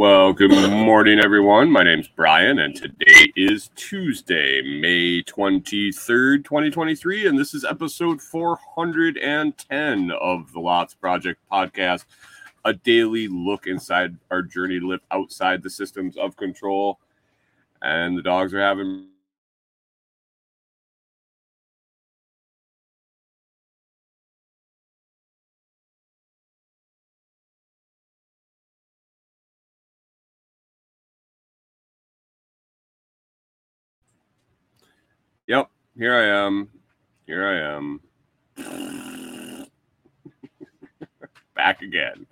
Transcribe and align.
Well, 0.00 0.32
good 0.32 0.50
morning, 0.70 1.20
everyone. 1.20 1.70
My 1.70 1.82
name's 1.82 2.08
Brian, 2.08 2.58
and 2.58 2.74
today 2.74 3.30
is 3.36 3.68
Tuesday, 3.76 4.62
May 4.62 5.22
23rd, 5.24 6.42
2023, 6.42 7.26
and 7.26 7.38
this 7.38 7.52
is 7.52 7.66
episode 7.66 8.22
410 8.22 10.10
of 10.12 10.52
the 10.54 10.58
Lots 10.58 10.94
Project 10.94 11.38
podcast, 11.52 12.06
a 12.64 12.72
daily 12.72 13.28
look 13.28 13.66
inside 13.66 14.16
our 14.30 14.40
journey 14.40 14.80
to 14.80 14.88
live 14.88 15.02
outside 15.10 15.62
the 15.62 15.68
systems 15.68 16.16
of 16.16 16.34
control. 16.34 16.98
And 17.82 18.16
the 18.16 18.22
dogs 18.22 18.54
are 18.54 18.62
having 18.62 19.09
Yep, 35.50 35.68
here 35.98 36.14
I 36.14 36.46
am. 36.46 36.68
Here 37.26 37.44
I 37.44 37.76
am. 37.76 38.00
Back 41.56 41.82
again. 41.82 42.24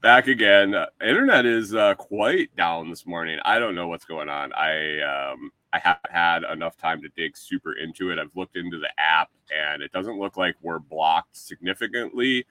Back 0.00 0.28
again. 0.28 0.72
Uh, 0.72 0.86
internet 1.04 1.46
is 1.46 1.74
uh, 1.74 1.96
quite 1.96 2.54
down 2.54 2.90
this 2.90 3.06
morning. 3.06 3.40
I 3.44 3.58
don't 3.58 3.74
know 3.74 3.88
what's 3.88 4.04
going 4.04 4.28
on. 4.28 4.52
I 4.52 5.00
um, 5.00 5.50
I 5.72 5.80
haven't 5.80 6.12
had 6.12 6.44
enough 6.44 6.76
time 6.76 7.02
to 7.02 7.08
dig 7.16 7.36
super 7.36 7.72
into 7.72 8.10
it. 8.10 8.20
I've 8.20 8.30
looked 8.36 8.56
into 8.56 8.78
the 8.78 8.90
app, 8.98 9.30
and 9.52 9.82
it 9.82 9.90
doesn't 9.90 10.20
look 10.20 10.36
like 10.36 10.54
we're 10.62 10.78
blocked 10.78 11.36
significantly. 11.36 12.46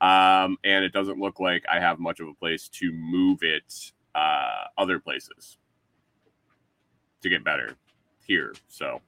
Um, 0.00 0.56
and 0.64 0.84
it 0.84 0.92
doesn't 0.92 1.20
look 1.20 1.38
like 1.38 1.64
I 1.70 1.78
have 1.78 2.00
much 2.00 2.18
of 2.18 2.26
a 2.26 2.34
place 2.34 2.68
to 2.70 2.90
move 2.90 3.44
it 3.44 3.92
uh, 4.16 4.64
other 4.76 4.98
places 4.98 5.58
to 7.22 7.28
get 7.28 7.44
better 7.44 7.76
here. 8.26 8.52
So 8.66 9.00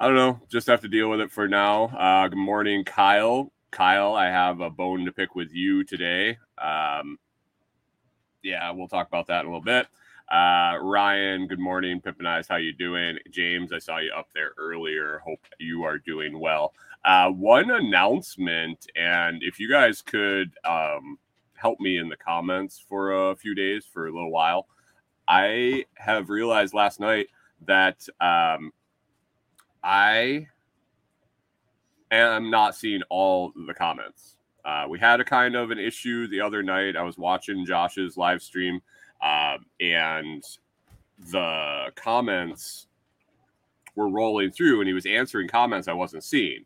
I 0.00 0.06
don't 0.06 0.14
know. 0.14 0.40
Just 0.48 0.68
have 0.68 0.82
to 0.82 0.88
deal 0.88 1.10
with 1.10 1.20
it 1.20 1.32
for 1.32 1.48
now. 1.48 1.86
Uh, 1.86 2.28
good 2.28 2.38
morning, 2.38 2.84
Kyle. 2.84 3.52
Kyle, 3.72 4.14
I 4.14 4.26
have 4.26 4.60
a 4.60 4.70
bone 4.70 5.04
to 5.06 5.12
pick 5.12 5.34
with 5.34 5.52
you 5.52 5.82
today. 5.82 6.38
Um, 6.56 7.18
yeah, 8.44 8.70
we'll 8.70 8.86
talk 8.86 9.08
about 9.08 9.26
that 9.26 9.40
in 9.40 9.46
a 9.46 9.48
little 9.48 9.60
bit. 9.60 9.88
Uh, 10.30 10.78
Ryan, 10.80 11.48
good 11.48 11.58
morning. 11.58 12.00
Pip 12.00 12.14
and 12.20 12.46
how 12.48 12.56
you 12.56 12.72
doing? 12.72 13.18
James, 13.32 13.72
I 13.72 13.80
saw 13.80 13.98
you 13.98 14.12
up 14.16 14.28
there 14.32 14.52
earlier. 14.56 15.20
Hope 15.24 15.40
you 15.58 15.82
are 15.82 15.98
doing 15.98 16.38
well. 16.38 16.74
Uh, 17.04 17.30
one 17.30 17.68
announcement, 17.68 18.86
and 18.94 19.42
if 19.42 19.58
you 19.58 19.68
guys 19.68 20.00
could 20.00 20.52
um, 20.64 21.18
help 21.54 21.80
me 21.80 21.98
in 21.98 22.08
the 22.08 22.16
comments 22.16 22.80
for 22.88 23.30
a 23.30 23.34
few 23.34 23.52
days, 23.52 23.84
for 23.92 24.06
a 24.06 24.12
little 24.12 24.30
while, 24.30 24.68
I 25.26 25.86
have 25.96 26.30
realized 26.30 26.72
last 26.72 27.00
night 27.00 27.26
that 27.66 28.06
um, 28.20 28.70
I 29.82 30.46
am 32.10 32.50
not 32.50 32.74
seeing 32.74 33.02
all 33.10 33.52
the 33.66 33.74
comments. 33.74 34.36
Uh, 34.64 34.86
we 34.88 34.98
had 34.98 35.20
a 35.20 35.24
kind 35.24 35.54
of 35.54 35.70
an 35.70 35.78
issue 35.78 36.26
the 36.28 36.40
other 36.40 36.62
night. 36.62 36.96
I 36.96 37.02
was 37.02 37.16
watching 37.16 37.64
Josh's 37.64 38.16
live 38.16 38.42
stream, 38.42 38.80
um, 39.22 39.64
and 39.80 40.44
the 41.30 41.86
comments 41.94 42.86
were 43.94 44.08
rolling 44.08 44.50
through, 44.50 44.80
and 44.80 44.88
he 44.88 44.94
was 44.94 45.06
answering 45.06 45.48
comments 45.48 45.88
I 45.88 45.92
wasn't 45.92 46.24
seeing. 46.24 46.64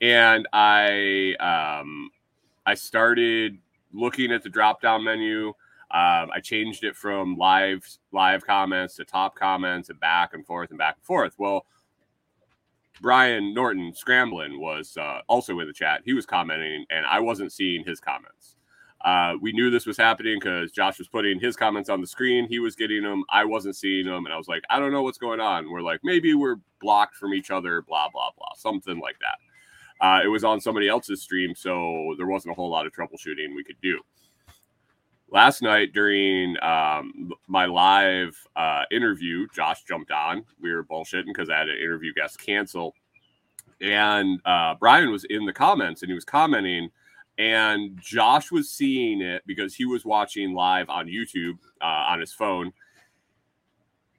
And 0.00 0.48
I, 0.52 1.34
um, 1.40 2.10
I 2.66 2.74
started 2.74 3.58
looking 3.92 4.32
at 4.32 4.42
the 4.42 4.48
drop 4.48 4.80
down 4.80 5.04
menu. 5.04 5.48
Um, 5.92 6.30
I 6.32 6.40
changed 6.42 6.84
it 6.84 6.94
from 6.94 7.36
live 7.36 7.84
live 8.12 8.46
comments 8.46 8.96
to 8.96 9.04
top 9.04 9.34
comments 9.34 9.88
and 9.88 9.98
back 9.98 10.34
and 10.34 10.46
forth 10.46 10.70
and 10.70 10.78
back 10.78 10.96
and 10.96 11.04
forth. 11.04 11.34
Well, 11.36 11.66
Brian 13.00 13.54
Norton 13.54 13.92
Scramblin 13.92 14.58
was 14.58 14.96
uh, 14.96 15.20
also 15.26 15.58
in 15.60 15.66
the 15.66 15.72
chat. 15.72 16.02
He 16.04 16.12
was 16.12 16.26
commenting, 16.26 16.84
and 16.90 17.06
I 17.06 17.20
wasn't 17.20 17.52
seeing 17.52 17.84
his 17.84 18.00
comments. 18.00 18.56
Uh, 19.02 19.34
we 19.40 19.52
knew 19.52 19.70
this 19.70 19.86
was 19.86 19.96
happening 19.96 20.38
because 20.38 20.72
Josh 20.72 20.98
was 20.98 21.08
putting 21.08 21.40
his 21.40 21.56
comments 21.56 21.88
on 21.88 22.02
the 22.02 22.06
screen. 22.06 22.46
He 22.46 22.58
was 22.58 22.76
getting 22.76 23.02
them. 23.02 23.24
I 23.30 23.46
wasn't 23.46 23.76
seeing 23.76 24.04
them. 24.04 24.26
And 24.26 24.34
I 24.34 24.36
was 24.36 24.48
like, 24.48 24.62
I 24.68 24.78
don't 24.78 24.92
know 24.92 25.02
what's 25.02 25.16
going 25.16 25.40
on. 25.40 25.70
We're 25.70 25.80
like, 25.80 26.00
maybe 26.02 26.34
we're 26.34 26.56
blocked 26.80 27.16
from 27.16 27.32
each 27.32 27.50
other, 27.50 27.80
blah, 27.80 28.08
blah, 28.12 28.30
blah, 28.36 28.52
something 28.56 29.00
like 29.00 29.16
that. 29.20 30.06
Uh, 30.06 30.20
it 30.22 30.28
was 30.28 30.44
on 30.44 30.60
somebody 30.60 30.88
else's 30.88 31.22
stream. 31.22 31.54
So 31.54 32.14
there 32.18 32.26
wasn't 32.26 32.52
a 32.52 32.54
whole 32.54 32.70
lot 32.70 32.86
of 32.86 32.92
troubleshooting 32.92 33.54
we 33.54 33.64
could 33.64 33.80
do. 33.80 34.00
Last 35.32 35.62
night 35.62 35.92
during 35.92 36.56
um, 36.62 37.32
my 37.46 37.66
live 37.66 38.36
uh, 38.56 38.82
interview, 38.90 39.46
Josh 39.54 39.84
jumped 39.84 40.10
on. 40.10 40.44
We 40.60 40.72
were 40.72 40.84
bullshitting 40.84 41.26
because 41.26 41.48
I 41.48 41.58
had 41.58 41.68
an 41.68 41.76
interview 41.76 42.12
guest 42.12 42.38
cancel. 42.40 42.94
And 43.80 44.40
uh, 44.44 44.74
Brian 44.78 45.10
was 45.10 45.24
in 45.24 45.46
the 45.46 45.52
comments 45.52 46.02
and 46.02 46.10
he 46.10 46.14
was 46.14 46.24
commenting 46.24 46.90
and 47.40 47.98
Josh 48.02 48.52
was 48.52 48.68
seeing 48.70 49.22
it 49.22 49.42
because 49.46 49.74
he 49.74 49.86
was 49.86 50.04
watching 50.04 50.52
live 50.52 50.90
on 50.90 51.06
YouTube 51.06 51.56
uh, 51.80 52.04
on 52.08 52.20
his 52.20 52.34
phone, 52.34 52.70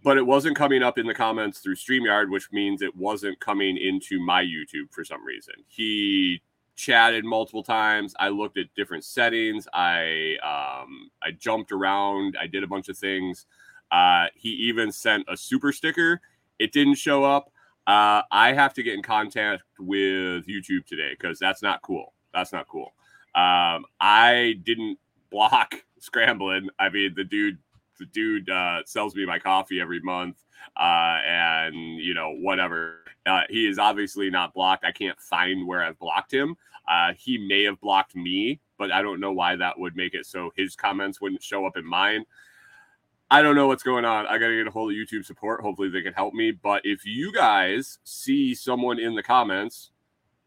but 0.04 0.18
it 0.18 0.26
wasn't 0.26 0.58
coming 0.58 0.82
up 0.82 0.98
in 0.98 1.06
the 1.06 1.14
comments 1.14 1.60
through 1.60 1.76
StreamYard, 1.76 2.32
which 2.32 2.52
means 2.52 2.82
it 2.82 2.96
wasn't 2.96 3.40
coming 3.40 3.78
into 3.78 4.20
my 4.20 4.42
YouTube 4.42 4.90
for 4.90 5.06
some 5.06 5.24
reason. 5.24 5.54
He 5.68 6.42
chatted 6.76 7.26
multiple 7.26 7.64
times. 7.64 8.14
I 8.20 8.30
looked 8.30 8.58
at 8.58 8.74
different 8.76 9.04
settings. 9.04 9.68
I 9.74 10.36
um, 10.44 11.12
I 11.22 11.32
jumped 11.32 11.72
around. 11.72 12.38
I 12.40 12.48
did 12.48 12.64
a 12.64 12.68
bunch 12.68 12.90
of 12.90 12.98
things. 12.98 13.46
Uh, 13.92 14.28
he 14.36 14.50
even 14.50 14.92
sent 14.92 15.26
a 15.28 15.36
super 15.36 15.72
sticker. 15.72 16.22
It 16.60 16.72
didn't 16.72 16.96
show 16.96 17.24
up. 17.24 17.52
Uh, 17.88 18.22
I 18.32 18.54
have 18.54 18.74
to 18.76 18.84
get 18.84 18.94
in 18.94 19.02
contact 19.02 19.64
with 19.80 20.48
YouTube 20.48 20.86
today 20.86 21.16
because 21.20 21.40
that's 21.40 21.62
not 21.62 21.82
cool. 21.82 22.14
That's 22.34 22.54
not 22.54 22.68
cool. 22.68 22.94
Um, 23.36 23.86
I 24.00 24.56
didn't 24.64 25.00
block 25.30 25.76
scrambling. 26.00 26.70
I 26.80 26.90
mean, 26.90 27.14
the 27.16 27.24
dude, 27.24 27.58
the 28.00 28.06
dude 28.06 28.50
uh, 28.50 28.84
sells 28.86 29.16
me 29.16 29.26
my 29.26 29.40
coffee 29.40 29.82
every 29.82 30.00
month, 30.02 30.38
uh, 30.78 31.20
and 31.28 31.76
you 31.98 32.14
know 32.14 32.36
whatever. 32.40 33.01
Uh, 33.26 33.42
he 33.50 33.68
is 33.68 33.78
obviously 33.78 34.30
not 34.30 34.54
blocked. 34.54 34.86
I 34.86 34.92
can't 34.92 35.20
find 35.20 35.68
where 35.68 35.84
I've 35.84 36.00
blocked 36.00 36.34
him. 36.34 36.56
Uh, 36.88 37.14
he 37.18 37.38
may 37.38 37.64
have 37.64 37.80
blocked 37.80 38.16
me, 38.16 38.60
but 38.78 38.92
I 38.92 39.02
don't 39.02 39.20
know 39.20 39.32
why 39.32 39.56
that 39.56 39.78
would 39.80 39.96
make 39.96 40.14
it 40.14 40.26
so 40.26 40.52
his 40.56 40.76
comments 40.76 41.22
wouldn't 41.22 41.44
show 41.44 41.66
up 41.66 41.78
in 41.78 41.86
mine. 41.86 42.26
I 43.30 43.42
don't 43.42 43.56
know 43.56 43.68
what's 43.68 43.84
going 43.84 44.04
on. 44.04 44.26
I 44.28 44.38
got 44.38 44.48
to 44.48 44.58
get 44.58 44.68
a 44.68 44.72
hold 44.72 44.92
of 44.92 44.98
YouTube 44.98 45.24
support. 45.24 45.62
Hopefully, 45.62 45.90
they 45.90 46.02
can 46.02 46.14
help 46.14 46.34
me. 46.34 46.52
But 46.52 46.82
if 46.84 47.06
you 47.06 47.32
guys 47.32 48.00
see 48.04 48.54
someone 48.54 49.00
in 49.00 49.16
the 49.16 49.24
comments 49.24 49.92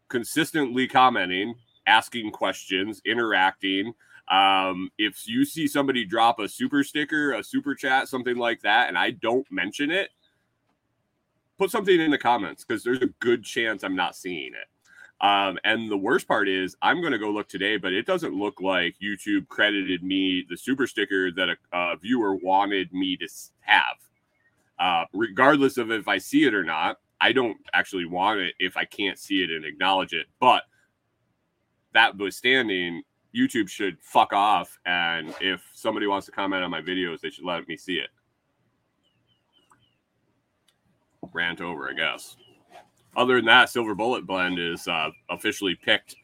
consistently 0.07 0.87
commenting 0.87 1.55
asking 1.87 2.31
questions, 2.31 3.01
interacting. 3.05 3.93
Um, 4.29 4.89
if 4.97 5.27
you 5.27 5.45
see 5.45 5.67
somebody 5.67 6.05
drop 6.05 6.39
a 6.39 6.49
super 6.49 6.83
sticker, 6.83 7.33
a 7.33 7.43
super 7.43 7.75
chat, 7.75 8.07
something 8.07 8.37
like 8.37 8.61
that, 8.61 8.87
and 8.87 8.97
I 8.97 9.11
don't 9.11 9.49
mention 9.51 9.91
it, 9.91 10.09
put 11.57 11.71
something 11.71 11.99
in 11.99 12.11
the 12.11 12.17
comments 12.17 12.63
because 12.63 12.83
there's 12.83 13.01
a 13.01 13.09
good 13.19 13.43
chance 13.43 13.83
I'm 13.83 13.95
not 13.95 14.15
seeing 14.15 14.53
it. 14.53 14.67
Um, 15.25 15.57
and 15.63 15.89
the 15.89 15.97
worst 15.97 16.27
part 16.27 16.49
is, 16.49 16.75
I'm 16.81 16.99
going 16.99 17.13
to 17.13 17.17
go 17.17 17.29
look 17.29 17.47
today, 17.47 17.77
but 17.77 17.93
it 17.93 18.05
doesn't 18.05 18.33
look 18.33 18.59
like 18.61 18.95
YouTube 19.01 19.47
credited 19.47 20.03
me 20.03 20.45
the 20.49 20.57
super 20.57 20.87
sticker 20.87 21.31
that 21.31 21.49
a, 21.49 21.55
a 21.71 21.97
viewer 21.97 22.35
wanted 22.35 22.91
me 22.93 23.15
to 23.17 23.27
have. 23.61 23.97
Uh, 24.77 25.05
regardless 25.13 25.77
of 25.77 25.89
if 25.89 26.07
I 26.07 26.17
see 26.17 26.43
it 26.43 26.53
or 26.53 26.63
not, 26.63 26.97
I 27.21 27.31
don't 27.31 27.57
actually 27.73 28.05
want 28.05 28.41
it 28.41 28.55
if 28.59 28.75
I 28.75 28.83
can't 28.83 29.17
see 29.17 29.41
it 29.41 29.49
and 29.49 29.63
acknowledge 29.63 30.13
it. 30.13 30.27
But 30.39 30.63
that 31.93 32.17
withstanding, 32.17 33.03
YouTube 33.33 33.69
should 33.69 33.97
fuck 34.01 34.33
off. 34.33 34.77
And 34.85 35.33
if 35.39 35.61
somebody 35.73 36.07
wants 36.07 36.25
to 36.25 36.33
comment 36.33 36.63
on 36.63 36.71
my 36.71 36.81
videos, 36.81 37.21
they 37.21 37.29
should 37.29 37.45
let 37.45 37.67
me 37.69 37.77
see 37.77 37.95
it. 37.95 38.09
Rant 41.35 41.61
over, 41.61 41.89
I 41.89 41.93
guess. 41.93 42.37
Other 43.15 43.35
than 43.35 43.45
that, 43.45 43.69
Silver 43.69 43.93
Bullet 43.95 44.25
Blend 44.25 44.59
is 44.59 44.87
uh, 44.87 45.09
officially 45.29 45.75
picked. 45.75 46.15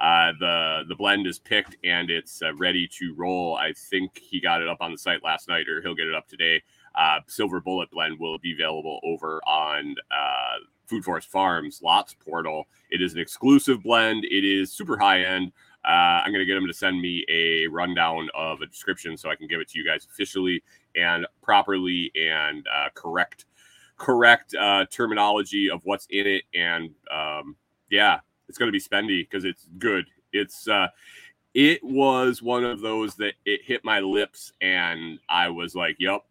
Uh, 0.00 0.32
the 0.40 0.84
the 0.88 0.94
blend 0.94 1.26
is 1.26 1.38
picked 1.38 1.76
and 1.84 2.08
it's 2.08 2.40
uh, 2.40 2.54
ready 2.54 2.88
to 2.88 3.14
roll. 3.18 3.56
I 3.56 3.74
think 3.74 4.18
he 4.18 4.40
got 4.40 4.62
it 4.62 4.68
up 4.68 4.78
on 4.80 4.92
the 4.92 4.98
site 4.98 5.22
last 5.22 5.46
night, 5.46 5.68
or 5.68 5.82
he'll 5.82 5.94
get 5.94 6.06
it 6.06 6.14
up 6.14 6.26
today. 6.26 6.62
Uh, 6.94 7.20
Silver 7.26 7.60
Bullet 7.60 7.90
Blend 7.90 8.18
will 8.18 8.38
be 8.38 8.52
available 8.52 8.98
over 9.04 9.40
on 9.46 9.94
uh, 10.10 10.56
Food 10.86 11.04
Forest 11.04 11.28
Farms 11.28 11.80
Lots 11.82 12.14
portal. 12.14 12.66
It 12.90 13.02
is 13.02 13.12
an 13.12 13.20
exclusive 13.20 13.82
blend. 13.82 14.24
It 14.24 14.44
is 14.44 14.72
super 14.72 14.98
high 14.98 15.22
end. 15.22 15.52
Uh, 15.84 16.22
I'm 16.24 16.32
to 16.32 16.44
get 16.44 16.56
him 16.56 16.66
to 16.66 16.74
send 16.74 17.00
me 17.00 17.24
a 17.28 17.66
rundown 17.68 18.28
of 18.34 18.60
a 18.60 18.66
description 18.66 19.16
so 19.16 19.30
I 19.30 19.36
can 19.36 19.46
give 19.46 19.60
it 19.60 19.68
to 19.70 19.78
you 19.78 19.86
guys 19.86 20.06
officially 20.10 20.62
and 20.96 21.26
properly 21.42 22.10
and 22.14 22.66
uh, 22.74 22.88
correct 22.94 23.46
correct 24.00 24.54
uh, 24.54 24.86
terminology 24.90 25.70
of 25.70 25.82
what's 25.84 26.06
in 26.10 26.26
it. 26.26 26.44
And 26.54 26.90
um, 27.12 27.54
yeah, 27.90 28.20
it's 28.48 28.58
going 28.58 28.68
to 28.68 28.72
be 28.72 28.80
spendy 28.80 29.28
because 29.28 29.44
it's 29.44 29.66
good. 29.78 30.06
It's 30.32 30.66
uh, 30.66 30.88
it 31.54 31.84
was 31.84 32.42
one 32.42 32.64
of 32.64 32.80
those 32.80 33.14
that 33.16 33.34
it 33.44 33.60
hit 33.64 33.84
my 33.84 34.00
lips 34.00 34.52
and 34.60 35.20
I 35.28 35.48
was 35.50 35.74
like, 35.74 35.96
"Yep, 36.00 36.22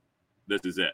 this 0.48 0.62
is 0.66 0.78
it." 0.78 0.94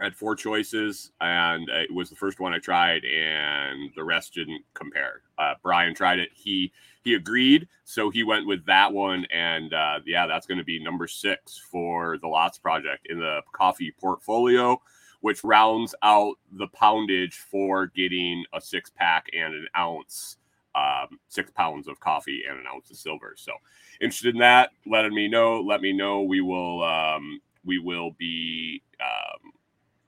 I 0.00 0.04
had 0.04 0.14
four 0.14 0.36
choices, 0.36 1.10
and 1.20 1.68
it 1.68 1.92
was 1.92 2.08
the 2.08 2.16
first 2.16 2.38
one 2.38 2.54
I 2.54 2.58
tried, 2.58 3.04
and 3.04 3.90
the 3.96 4.04
rest 4.04 4.34
didn't 4.34 4.62
compare. 4.74 5.22
Uh, 5.38 5.54
Brian 5.62 5.94
tried 5.94 6.18
it; 6.18 6.30
he 6.34 6.72
he 7.04 7.14
agreed, 7.14 7.68
so 7.84 8.10
he 8.10 8.24
went 8.24 8.46
with 8.46 8.64
that 8.66 8.92
one, 8.92 9.26
and 9.32 9.72
uh, 9.72 10.00
yeah, 10.06 10.26
that's 10.26 10.46
going 10.46 10.58
to 10.58 10.64
be 10.64 10.82
number 10.82 11.06
six 11.06 11.60
for 11.70 12.18
the 12.18 12.28
Lots 12.28 12.58
Project 12.58 13.06
in 13.10 13.18
the 13.18 13.40
coffee 13.52 13.92
portfolio, 14.00 14.80
which 15.20 15.44
rounds 15.44 15.94
out 16.02 16.36
the 16.52 16.68
poundage 16.68 17.36
for 17.36 17.86
getting 17.86 18.44
a 18.52 18.60
six 18.60 18.90
pack 18.90 19.26
and 19.32 19.54
an 19.54 19.66
ounce, 19.76 20.36
um, 20.74 21.18
six 21.28 21.50
pounds 21.50 21.88
of 21.88 21.98
coffee 22.00 22.44
and 22.48 22.58
an 22.58 22.64
ounce 22.72 22.90
of 22.90 22.96
silver. 22.96 23.34
So, 23.36 23.52
interested 24.00 24.34
in 24.34 24.40
that? 24.40 24.70
Letting 24.86 25.14
me 25.14 25.28
know. 25.28 25.60
Let 25.60 25.80
me 25.80 25.92
know. 25.92 26.22
We 26.22 26.40
will 26.40 26.82
um, 26.84 27.40
we 27.64 27.78
will 27.78 28.12
be. 28.18 28.82
Um, 29.00 29.52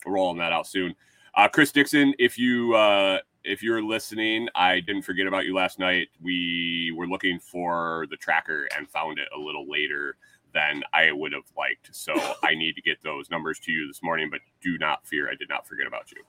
rolling 0.07 0.39
that 0.39 0.53
out 0.53 0.67
soon. 0.67 0.95
Uh, 1.35 1.49
Chris 1.49 1.73
Dixon, 1.73 2.15
if 2.19 2.39
you 2.39 2.75
uh, 2.75 3.19
if 3.45 3.63
you're 3.63 3.83
listening, 3.83 4.49
I 4.55 4.81
didn't 4.81 5.03
forget 5.03 5.27
about 5.27 5.47
you 5.47 5.55
last 5.55 5.79
night. 5.79 6.09
We 6.21 6.93
were 6.97 7.07
looking 7.07 7.39
for 7.39 8.07
the 8.11 8.17
tracker 8.17 8.69
and 8.77 8.89
found 8.89 9.19
it 9.19 9.29
a 9.35 9.39
little 9.39 9.69
later 9.69 10.17
than 10.53 10.83
I 10.93 11.13
would 11.13 11.33
have 11.33 11.45
liked. 11.57 11.95
So 11.95 12.13
I 12.43 12.55
need 12.55 12.75
to 12.75 12.83
get 12.83 13.03
those 13.03 13.31
numbers 13.31 13.59
to 13.61 13.73
you 13.73 13.87
this 13.87 14.03
morning. 14.03 14.29
But 14.31 14.41
do 14.63 14.79
not 14.79 15.07
fear, 15.07 15.29
I 15.29 15.35
did 15.35 15.49
not 15.49 15.67
forget 15.67 15.87
about 15.87 16.13
you. 16.13 16.23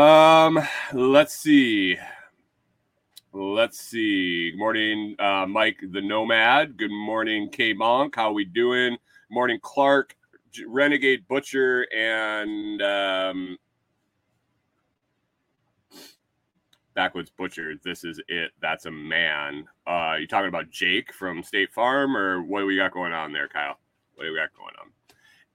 Um, 0.00 0.60
let's 0.92 1.34
see. 1.34 1.98
Let's 3.32 3.78
see. 3.78 4.50
Good 4.50 4.58
morning, 4.58 5.14
uh, 5.18 5.46
Mike 5.46 5.80
the 5.92 6.00
Nomad. 6.00 6.76
Good 6.76 6.90
morning, 6.90 7.48
K 7.48 7.72
Monk. 7.72 8.16
How 8.16 8.32
we 8.32 8.44
doing? 8.44 8.96
Morning, 9.30 9.58
Clark. 9.62 10.16
Renegade 10.66 11.28
Butcher 11.28 11.86
and 11.94 12.82
um, 12.82 13.56
Backwoods 16.94 17.30
Butcher. 17.30 17.74
This 17.82 18.04
is 18.04 18.20
it. 18.28 18.52
That's 18.60 18.86
a 18.86 18.90
man. 18.90 19.66
Uh, 19.86 20.16
you 20.20 20.26
talking 20.26 20.48
about 20.48 20.70
Jake 20.70 21.12
from 21.12 21.42
State 21.42 21.72
Farm, 21.72 22.16
or 22.16 22.42
what 22.42 22.60
do 22.60 22.66
we 22.66 22.76
got 22.76 22.92
going 22.92 23.12
on 23.12 23.32
there, 23.32 23.48
Kyle? 23.48 23.78
What 24.14 24.24
do 24.24 24.32
we 24.32 24.38
got 24.38 24.50
going 24.56 24.74
on? 24.80 24.90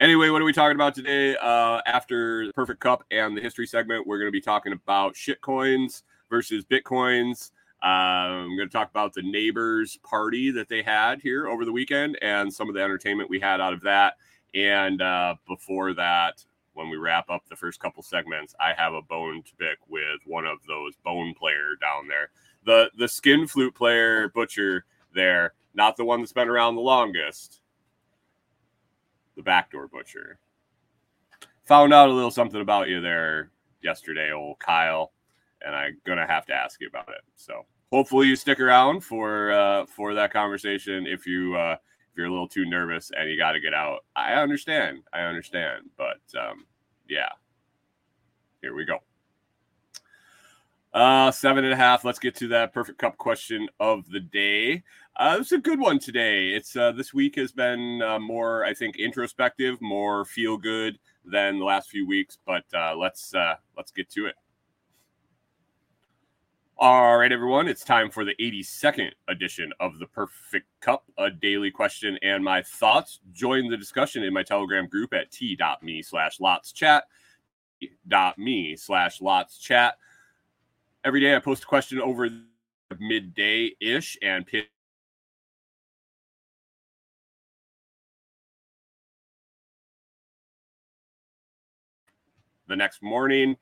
Anyway, 0.01 0.29
what 0.29 0.41
are 0.41 0.45
we 0.45 0.53
talking 0.53 0.75
about 0.75 0.93
today? 0.93 1.37
Uh, 1.37 1.81
after 1.85 2.51
Perfect 2.53 2.81
Cup 2.81 3.05
and 3.11 3.37
the 3.37 3.41
history 3.41 3.65
segment, 3.65 4.05
we're 4.05 4.17
going 4.17 4.27
to 4.27 4.31
be 4.31 4.41
talking 4.41 4.73
about 4.73 5.15
shit 5.15 5.39
coins 5.41 6.03
versus 6.29 6.65
bitcoins. 6.65 7.51
Uh, 7.83 7.87
I'm 7.87 8.57
going 8.57 8.67
to 8.67 8.73
talk 8.73 8.89
about 8.89 9.13
the 9.13 9.21
neighbors 9.21 9.97
party 10.03 10.51
that 10.51 10.67
they 10.67 10.81
had 10.81 11.21
here 11.21 11.47
over 11.47 11.63
the 11.63 11.71
weekend 11.71 12.17
and 12.21 12.51
some 12.51 12.67
of 12.67 12.75
the 12.75 12.81
entertainment 12.81 13.29
we 13.29 13.39
had 13.39 13.61
out 13.61 13.73
of 13.73 13.81
that. 13.81 14.15
And 14.53 15.01
uh, 15.01 15.35
before 15.47 15.93
that, 15.93 16.43
when 16.75 16.89
we 16.89 16.97
wrap 16.97 17.29
up 17.29 17.43
the 17.49 17.55
first 17.55 17.79
couple 17.79 18.03
segments, 18.03 18.53
I 18.59 18.73
have 18.77 18.93
a 18.93 19.01
bone 19.01 19.41
to 19.43 19.55
pick 19.55 19.79
with 19.87 20.19
one 20.25 20.45
of 20.45 20.59
those 20.67 20.95
bone 21.03 21.33
player 21.33 21.75
down 21.81 22.07
there. 22.07 22.29
The 22.65 22.91
the 22.97 23.07
skin 23.07 23.47
flute 23.47 23.73
player 23.75 24.29
butcher 24.29 24.85
there, 25.13 25.53
not 25.73 25.97
the 25.97 26.05
one 26.05 26.19
that's 26.19 26.33
been 26.33 26.49
around 26.49 26.75
the 26.75 26.81
longest. 26.81 27.61
The 29.35 29.43
backdoor 29.43 29.87
butcher. 29.87 30.37
Found 31.65 31.93
out 31.93 32.09
a 32.09 32.13
little 32.13 32.31
something 32.31 32.61
about 32.61 32.87
you 32.87 33.01
there 33.01 33.49
yesterday, 33.81 34.31
old 34.31 34.59
Kyle, 34.59 35.11
and 35.65 35.75
I'm 35.75 35.97
gonna 36.05 36.27
have 36.27 36.45
to 36.47 36.53
ask 36.53 36.79
you 36.79 36.87
about 36.87 37.09
it. 37.09 37.21
So 37.35 37.65
hopefully 37.91 38.27
you 38.27 38.35
stick 38.35 38.59
around 38.59 39.01
for 39.01 39.51
uh, 39.51 39.85
for 39.85 40.13
that 40.13 40.31
conversation. 40.31 41.07
If 41.07 41.25
you 41.25 41.55
uh, 41.55 41.77
if 42.15 42.19
you're 42.19 42.27
a 42.27 42.31
little 42.31 42.47
too 42.47 42.63
nervous 42.63 43.11
and 43.17 43.29
you 43.29 43.37
got 43.37 43.51
to 43.51 43.59
get 43.59 43.73
out, 43.73 44.05
I 44.15 44.35
understand. 44.35 45.03
I 45.11 45.23
understand. 45.23 45.89
But 45.97 46.21
um, 46.39 46.65
yeah, 47.09 47.27
here 48.61 48.73
we 48.73 48.85
go. 48.85 48.99
Uh, 50.93 51.29
seven 51.29 51.65
and 51.65 51.73
a 51.73 51.75
half. 51.75 52.05
Let's 52.05 52.19
get 52.19 52.33
to 52.35 52.47
that 52.47 52.73
perfect 52.73 52.99
cup 52.99 53.17
question 53.17 53.67
of 53.81 54.09
the 54.09 54.21
day. 54.21 54.81
Uh, 55.17 55.39
it's 55.41 55.51
a 55.51 55.57
good 55.57 55.77
one 55.77 55.99
today. 55.99 56.51
It's 56.51 56.77
uh, 56.77 56.93
this 56.93 57.13
week 57.13 57.35
has 57.35 57.51
been 57.51 58.01
uh, 58.01 58.17
more, 58.17 58.63
I 58.63 58.73
think, 58.73 58.95
introspective, 58.95 59.81
more 59.81 60.23
feel 60.23 60.55
good 60.55 60.97
than 61.25 61.59
the 61.59 61.65
last 61.65 61.89
few 61.89 62.07
weeks. 62.07 62.37
But 62.45 62.63
uh, 62.73 62.95
let's 62.95 63.35
uh, 63.35 63.55
let's 63.75 63.91
get 63.91 64.09
to 64.11 64.27
it. 64.27 64.35
All 66.77 67.17
right, 67.17 67.31
everyone, 67.31 67.69
it's 67.69 67.85
time 67.85 68.11
for 68.11 68.25
the 68.25 68.35
82nd 68.35 69.11
edition 69.29 69.71
of 69.79 69.97
the 69.97 70.07
Perfect 70.07 70.67
Cup, 70.81 71.05
a 71.17 71.31
daily 71.31 71.71
question 71.71 72.19
and 72.21 72.43
my 72.43 72.61
thoughts. 72.63 73.21
Join 73.31 73.69
the 73.69 73.77
discussion 73.77 74.23
in 74.25 74.33
my 74.33 74.43
Telegram 74.43 74.85
group 74.85 75.13
at 75.13 75.31
t.me 75.31 76.01
slash 76.01 76.41
lots 76.41 76.73
chat, 76.73 77.05
me 78.37 78.75
slash 78.75 79.21
lots 79.21 79.57
chat. 79.57 79.95
Every 81.05 81.21
day 81.21 81.33
I 81.33 81.39
post 81.39 81.63
a 81.63 81.65
question 81.65 82.01
over 82.01 82.29
midday 82.99 83.71
ish 83.79 84.17
and 84.21 84.45
pin 84.45 84.63
the 92.67 92.75
next 92.75 93.01
morning. 93.01 93.55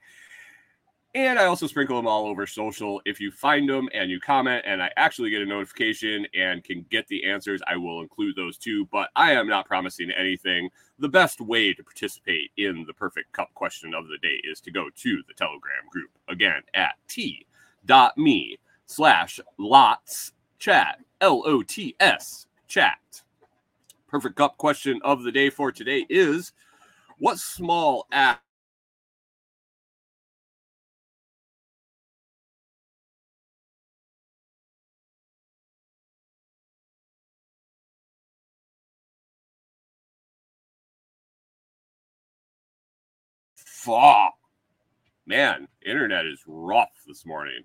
And 1.15 1.37
I 1.37 1.45
also 1.45 1.67
sprinkle 1.67 1.95
them 1.95 2.07
all 2.07 2.25
over 2.25 2.47
social. 2.47 2.99
If 3.05 3.19
you 3.19 3.29
find 3.29 3.69
them 3.69 3.87
and 3.93 4.09
you 4.09 4.19
comment 4.19 4.63
and 4.65 4.81
I 4.81 4.89
actually 4.97 5.29
get 5.29 5.43
a 5.43 5.45
notification 5.45 6.25
and 6.33 6.63
can 6.63 6.87
get 6.89 7.07
the 7.07 7.23
answers, 7.25 7.61
I 7.67 7.77
will 7.77 8.01
include 8.01 8.35
those 8.35 8.57
too. 8.57 8.87
But 8.91 9.09
I 9.15 9.33
am 9.33 9.47
not 9.47 9.67
promising 9.67 10.09
anything. 10.09 10.69
The 10.97 11.09
best 11.09 11.39
way 11.39 11.71
to 11.71 11.83
participate 11.83 12.49
in 12.57 12.85
the 12.87 12.93
perfect 12.95 13.31
cup 13.31 13.53
question 13.53 13.93
of 13.93 14.07
the 14.07 14.17
day 14.27 14.41
is 14.43 14.59
to 14.61 14.71
go 14.71 14.89
to 14.89 15.21
the 15.27 15.35
Telegram 15.35 15.87
group 15.91 16.09
again 16.29 16.63
at 16.73 16.95
t.me 17.07 18.57
slash 18.87 19.39
lots 19.59 20.31
chat, 20.57 20.99
L 21.21 21.43
O 21.45 21.61
T 21.61 21.95
S 21.99 22.47
chat. 22.67 23.21
Perfect 24.07 24.35
cup 24.35 24.57
question 24.57 24.99
of 25.03 25.21
the 25.21 25.31
day 25.31 25.51
for 25.51 25.71
today 25.71 26.07
is 26.09 26.53
what 27.19 27.37
small 27.37 28.07
act 28.11 28.41
fuck. 43.83 44.35
Man, 45.25 45.67
internet 45.85 46.25
is 46.25 46.43
rough 46.47 46.91
this 47.07 47.25
morning. 47.25 47.63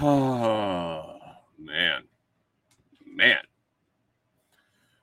Oh, 0.00 1.16
man. 1.58 2.02
Man. 3.06 3.40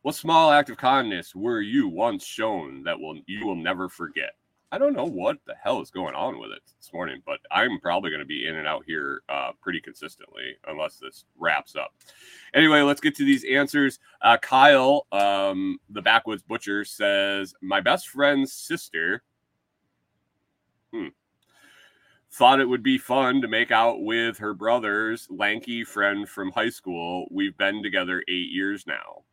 What 0.02 0.16
small 0.16 0.52
act 0.52 0.70
of 0.70 0.78
kindness 0.78 1.36
were 1.36 1.60
you 1.60 1.88
once 1.88 2.26
shown 2.26 2.84
that 2.84 3.00
will 3.00 3.20
you 3.28 3.46
will 3.46 3.56
never 3.56 3.90
forget? 3.90 4.32
I 4.72 4.78
don't 4.78 4.94
know 4.94 5.06
what 5.06 5.38
the 5.46 5.56
hell 5.56 5.82
is 5.82 5.92
going 5.92 6.14
on 6.14 6.40
with 6.40 6.52
it 6.52 6.62
this 6.78 6.92
morning, 6.94 7.22
but 7.26 7.40
I'm 7.52 7.80
probably 7.80 8.10
going 8.10 8.20
to 8.20 8.26
be 8.26 8.48
in 8.48 8.56
and 8.56 8.68
out 8.68 8.84
here 8.86 9.22
uh, 9.30 9.52
pretty 9.62 9.80
consistently 9.80 10.58
unless 10.68 10.98
this 10.98 11.24
wraps 11.38 11.78
up. 11.78 11.94
Anyway, 12.54 12.82
let's 12.82 13.00
get 13.00 13.16
to 13.16 13.26
these 13.26 13.46
answers. 13.46 14.00
Uh, 14.22 14.38
Kyle, 14.38 15.08
um, 15.14 15.80
the 15.90 16.02
Backwoods 16.02 16.44
Butcher, 16.44 16.84
says, 16.84 17.54
My 17.62 17.80
best 17.80 18.10
friend's 18.10 18.52
sister 18.52 19.24
hmm, 20.92 21.08
thought 22.34 22.60
it 22.60 22.68
would 22.68 22.84
be 22.84 22.98
fun 22.98 23.42
to 23.42 23.48
make 23.48 23.72
out 23.72 24.02
with 24.02 24.38
her 24.40 24.54
brother's 24.54 25.28
lanky 25.30 25.86
friend 25.86 26.28
from 26.28 26.52
high 26.52 26.70
school. 26.70 27.28
We've 27.32 27.58
been 27.58 27.82
together 27.82 28.22
eight 28.28 28.52
years 28.52 28.86
now. 28.86 29.24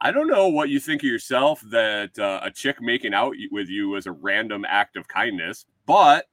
I 0.00 0.10
don't 0.10 0.28
know 0.28 0.48
what 0.48 0.68
you 0.68 0.80
think 0.80 1.02
of 1.02 1.08
yourself 1.08 1.60
that 1.70 2.18
uh, 2.18 2.40
a 2.42 2.50
chick 2.50 2.80
making 2.80 3.14
out 3.14 3.34
with 3.50 3.68
you 3.68 3.88
was 3.90 4.06
a 4.06 4.12
random 4.12 4.64
act 4.68 4.96
of 4.96 5.08
kindness, 5.08 5.66
but 5.86 6.26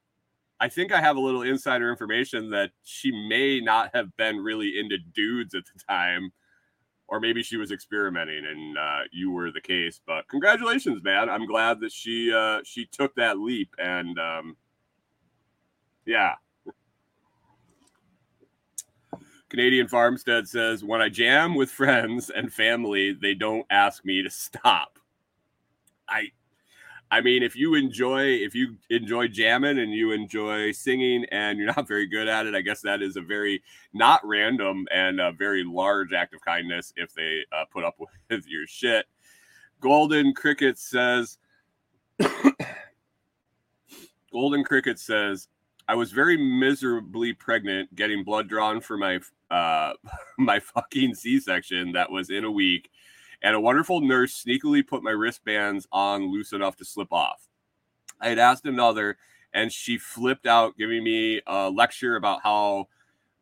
I 0.60 0.70
think 0.70 0.91
I 0.91 1.01
have 1.01 1.18
a 1.18 1.20
little 1.20 1.41
insider 1.41 1.89
information 1.89 2.50
that 2.51 2.72
she 2.84 3.12
may 3.12 3.60
not 3.60 3.91
have 3.96 4.15
been 4.18 4.38
really 4.38 4.77
into 4.77 4.98
dudes 5.13 5.56
at 5.56 5.63
the 5.65 5.82
time, 5.88 6.32
or 7.08 7.20
maybe 7.20 7.41
she 7.44 7.58
was 7.58 7.72
experimenting 7.72 8.46
and 8.46 8.77
uh, 8.77 9.00
you 9.12 9.32
were 9.32 9.51
the 9.51 9.62
case. 9.62 10.00
But 10.06 10.27
congratulations, 10.27 11.03
man! 11.03 11.30
I'm 11.30 11.48
glad 11.48 11.80
that 11.80 11.91
she 11.91 12.32
uh, 12.34 12.60
she 12.63 12.86
took 12.86 13.15
that 13.15 13.39
leap, 13.39 13.74
and 13.80 14.20
um, 14.20 14.56
yeah, 16.06 16.36
Canadian 19.51 19.89
Farmstead 19.89 20.48
says, 20.48 20.81
when 20.81 21.01
I 21.01 21.10
jam 21.10 21.55
with 21.55 21.70
friends 21.70 22.29
and 22.29 22.53
family, 22.53 23.12
they 23.12 23.34
don't 23.34 23.65
ask 23.70 24.05
me 24.05 24.24
to 24.24 24.29
stop. 24.29 24.98
I 26.08 26.27
I 27.12 27.20
mean, 27.20 27.43
if 27.43 27.58
you 27.58 27.75
enjoy 27.75 28.27
if 28.27 28.55
you 28.55 28.77
enjoy 28.89 29.27
jamming 29.27 29.79
and 29.79 29.93
you 29.93 30.13
enjoy 30.13 30.72
singing 30.72 31.25
and 31.34 31.58
you're 31.58 31.67
not 31.67 31.86
very 31.86 32.08
good 32.08 32.29
at 32.29 32.46
it, 32.46 32.55
I 32.55 32.62
guess 32.62 32.79
that 32.84 33.01
is 33.01 33.17
a 33.17 33.22
very 33.22 33.62
not 33.91 34.22
random 34.24 34.88
and 34.89 35.20
a 35.20 35.34
very 35.34 35.65
large 35.65 36.13
act 36.13 36.34
of 36.34 36.39
kindness 36.39 36.93
if 36.96 37.13
they 37.13 37.41
uh, 37.51 37.65
put 37.70 37.84
up 37.84 37.98
with 38.29 38.48
your 38.48 38.65
shit. 38.67 39.05
Golden 39.81 40.34
Cricket 40.34 40.79
says 40.79 41.39
Golden 44.31 44.63
Cricket 44.63 44.98
says 44.98 45.50
I 45.89 45.96
was 45.96 46.13
very 46.13 46.38
miserably 46.38 47.34
pregnant, 47.34 47.93
getting 47.96 48.24
blood 48.24 48.48
drawn 48.48 48.79
for 48.79 48.96
my 48.96 49.20
uh, 49.51 49.93
my 50.39 50.60
fucking 50.60 51.13
C-section 51.13 51.91
that 51.91 52.10
was 52.10 52.31
in 52.31 52.43
a 52.43 52.51
week, 52.51 52.89
and 53.43 53.55
a 53.55 53.60
wonderful 53.60 54.01
nurse 54.01 54.43
sneakily 54.43 54.86
put 54.86 55.03
my 55.03 55.12
wristbands 55.12 55.88
on 55.91 56.31
loose 56.31 56.53
enough 56.53 56.75
to 56.77 56.86
slip 56.86 57.12
off. 57.12 57.48
I 58.20 58.29
had 58.29 58.39
asked 58.39 58.65
another, 58.65 59.17
and 59.53 59.72
she 59.72 59.98
flipped 59.98 60.46
out, 60.48 60.77
giving 60.77 61.03
me 61.03 61.41
a 61.46 61.70
lecture 61.70 62.15
about 62.15 62.41
how 62.43 62.88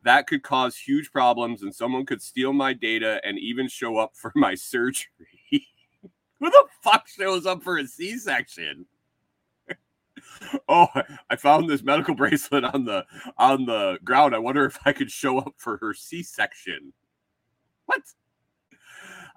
that 0.04 0.28
could 0.28 0.44
cause 0.44 0.76
huge 0.78 1.12
problems 1.12 1.62
and 1.62 1.76
someone 1.76 2.06
could 2.06 2.22
steal 2.22 2.54
my 2.54 2.74
data 2.74 3.20
and 3.24 3.38
even 3.38 3.68
show 3.68 3.98
up 3.98 4.16
for 4.16 4.32
my 4.36 4.56
surgery. 4.56 5.08
Who 5.52 6.50
the 6.50 6.66
fuck 6.82 7.08
shows 7.08 7.46
up 7.46 7.64
for 7.64 7.78
a 7.78 7.86
C-section? 7.86 8.86
oh, 10.70 10.88
I 11.30 11.36
found 11.36 11.70
this 11.70 11.84
medical 11.84 12.16
bracelet 12.16 12.64
on 12.64 12.86
the 12.86 13.06
on 13.38 13.66
the 13.66 14.00
ground. 14.04 14.36
I 14.36 14.40
wonder 14.40 14.66
if 14.66 14.78
I 14.86 14.94
could 14.94 15.12
show 15.12 15.38
up 15.40 15.54
for 15.58 15.78
her 15.78 15.94
C-section. 15.94 16.94
What? 17.86 18.02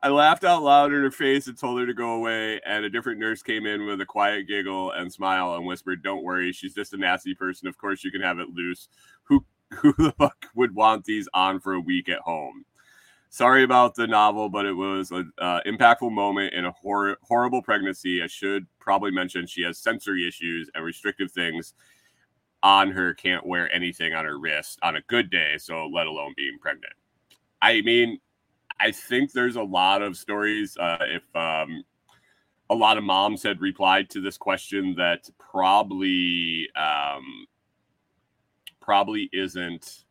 I 0.04 0.08
laughed 0.08 0.42
out 0.42 0.64
loud 0.64 0.92
in 0.92 1.00
her 1.00 1.12
face 1.12 1.46
and 1.46 1.56
told 1.56 1.78
her 1.78 1.86
to 1.86 1.94
go 1.94 2.14
away. 2.14 2.60
And 2.66 2.84
a 2.84 2.90
different 2.90 3.20
nurse 3.20 3.40
came 3.40 3.66
in 3.66 3.86
with 3.86 4.00
a 4.00 4.06
quiet 4.06 4.48
giggle 4.48 4.90
and 4.90 5.12
smile 5.12 5.54
and 5.54 5.64
whispered, 5.64 6.02
"Don't 6.02 6.24
worry, 6.24 6.52
she's 6.52 6.74
just 6.74 6.92
a 6.92 6.96
nasty 6.96 7.34
person. 7.34 7.68
Of 7.68 7.78
course, 7.78 8.02
you 8.02 8.10
can 8.10 8.20
have 8.22 8.38
it 8.38 8.48
loose. 8.48 8.88
Who 9.24 9.44
who 9.72 9.92
the 9.92 10.12
fuck 10.18 10.46
would 10.54 10.74
want 10.74 11.04
these 11.04 11.28
on 11.34 11.60
for 11.60 11.74
a 11.74 11.80
week 11.80 12.08
at 12.08 12.20
home?" 12.20 12.64
Sorry 13.32 13.62
about 13.64 13.94
the 13.94 14.06
novel, 14.06 14.50
but 14.50 14.66
it 14.66 14.74
was 14.74 15.10
an 15.10 15.32
uh, 15.38 15.60
impactful 15.66 16.12
moment 16.12 16.52
in 16.52 16.66
a 16.66 16.70
hor- 16.70 17.16
horrible 17.22 17.62
pregnancy. 17.62 18.22
I 18.22 18.26
should 18.26 18.66
probably 18.78 19.10
mention 19.10 19.46
she 19.46 19.62
has 19.62 19.78
sensory 19.78 20.28
issues 20.28 20.70
and 20.74 20.84
restrictive 20.84 21.32
things 21.32 21.72
on 22.62 22.90
her. 22.90 23.14
Can't 23.14 23.46
wear 23.46 23.74
anything 23.74 24.12
on 24.12 24.26
her 24.26 24.38
wrist 24.38 24.78
on 24.82 24.96
a 24.96 25.00
good 25.08 25.30
day, 25.30 25.56
so 25.58 25.86
let 25.86 26.06
alone 26.06 26.34
being 26.36 26.58
pregnant. 26.60 26.92
I 27.62 27.80
mean, 27.80 28.20
I 28.78 28.92
think 28.92 29.32
there's 29.32 29.56
a 29.56 29.62
lot 29.62 30.02
of 30.02 30.18
stories. 30.18 30.76
Uh, 30.76 30.98
if 31.00 31.22
um, 31.34 31.84
a 32.68 32.74
lot 32.74 32.98
of 32.98 33.04
moms 33.04 33.42
had 33.42 33.62
replied 33.62 34.10
to 34.10 34.20
this 34.20 34.36
question, 34.36 34.94
that 34.98 35.30
probably 35.38 36.68
um, 36.76 37.46
probably 38.78 39.30
isn't. 39.32 40.04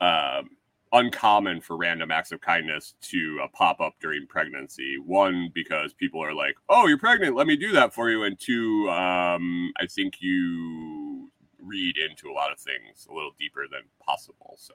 Um, 0.00 0.56
uncommon 0.92 1.60
for 1.60 1.76
random 1.76 2.10
acts 2.10 2.32
of 2.32 2.40
kindness 2.40 2.94
to 3.00 3.40
uh, 3.42 3.46
pop 3.52 3.80
up 3.80 3.94
during 4.00 4.26
pregnancy. 4.26 4.98
One, 4.98 5.50
because 5.54 5.92
people 5.94 6.22
are 6.22 6.34
like, 6.34 6.56
"Oh, 6.68 6.86
you're 6.86 6.98
pregnant, 6.98 7.36
let 7.36 7.46
me 7.46 7.56
do 7.56 7.72
that 7.72 7.94
for 7.94 8.10
you," 8.10 8.24
and 8.24 8.38
two, 8.38 8.88
um, 8.90 9.72
I 9.80 9.86
think 9.86 10.20
you 10.20 11.30
read 11.62 11.96
into 11.98 12.30
a 12.30 12.34
lot 12.34 12.52
of 12.52 12.58
things 12.58 13.06
a 13.08 13.14
little 13.14 13.32
deeper 13.38 13.66
than 13.70 13.82
possible. 14.04 14.56
So, 14.58 14.74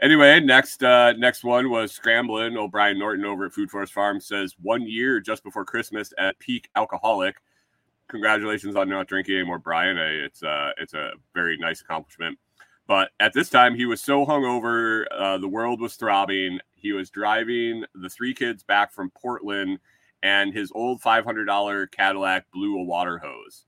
anyway, 0.00 0.40
next 0.40 0.82
uh, 0.82 1.12
next 1.12 1.44
one 1.44 1.70
was 1.70 1.92
scrambling. 1.92 2.56
O'Brien 2.56 2.98
Norton 2.98 3.24
over 3.24 3.46
at 3.46 3.52
Food 3.52 3.70
Forest 3.70 3.92
Farm 3.92 4.20
says 4.20 4.56
one 4.60 4.82
year 4.82 5.20
just 5.20 5.44
before 5.44 5.64
Christmas 5.64 6.12
at 6.18 6.38
peak 6.38 6.68
alcoholic. 6.76 7.36
Congratulations 8.08 8.76
on 8.76 8.88
not 8.88 9.08
drinking 9.08 9.36
anymore, 9.36 9.58
Brian. 9.58 9.96
It's 9.96 10.42
uh, 10.42 10.70
it's 10.78 10.94
a 10.94 11.12
very 11.34 11.56
nice 11.56 11.80
accomplishment. 11.80 12.38
But 12.92 13.08
at 13.18 13.32
this 13.32 13.48
time, 13.48 13.74
he 13.74 13.86
was 13.86 14.02
so 14.02 14.26
hungover, 14.26 15.06
uh, 15.18 15.38
the 15.38 15.48
world 15.48 15.80
was 15.80 15.96
throbbing. 15.96 16.58
He 16.74 16.92
was 16.92 17.08
driving 17.08 17.86
the 17.94 18.10
three 18.10 18.34
kids 18.34 18.64
back 18.64 18.92
from 18.92 19.08
Portland, 19.08 19.78
and 20.22 20.52
his 20.52 20.70
old 20.74 21.00
$500 21.00 21.90
Cadillac 21.90 22.50
blew 22.52 22.78
a 22.78 22.84
water 22.84 23.16
hose. 23.16 23.64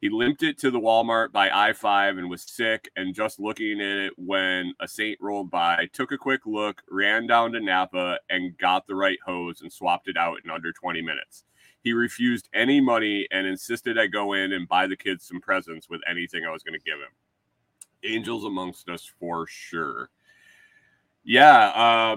He 0.00 0.10
limped 0.10 0.44
it 0.44 0.58
to 0.58 0.70
the 0.70 0.78
Walmart 0.78 1.32
by 1.32 1.50
I 1.50 1.72
5 1.72 2.18
and 2.18 2.30
was 2.30 2.42
sick 2.42 2.88
and 2.94 3.16
just 3.16 3.40
looking 3.40 3.80
at 3.80 3.98
it 3.98 4.12
when 4.16 4.74
a 4.78 4.86
saint 4.86 5.18
rolled 5.20 5.50
by, 5.50 5.88
took 5.92 6.12
a 6.12 6.16
quick 6.16 6.42
look, 6.46 6.82
ran 6.88 7.26
down 7.26 7.50
to 7.50 7.60
Napa, 7.60 8.20
and 8.30 8.56
got 8.58 8.86
the 8.86 8.94
right 8.94 9.18
hose 9.26 9.60
and 9.60 9.72
swapped 9.72 10.06
it 10.06 10.16
out 10.16 10.38
in 10.44 10.52
under 10.52 10.72
20 10.72 11.02
minutes. 11.02 11.42
He 11.82 11.92
refused 11.92 12.48
any 12.54 12.80
money 12.80 13.26
and 13.32 13.44
insisted 13.44 13.98
I 13.98 14.06
go 14.06 14.34
in 14.34 14.52
and 14.52 14.68
buy 14.68 14.86
the 14.86 14.96
kids 14.96 15.26
some 15.26 15.40
presents 15.40 15.88
with 15.90 16.00
anything 16.08 16.44
I 16.44 16.52
was 16.52 16.62
going 16.62 16.78
to 16.78 16.84
give 16.84 17.00
him 17.00 17.10
angels 18.06 18.44
amongst 18.44 18.88
us 18.88 19.10
for 19.18 19.46
sure. 19.46 20.10
Yeah, 21.24 21.68
uh, 21.68 22.16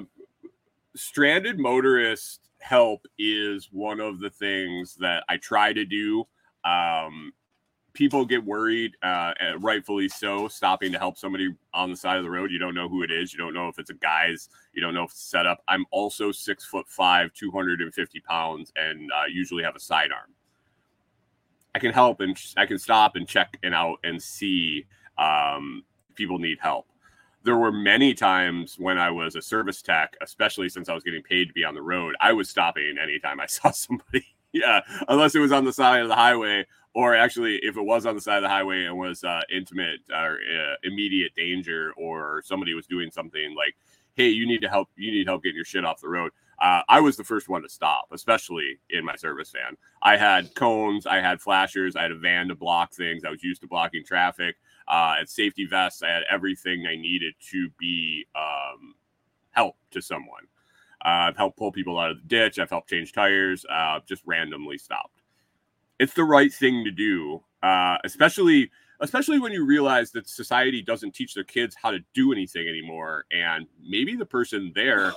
stranded 0.95 1.59
motorist 1.59 2.49
help 2.59 3.05
is 3.17 3.69
one 3.71 3.99
of 3.99 4.19
the 4.19 4.29
things 4.29 4.95
that 4.95 5.23
I 5.29 5.37
try 5.37 5.73
to 5.73 5.85
do. 5.85 6.25
Um, 6.63 7.33
people 7.93 8.25
get 8.25 8.43
worried, 8.45 8.95
uh, 9.01 9.33
rightfully 9.59 10.09
so, 10.09 10.47
stopping 10.47 10.91
to 10.91 10.99
help 10.99 11.17
somebody 11.17 11.49
on 11.73 11.89
the 11.89 11.97
side 11.97 12.17
of 12.17 12.23
the 12.23 12.29
road. 12.29 12.51
You 12.51 12.59
don't 12.59 12.75
know 12.75 12.87
who 12.87 13.03
it 13.03 13.11
is. 13.11 13.33
You 13.33 13.39
don't 13.39 13.53
know 13.53 13.67
if 13.67 13.79
it's 13.79 13.89
a 13.89 13.95
guy's. 13.95 14.49
You 14.73 14.81
don't 14.81 14.93
know 14.93 15.03
if 15.03 15.11
it's 15.11 15.29
set 15.29 15.45
up. 15.45 15.63
I'm 15.67 15.85
also 15.91 16.31
six 16.31 16.65
foot 16.65 16.87
five, 16.87 17.33
250 17.33 18.19
pounds, 18.21 18.71
and 18.75 19.11
uh, 19.11 19.25
usually 19.29 19.63
have 19.63 19.75
a 19.75 19.79
sidearm. 19.79 20.33
I 21.75 21.79
can 21.79 21.91
help 21.91 22.21
and 22.21 22.37
I 22.57 22.65
can 22.65 22.79
stop 22.79 23.15
and 23.15 23.27
check 23.27 23.57
and 23.63 23.73
out 23.75 23.99
and 24.03 24.21
see 24.21 24.85
um, 25.19 25.83
people 26.15 26.39
need 26.39 26.57
help. 26.61 26.87
There 27.43 27.57
were 27.57 27.71
many 27.71 28.13
times 28.13 28.75
when 28.77 28.97
I 28.97 29.11
was 29.11 29.35
a 29.35 29.41
service 29.41 29.81
tech, 29.81 30.15
especially 30.21 30.69
since 30.69 30.89
I 30.89 30.93
was 30.93 31.03
getting 31.03 31.23
paid 31.23 31.47
to 31.47 31.53
be 31.53 31.63
on 31.63 31.73
the 31.73 31.81
road, 31.81 32.15
I 32.19 32.33
was 32.33 32.49
stopping 32.49 32.95
anytime 33.01 33.39
I 33.39 33.45
saw 33.47 33.71
somebody. 33.71 34.25
yeah, 34.51 34.81
unless 35.07 35.35
it 35.35 35.39
was 35.39 35.51
on 35.51 35.65
the 35.65 35.73
side 35.73 36.01
of 36.01 36.07
the 36.07 36.15
highway, 36.15 36.65
or 36.93 37.15
actually, 37.15 37.57
if 37.57 37.77
it 37.77 37.81
was 37.81 38.05
on 38.05 38.15
the 38.15 38.21
side 38.21 38.37
of 38.37 38.43
the 38.43 38.49
highway 38.49 38.85
and 38.85 38.97
was 38.97 39.23
uh, 39.23 39.41
intimate 39.53 39.99
or 40.11 40.39
uh, 40.39 40.75
immediate 40.83 41.33
danger, 41.35 41.93
or 41.97 42.41
somebody 42.43 42.73
was 42.73 42.87
doing 42.87 43.11
something 43.11 43.55
like, 43.55 43.75
"Hey, 44.15 44.29
you 44.29 44.47
need 44.47 44.61
to 44.61 44.69
help. 44.69 44.89
You 44.95 45.11
need 45.11 45.27
help 45.27 45.43
getting 45.43 45.55
your 45.55 45.65
shit 45.65 45.85
off 45.85 46.01
the 46.01 46.09
road." 46.09 46.31
uh, 46.61 46.81
I 46.89 46.99
was 46.99 47.15
the 47.15 47.23
first 47.23 47.47
one 47.47 47.61
to 47.61 47.69
stop, 47.69 48.07
especially 48.11 48.79
in 48.89 49.05
my 49.05 49.15
service 49.15 49.51
van. 49.51 49.77
I 50.01 50.17
had 50.17 50.53
cones, 50.55 51.05
I 51.05 51.17
had 51.21 51.41
flashers, 51.41 51.95
I 51.95 52.03
had 52.03 52.11
a 52.11 52.17
van 52.17 52.49
to 52.49 52.55
block 52.55 52.93
things. 52.93 53.23
I 53.23 53.29
was 53.29 53.43
used 53.43 53.61
to 53.61 53.67
blocking 53.67 54.03
traffic. 54.03 54.55
Uh, 54.89 55.15
at 55.21 55.29
safety 55.29 55.65
vests, 55.65 56.01
I 56.01 56.09
had 56.09 56.23
everything 56.31 56.85
I 56.87 56.95
needed 56.95 57.35
to 57.51 57.69
be 57.79 58.25
um, 58.35 58.95
help 59.51 59.75
to 59.91 60.01
someone. 60.01 60.43
Uh, 61.03 61.29
I've 61.29 61.37
helped 61.37 61.57
pull 61.57 61.71
people 61.71 61.97
out 61.99 62.11
of 62.11 62.17
the 62.17 62.27
ditch. 62.27 62.59
I've 62.59 62.69
helped 62.69 62.89
change 62.89 63.13
tires. 63.13 63.65
Uh, 63.71 63.99
just 64.05 64.23
randomly 64.25 64.77
stopped. 64.77 65.21
It's 65.99 66.13
the 66.13 66.23
right 66.23 66.51
thing 66.51 66.83
to 66.85 66.91
do, 66.91 67.41
uh, 67.61 67.97
especially 68.03 68.71
especially 69.01 69.39
when 69.39 69.53
you 69.53 69.65
realize 69.65 70.11
that 70.11 70.27
society 70.27 70.81
doesn't 70.81 71.15
teach 71.15 71.33
their 71.33 71.43
kids 71.45 71.75
how 71.81 71.91
to 71.91 71.99
do 72.13 72.33
anything 72.33 72.67
anymore, 72.67 73.25
and 73.31 73.65
maybe 73.81 74.15
the 74.15 74.25
person 74.25 74.71
there 74.75 75.13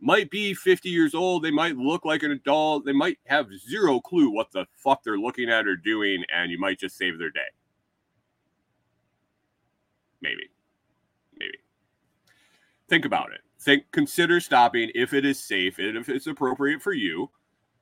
might 0.00 0.30
be 0.30 0.54
50 0.54 0.88
years 0.88 1.14
old. 1.14 1.42
They 1.42 1.50
might 1.50 1.76
look 1.76 2.04
like 2.04 2.22
an 2.22 2.30
adult. 2.30 2.84
They 2.84 2.92
might 2.92 3.18
have 3.26 3.48
zero 3.68 4.00
clue 4.00 4.30
what 4.30 4.50
the 4.52 4.66
fuck 4.74 5.02
they're 5.02 5.18
looking 5.18 5.50
at 5.50 5.66
or 5.66 5.76
doing, 5.76 6.24
and 6.32 6.50
you 6.50 6.58
might 6.58 6.78
just 6.78 6.96
save 6.96 7.18
their 7.18 7.30
day. 7.30 7.40
Maybe. 10.20 10.50
Maybe. 11.38 11.58
Think 12.88 13.04
about 13.04 13.32
it. 13.32 13.40
Think, 13.60 13.84
consider 13.92 14.40
stopping 14.40 14.90
if 14.94 15.12
it 15.12 15.24
is 15.24 15.42
safe 15.42 15.78
and 15.78 15.96
if 15.96 16.08
it's 16.08 16.26
appropriate 16.26 16.82
for 16.82 16.92
you. 16.92 17.30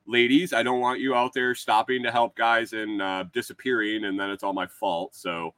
Ladies, 0.05 0.53
I 0.53 0.63
don't 0.63 0.79
want 0.79 0.99
you 0.99 1.15
out 1.15 1.33
there 1.33 1.53
stopping 1.53 2.03
to 2.03 2.11
help 2.11 2.35
guys 2.35 2.73
and 2.73 3.01
uh, 3.01 3.25
disappearing, 3.31 4.05
and 4.05 4.19
then 4.19 4.31
it's 4.31 4.43
all 4.43 4.53
my 4.53 4.65
fault. 4.65 5.15
So, 5.15 5.53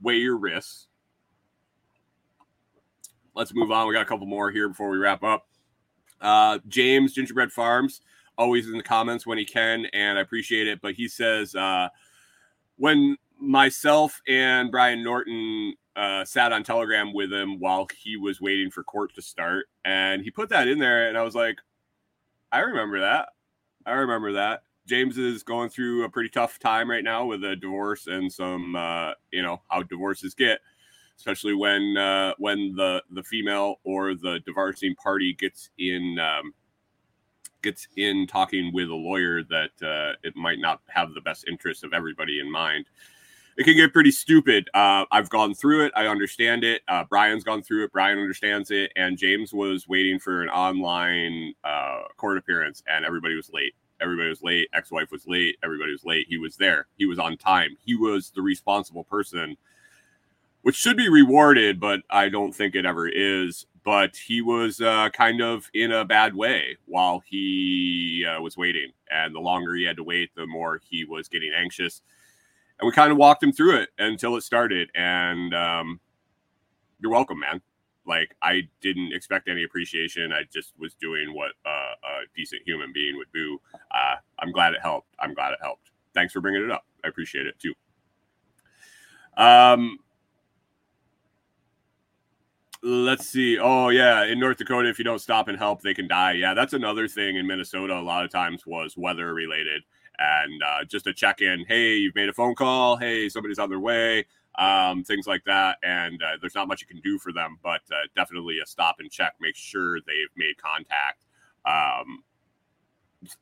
weigh 0.00 0.16
your 0.16 0.36
risks 0.36 0.88
let's 3.34 3.54
move 3.54 3.70
on. 3.70 3.86
We 3.86 3.94
got 3.94 4.02
a 4.02 4.06
couple 4.06 4.26
more 4.26 4.50
here 4.50 4.68
before 4.68 4.90
we 4.90 4.98
wrap 4.98 5.22
up. 5.22 5.46
Uh, 6.20 6.58
James 6.68 7.12
Gingerbread 7.12 7.52
Farms, 7.52 8.00
always 8.38 8.66
in 8.66 8.76
the 8.76 8.82
comments 8.82 9.26
when 9.26 9.38
he 9.38 9.44
can, 9.44 9.86
and 9.92 10.18
I 10.18 10.22
appreciate 10.22 10.66
it. 10.66 10.80
But 10.80 10.94
he 10.94 11.08
says, 11.08 11.54
uh, 11.54 11.88
when 12.76 13.16
myself 13.40 14.20
and 14.28 14.70
Brian 14.70 15.02
Norton 15.04 15.74
uh, 15.96 16.24
sat 16.24 16.52
on 16.52 16.64
Telegram 16.64 17.12
with 17.12 17.32
him 17.32 17.58
while 17.60 17.86
he 17.96 18.16
was 18.16 18.40
waiting 18.40 18.70
for 18.70 18.82
court 18.84 19.14
to 19.14 19.22
start, 19.22 19.66
and 19.84 20.22
he 20.22 20.30
put 20.30 20.48
that 20.50 20.68
in 20.68 20.78
there, 20.78 21.08
and 21.08 21.16
I 21.18 21.22
was 21.22 21.34
like, 21.34 21.56
I 22.52 22.60
remember 22.60 23.00
that. 23.00 23.28
I 23.86 23.92
remember 23.92 24.32
that. 24.32 24.62
James 24.86 25.18
is 25.18 25.42
going 25.42 25.70
through 25.70 26.04
a 26.04 26.08
pretty 26.10 26.28
tough 26.28 26.58
time 26.58 26.90
right 26.90 27.04
now 27.04 27.24
with 27.24 27.42
a 27.44 27.56
divorce 27.56 28.06
and 28.06 28.30
some, 28.32 28.76
uh, 28.76 29.12
you 29.32 29.42
know, 29.42 29.60
how 29.68 29.82
divorces 29.82 30.34
get. 30.34 30.60
especially 31.16 31.54
when 31.54 31.96
uh, 31.96 32.32
when 32.38 32.74
the 32.76 33.02
the 33.12 33.22
female 33.22 33.76
or 33.84 34.14
the 34.14 34.40
divorcing 34.46 34.94
party 34.96 35.32
gets 35.34 35.70
in 35.78 36.18
um, 36.18 36.52
gets 37.62 37.88
in 37.96 38.26
talking 38.26 38.72
with 38.72 38.88
a 38.88 38.94
lawyer 38.94 39.42
that 39.44 39.70
uh, 39.82 40.12
it 40.22 40.36
might 40.36 40.58
not 40.58 40.80
have 40.88 41.14
the 41.14 41.20
best 41.20 41.46
interest 41.48 41.84
of 41.84 41.92
everybody 41.92 42.40
in 42.40 42.50
mind. 42.50 42.86
It 43.56 43.64
can 43.64 43.76
get 43.76 43.92
pretty 43.92 44.10
stupid. 44.10 44.68
Uh, 44.74 45.04
I've 45.12 45.30
gone 45.30 45.54
through 45.54 45.84
it. 45.86 45.92
I 45.94 46.06
understand 46.06 46.64
it. 46.64 46.82
Uh, 46.88 47.04
Brian's 47.08 47.44
gone 47.44 47.62
through 47.62 47.84
it. 47.84 47.92
Brian 47.92 48.18
understands 48.18 48.70
it. 48.70 48.90
And 48.96 49.16
James 49.16 49.52
was 49.52 49.86
waiting 49.86 50.18
for 50.18 50.42
an 50.42 50.48
online 50.48 51.54
uh, 51.62 52.02
court 52.16 52.36
appearance, 52.36 52.82
and 52.86 53.04
everybody 53.04 53.36
was 53.36 53.50
late. 53.52 53.74
Everybody 54.00 54.28
was 54.28 54.42
late. 54.42 54.68
Ex 54.74 54.90
wife 54.90 55.12
was 55.12 55.26
late. 55.28 55.56
Everybody 55.62 55.92
was 55.92 56.04
late. 56.04 56.26
He 56.28 56.36
was 56.36 56.56
there. 56.56 56.86
He 56.96 57.06
was 57.06 57.18
on 57.18 57.36
time. 57.36 57.76
He 57.84 57.94
was 57.94 58.30
the 58.30 58.42
responsible 58.42 59.04
person 59.04 59.56
which 60.64 60.76
should 60.76 60.96
be 60.96 61.10
rewarded, 61.10 61.78
but 61.78 62.00
I 62.08 62.30
don't 62.30 62.54
think 62.54 62.74
it 62.74 62.86
ever 62.86 63.06
is. 63.06 63.66
But 63.84 64.16
he 64.16 64.40
was 64.40 64.80
uh, 64.80 65.10
kind 65.10 65.42
of 65.42 65.68
in 65.74 65.92
a 65.92 66.06
bad 66.06 66.34
way 66.34 66.78
while 66.86 67.22
he 67.26 68.24
uh, 68.26 68.40
was 68.40 68.56
waiting. 68.56 68.90
And 69.10 69.34
the 69.34 69.40
longer 69.40 69.74
he 69.74 69.84
had 69.84 69.98
to 69.98 70.02
wait, 70.02 70.30
the 70.34 70.46
more 70.46 70.80
he 70.88 71.04
was 71.04 71.28
getting 71.28 71.52
anxious. 71.54 72.00
And 72.80 72.86
we 72.86 72.92
kind 72.92 73.12
of 73.12 73.18
walked 73.18 73.42
him 73.42 73.52
through 73.52 73.76
it 73.76 73.90
until 73.98 74.36
it 74.36 74.42
started. 74.42 74.90
And 74.94 75.54
um, 75.54 76.00
you're 77.00 77.12
welcome, 77.12 77.38
man. 77.38 77.60
Like, 78.06 78.36
I 78.42 78.68
didn't 78.80 79.12
expect 79.12 79.48
any 79.48 79.64
appreciation. 79.64 80.32
I 80.32 80.42
just 80.52 80.72
was 80.78 80.94
doing 80.94 81.34
what 81.34 81.52
uh, 81.64 81.68
a 81.68 82.26
decent 82.36 82.62
human 82.66 82.92
being 82.92 83.16
would 83.16 83.32
do. 83.32 83.58
Uh, 83.90 84.16
I'm 84.38 84.52
glad 84.52 84.74
it 84.74 84.80
helped. 84.82 85.14
I'm 85.18 85.32
glad 85.34 85.52
it 85.52 85.58
helped. 85.62 85.90
Thanks 86.12 86.32
for 86.32 86.40
bringing 86.40 86.62
it 86.62 86.70
up. 86.70 86.84
I 87.04 87.08
appreciate 87.08 87.46
it 87.46 87.58
too. 87.58 87.74
Um, 89.36 89.98
let's 92.82 93.26
see. 93.26 93.58
Oh 93.58 93.88
yeah, 93.88 94.24
in 94.24 94.38
North 94.38 94.58
Dakota, 94.58 94.88
if 94.88 94.98
you 94.98 95.04
don't 95.04 95.18
stop 95.18 95.48
and 95.48 95.58
help, 95.58 95.82
they 95.82 95.94
can 95.94 96.06
die. 96.06 96.32
Yeah, 96.32 96.54
that's 96.54 96.72
another 96.72 97.08
thing 97.08 97.36
in 97.36 97.46
Minnesota. 97.46 97.94
A 97.94 98.00
lot 98.00 98.24
of 98.24 98.30
times 98.30 98.66
was 98.66 98.96
weather 98.96 99.34
related, 99.34 99.82
and 100.18 100.62
uh, 100.62 100.84
just 100.84 101.06
a 101.06 101.12
check 101.12 101.40
in. 101.40 101.64
Hey, 101.66 101.96
you've 101.96 102.14
made 102.14 102.28
a 102.28 102.32
phone 102.32 102.54
call. 102.54 102.96
Hey, 102.96 103.28
somebody's 103.28 103.58
on 103.58 103.70
their 103.70 103.80
way. 103.80 104.26
Um, 104.56 105.02
things 105.02 105.26
like 105.26 105.42
that, 105.46 105.78
and 105.82 106.22
uh, 106.22 106.36
there's 106.40 106.54
not 106.54 106.68
much 106.68 106.80
you 106.80 106.86
can 106.86 107.00
do 107.00 107.18
for 107.18 107.32
them, 107.32 107.58
but 107.62 107.80
uh, 107.90 108.06
definitely 108.14 108.60
a 108.60 108.66
stop 108.66 108.96
and 109.00 109.10
check. 109.10 109.34
Make 109.40 109.56
sure 109.56 109.98
they've 110.00 110.30
made 110.36 110.56
contact. 110.58 111.24
Um, 111.66 112.22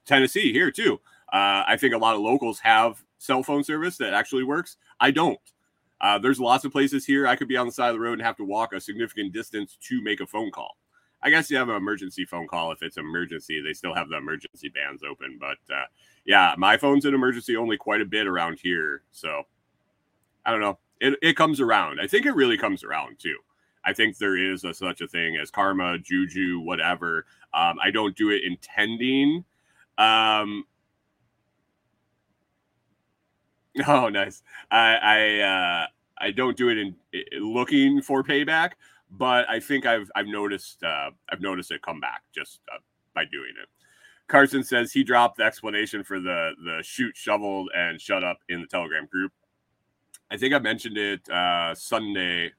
Tennessee 0.07 0.53
here 0.53 0.71
too. 0.71 1.01
Uh, 1.33 1.65
I 1.67 1.77
think 1.79 1.95
a 1.95 1.99
lot 1.99 2.15
of 2.15 2.23
locals 2.23 2.61
have 2.61 3.03
cell 3.19 3.43
phone 3.43 3.63
service 3.63 3.99
that 3.99 4.15
actually 4.15 4.45
works. 4.45 4.77
I 5.01 5.11
don't. 5.11 5.39
Uh, 6.01 6.19
there's 6.19 6.41
lots 6.41 6.65
of 6.65 6.73
places 6.73 7.07
here 7.07 7.27
I 7.27 7.37
could 7.37 7.49
be 7.49 7.57
on 7.57 7.67
the 7.67 7.73
side 7.73 7.91
of 7.91 7.95
the 7.95 8.01
road 8.01 8.15
and 8.15 8.23
have 8.23 8.37
to 8.37 8.45
walk 8.45 8.73
a 8.73 8.81
significant 8.81 9.33
distance 9.33 9.79
to 9.83 10.03
make 10.03 10.21
a 10.21 10.27
phone 10.27 10.51
call. 10.51 10.77
I 11.23 11.31
guess 11.31 11.51
you 11.51 11.57
have 11.57 11.69
an 11.69 11.77
emergency 11.77 12.25
phone 12.25 12.49
call 12.49 12.73
if 12.73 12.83
it's 12.83 12.97
emergency. 12.97 13.63
They 13.63 13.73
still 13.73 13.95
have 13.95 14.09
the 14.09 14.17
emergency 14.17 14.69
bands 14.69 15.03
open, 15.09 15.39
but 15.39 15.59
uh, 15.73 15.85
yeah, 16.25 16.55
my 16.57 16.77
phone's 16.77 17.05
an 17.05 17.15
emergency 17.15 17.57
only 17.57 17.77
quite 17.77 18.01
a 18.01 18.07
bit 18.07 18.27
around 18.27 18.59
here. 18.63 19.03
So 19.11 19.43
I 20.45 20.51
don't 20.51 20.61
know. 20.61 20.79
It, 21.01 21.19
it 21.23 21.37
comes 21.37 21.61
around. 21.61 22.01
I 22.01 22.07
think 22.07 22.27
it 22.27 22.35
really 22.35 22.57
comes 22.57 22.85
around 22.85 23.19
too. 23.19 23.37
I 23.85 23.93
think 23.93 24.19
there 24.19 24.37
is 24.37 24.63
a, 24.63 24.73
such 24.73 25.01
a 25.01 25.09
thing 25.09 25.37
as 25.37 25.51
karma, 25.51 25.99
juju, 25.99 26.61
whatever. 26.61 27.27
Um, 27.53 27.79
I 27.83 27.91
don't 27.91 28.17
do 28.17 28.31
it 28.31 28.43
intending. 28.45 29.45
Um, 29.99 30.65
Oh, 33.87 34.09
nice. 34.09 34.43
I 34.71 34.97
I 34.97 35.39
uh, 35.41 35.87
I 36.19 36.31
don't 36.31 36.57
do 36.57 36.69
it 36.69 36.79
in, 36.79 36.95
in, 37.13 37.53
looking 37.55 38.03
for 38.03 38.23
payback, 38.23 38.73
but 39.11 39.49
I 39.49 39.61
think 39.61 39.87
I've 39.87 40.11
I've 40.15 40.27
noticed 40.27 40.83
uh, 40.83 41.11
I've 41.31 41.41
noticed 41.41 41.71
it 41.71 41.83
come 41.83 42.01
back 42.01 42.23
just 42.35 42.61
uh, 42.73 42.79
by 43.15 43.25
doing 43.25 43.53
it. 43.61 43.69
Carson 44.33 44.65
says 44.65 44.91
he 44.91 45.05
dropped 45.05 45.37
the 45.37 45.45
explanation 45.45 46.03
for 46.03 46.19
the 46.19 46.53
the 46.65 46.83
shoot, 46.83 47.15
shoveled, 47.15 47.69
and 47.77 48.01
shut 48.01 48.25
up 48.25 48.39
in 48.49 48.63
the 48.63 48.67
Telegram 48.67 49.05
group. 49.05 49.31
I 50.31 50.39
think 50.39 50.55
I 50.55 50.59
mentioned 50.59 50.97
it 50.97 51.29
uh, 51.29 51.75
Sunday 51.75 52.51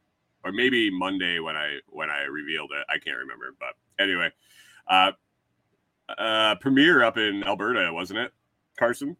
or 0.45 0.51
maybe 0.51 0.91
Monday 0.91 1.39
when 1.39 1.55
I 1.55 1.79
when 1.87 2.11
I 2.11 2.25
revealed 2.25 2.69
it. 2.79 2.85
I 2.89 2.99
can't 2.99 3.17
remember, 3.17 3.55
but 3.59 3.73
anyway, 3.97 4.29
uh, 4.87 5.13
uh, 6.15 6.55
premiere 6.61 7.03
up 7.03 7.17
in 7.17 7.43
Alberta, 7.43 7.91
wasn't 7.91 8.19
it, 8.19 8.31
Carson? 8.77 9.17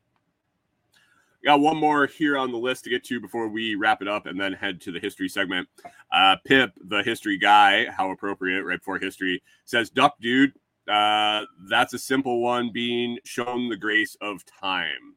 got 1.43 1.59
one 1.59 1.75
more 1.75 2.05
here 2.05 2.37
on 2.37 2.51
the 2.51 2.57
list 2.57 2.85
to 2.85 2.89
get 2.89 3.03
to 3.03 3.19
before 3.19 3.49
we 3.49 3.75
wrap 3.75 4.01
it 4.01 4.07
up 4.07 4.27
and 4.27 4.39
then 4.39 4.53
head 4.53 4.79
to 4.79 4.93
the 4.93 4.99
history 4.99 5.27
segment. 5.27 5.67
Uh, 6.09 6.37
Pip, 6.45 6.71
the 6.85 7.03
history 7.03 7.37
guy, 7.37 7.85
how 7.91 8.11
appropriate, 8.11 8.63
right 8.63 8.79
before 8.79 8.97
history, 8.97 9.43
says, 9.65 9.89
Duck, 9.89 10.15
dude, 10.21 10.53
uh, 10.91 11.46
that's 11.69 11.93
a 11.93 12.00
simple 12.00 12.41
one 12.41 12.72
being 12.72 13.17
shown 13.26 13.69
the 13.69 13.78
grace 13.78 14.15
of 14.22 14.46
time. 14.46 15.15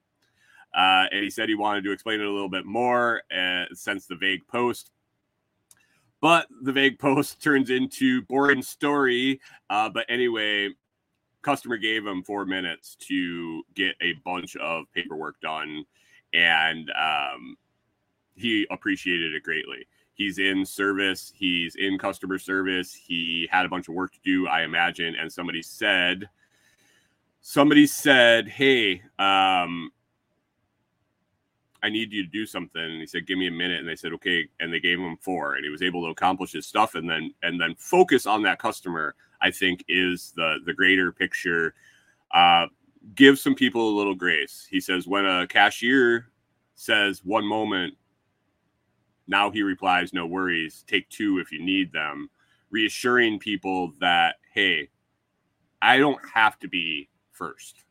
Uh, 0.75 1.07
and 1.11 1.25
he 1.25 1.31
said 1.31 1.49
he 1.49 1.55
wanted 1.55 1.85
to 1.85 1.93
explain 1.93 2.21
it 2.21 2.27
a 2.27 2.31
little 2.31 2.51
bit 2.51 2.67
more 2.67 3.23
uh, 3.35 3.65
since 3.73 4.07
the 4.07 4.17
vague 4.17 4.47
post. 4.47 4.91
But 6.21 6.47
the 6.63 6.73
vague 6.73 6.99
post 6.99 7.43
turns 7.43 7.71
into 7.71 8.23
boring 8.23 8.63
story. 8.63 9.41
Uh, 9.71 9.89
but 9.89 10.07
anyway, 10.09 10.71
customer 11.43 11.77
gave 11.77 12.07
him 12.07 12.23
four 12.23 12.45
minutes 12.45 12.97
to 12.97 13.63
get 13.75 13.95
a 14.01 14.13
bunch 14.25 14.57
of 14.57 14.85
paperwork 14.93 15.41
done 15.41 15.85
and 16.33 16.91
um, 16.91 17.57
he 18.35 18.67
appreciated 18.71 19.35
it 19.35 19.43
greatly. 19.43 19.87
He's 20.17 20.39
in 20.39 20.65
service, 20.65 21.31
he's 21.35 21.77
in 21.77 21.99
customer 21.99 22.39
service. 22.39 22.95
He 22.95 23.47
had 23.51 23.67
a 23.67 23.69
bunch 23.69 23.89
of 23.89 23.95
work 23.95 24.13
to 24.13 24.19
do, 24.25 24.49
I 24.49 24.63
imagine. 24.63 25.15
And 25.15 25.31
somebody 25.31 25.61
said, 25.61 26.29
somebody 27.43 27.87
said, 27.87 28.49
Hey, 28.49 29.03
um, 29.19 29.91
I 31.83 31.91
need 31.91 32.15
you 32.15 32.25
to 32.25 32.31
do 32.31 32.47
something. 32.47 32.83
And 32.83 32.99
he 32.99 33.07
said, 33.07 33.27
Give 33.27 33.37
me 33.37 33.47
a 33.47 33.53
minute. 33.53 33.79
And 33.79 33.89
they 33.89 33.95
said, 33.95 34.15
Okay. 34.15 34.49
And 34.59 34.73
they 34.73 34.81
gave 34.81 34.99
him 34.99 35.19
four, 35.21 35.57
and 35.57 35.65
he 35.65 35.71
was 35.71 35.83
able 35.83 36.03
to 36.07 36.11
accomplish 36.11 36.53
his 36.53 36.67
stuff 36.67 36.95
and 36.95 37.09
then 37.09 37.35
and 37.43 37.61
then 37.61 37.75
focus 37.77 38.25
on 38.25 38.41
that 38.43 38.59
customer, 38.59 39.15
I 39.43 39.51
think 39.51 39.85
is 39.87 40.33
the 40.35 40.61
the 40.65 40.73
greater 40.73 41.13
picture. 41.13 41.75
Uh, 42.33 42.69
give 43.15 43.39
some 43.39 43.55
people 43.55 43.91
a 43.91 43.97
little 43.97 44.15
grace. 44.15 44.67
He 44.69 44.81
says, 44.81 45.07
when 45.07 45.27
a 45.27 45.47
cashier 45.47 46.29
says 46.75 47.25
one 47.25 47.45
moment, 47.45 47.95
now 49.27 49.51
he 49.51 49.62
replies, 49.62 50.12
no 50.12 50.27
worries, 50.27 50.85
take 50.87 51.09
two 51.09 51.39
if 51.39 51.53
you 51.53 51.62
need 51.62 51.93
them, 51.93 52.31
reassuring 52.71 53.39
people 53.39 53.93
that, 54.01 54.37
hey, 54.53 54.89
I 55.83 55.99
don't 55.99 56.21
have 56.35 56.59
to 56.61 56.69
be 56.69 57.09
first. 57.33 57.85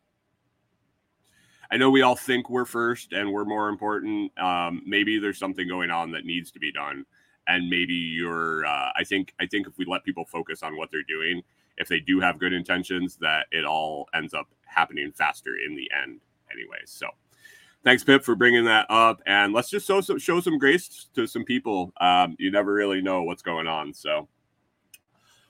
I 1.71 1.78
know 1.78 1.89
we 1.89 2.02
all 2.02 2.15
think 2.15 2.50
we're 2.50 2.65
first 2.65 3.13
and 3.13 3.32
we're 3.32 3.45
more 3.45 3.69
important. 3.69 4.38
Um, 4.39 4.82
maybe 4.86 5.17
there's 5.17 5.39
something 5.39 5.67
going 5.67 5.91
on 5.91 6.12
that 6.12 6.26
needs 6.26 6.52
to 6.52 6.60
be 6.60 6.71
done, 6.71 7.06
and 7.48 7.69
maybe 7.69 7.93
you're. 7.93 8.65
Uh, 8.65 8.91
I 8.95 9.04
think. 9.04 9.34
I 9.39 9.45
think 9.45 9.67
if 9.67 9.78
we 9.78 9.86
let 9.86 10.04
people 10.04 10.26
focus 10.26 10.63
on 10.63 10.78
what 10.78 10.89
they're 10.91 11.04
doing, 11.04 11.41
if 11.78 11.88
they 11.88 12.00
do 12.00 12.19
have 12.19 12.39
good 12.39 12.54
intentions, 12.54 13.17
that 13.17 13.48
it 13.52 13.65
all 13.65 14.08
ends 14.13 14.34
up 14.34 14.48
happening 14.65 15.12
faster 15.12 15.56
in 15.67 15.76
the 15.76 15.89
end, 15.91 16.21
anyway. 16.52 16.80
So, 16.86 17.08
thanks, 17.86 18.04
Pip, 18.04 18.24
for 18.24 18.36
bringing 18.36 18.65
that 18.65 18.88
up. 18.89 19.21
And 19.26 19.54
let's 19.54 19.69
just 19.69 19.88
show 19.88 20.02
some, 20.02 20.19
show 20.19 20.41
some 20.41 20.58
grace 20.58 21.08
to 21.15 21.26
some 21.26 21.45
people. 21.45 21.93
Um, 22.02 22.36
you 22.38 22.52
never 22.52 22.74
really 22.74 23.02
know 23.02 23.24
what's 23.24 23.41
going 23.41 23.67
on. 23.67 23.93
So, 23.93 24.28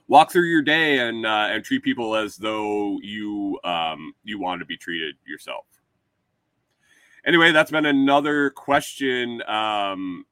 walk 0.07 0.31
through 0.31 0.47
your 0.47 0.61
day 0.61 0.99
and 0.99 1.25
uh, 1.25 1.47
and 1.49 1.63
treat 1.63 1.81
people 1.81 2.15
as 2.15 2.35
though 2.35 2.99
you 3.01 3.59
um, 3.63 4.13
you 4.23 4.39
want 4.39 4.59
to 4.59 4.65
be 4.65 4.77
treated 4.77 5.15
yourself. 5.25 5.65
Anyway, 7.25 7.51
that's 7.51 7.71
been 7.71 7.87
another 7.87 8.51
question. 8.51 9.41
Um, 9.47 10.25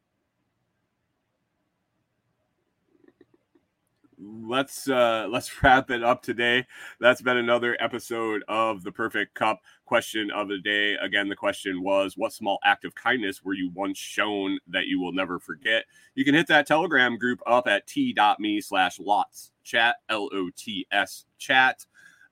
let's 4.20 4.88
uh 4.88 5.28
let's 5.30 5.64
wrap 5.64 5.90
it 5.92 6.04
up 6.04 6.22
today 6.22 6.66
that's 7.00 7.22
been 7.22 7.38
another 7.38 7.76
episode 7.80 8.44
of 8.48 8.84
the 8.84 8.92
perfect 8.92 9.34
cup 9.34 9.62
question 9.86 10.32
of 10.32 10.48
the 10.48 10.60
day. 10.60 10.96
Again 10.96 11.30
the 11.30 11.36
question 11.36 11.82
was 11.82 12.18
what 12.18 12.34
small 12.34 12.60
act 12.64 12.86
of 12.86 12.96
kindness 12.96 13.44
were 13.44 13.54
you 13.54 13.72
once 13.74 13.98
shown 13.98 14.60
that 14.68 14.88
you 14.88 15.00
will 15.00 15.12
never 15.12 15.40
forget? 15.40 15.86
You 16.16 16.26
can 16.26 16.36
hit 16.36 16.48
that 16.48 16.68
telegram 16.68 17.18
group 17.18 17.42
up 17.46 17.68
at 17.68 17.88
t.me 17.88 18.62
slash 18.62 19.00
lots 19.00 19.52
chat 19.64 19.98
l-o-t-s 20.10 21.26
chat. 21.38 21.86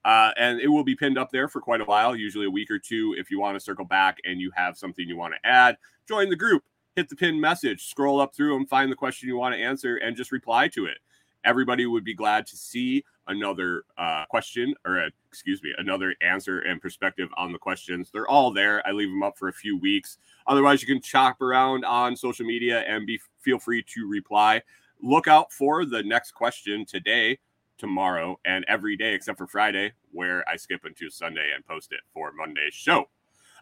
Uh, 0.03 0.31
and 0.37 0.59
it 0.59 0.67
will 0.67 0.83
be 0.83 0.95
pinned 0.95 1.17
up 1.17 1.29
there 1.31 1.47
for 1.47 1.61
quite 1.61 1.79
a 1.79 1.85
while 1.85 2.15
usually 2.15 2.47
a 2.47 2.51
week 2.51 2.71
or 2.71 2.79
two 2.79 3.15
if 3.19 3.29
you 3.29 3.39
want 3.39 3.55
to 3.55 3.59
circle 3.59 3.85
back 3.85 4.17
and 4.23 4.41
you 4.41 4.51
have 4.55 4.75
something 4.75 5.07
you 5.07 5.15
want 5.15 5.33
to 5.33 5.49
add. 5.49 5.77
Join 6.07 6.29
the 6.29 6.35
group 6.35 6.63
hit 6.95 7.09
the 7.09 7.15
pin 7.15 7.39
message 7.39 7.87
scroll 7.87 8.19
up 8.19 8.35
through 8.35 8.55
and 8.55 8.67
find 8.67 8.91
the 8.91 8.95
question 8.95 9.27
you 9.27 9.37
want 9.37 9.55
to 9.55 9.61
answer 9.61 9.97
and 9.97 10.15
just 10.15 10.31
reply 10.31 10.67
to 10.67 10.85
it. 10.85 10.97
Everybody 11.43 11.85
would 11.85 12.03
be 12.03 12.13
glad 12.13 12.45
to 12.47 12.57
see 12.57 13.03
another 13.27 13.83
uh, 13.97 14.25
question 14.29 14.75
or 14.85 14.97
a 14.97 15.11
excuse 15.31 15.63
me, 15.63 15.71
another 15.77 16.13
answer 16.21 16.59
and 16.59 16.81
perspective 16.81 17.29
on 17.37 17.53
the 17.53 17.57
questions. 17.57 18.09
They're 18.11 18.27
all 18.27 18.51
there. 18.51 18.85
I 18.85 18.91
leave 18.91 19.07
them 19.07 19.23
up 19.23 19.37
for 19.37 19.47
a 19.47 19.53
few 19.53 19.77
weeks. 19.77 20.17
Otherwise, 20.45 20.81
you 20.81 20.87
can 20.87 21.01
chop 21.01 21.41
around 21.41 21.85
on 21.85 22.17
social 22.17 22.45
media 22.45 22.81
and 22.81 23.07
be 23.07 23.17
feel 23.39 23.57
free 23.57 23.81
to 23.93 24.09
reply. 24.09 24.61
Look 25.01 25.27
out 25.27 25.53
for 25.53 25.85
the 25.85 26.03
next 26.03 26.31
question 26.31 26.85
today, 26.85 27.39
tomorrow, 27.77 28.39
and 28.43 28.65
every 28.67 28.97
day 28.97 29.13
except 29.13 29.37
for 29.37 29.47
Friday, 29.47 29.93
where 30.11 30.47
I 30.49 30.57
skip 30.57 30.85
into 30.85 31.09
Sunday 31.09 31.51
and 31.55 31.65
post 31.65 31.93
it 31.93 32.01
for 32.13 32.33
Monday's 32.33 32.73
show. 32.73 33.05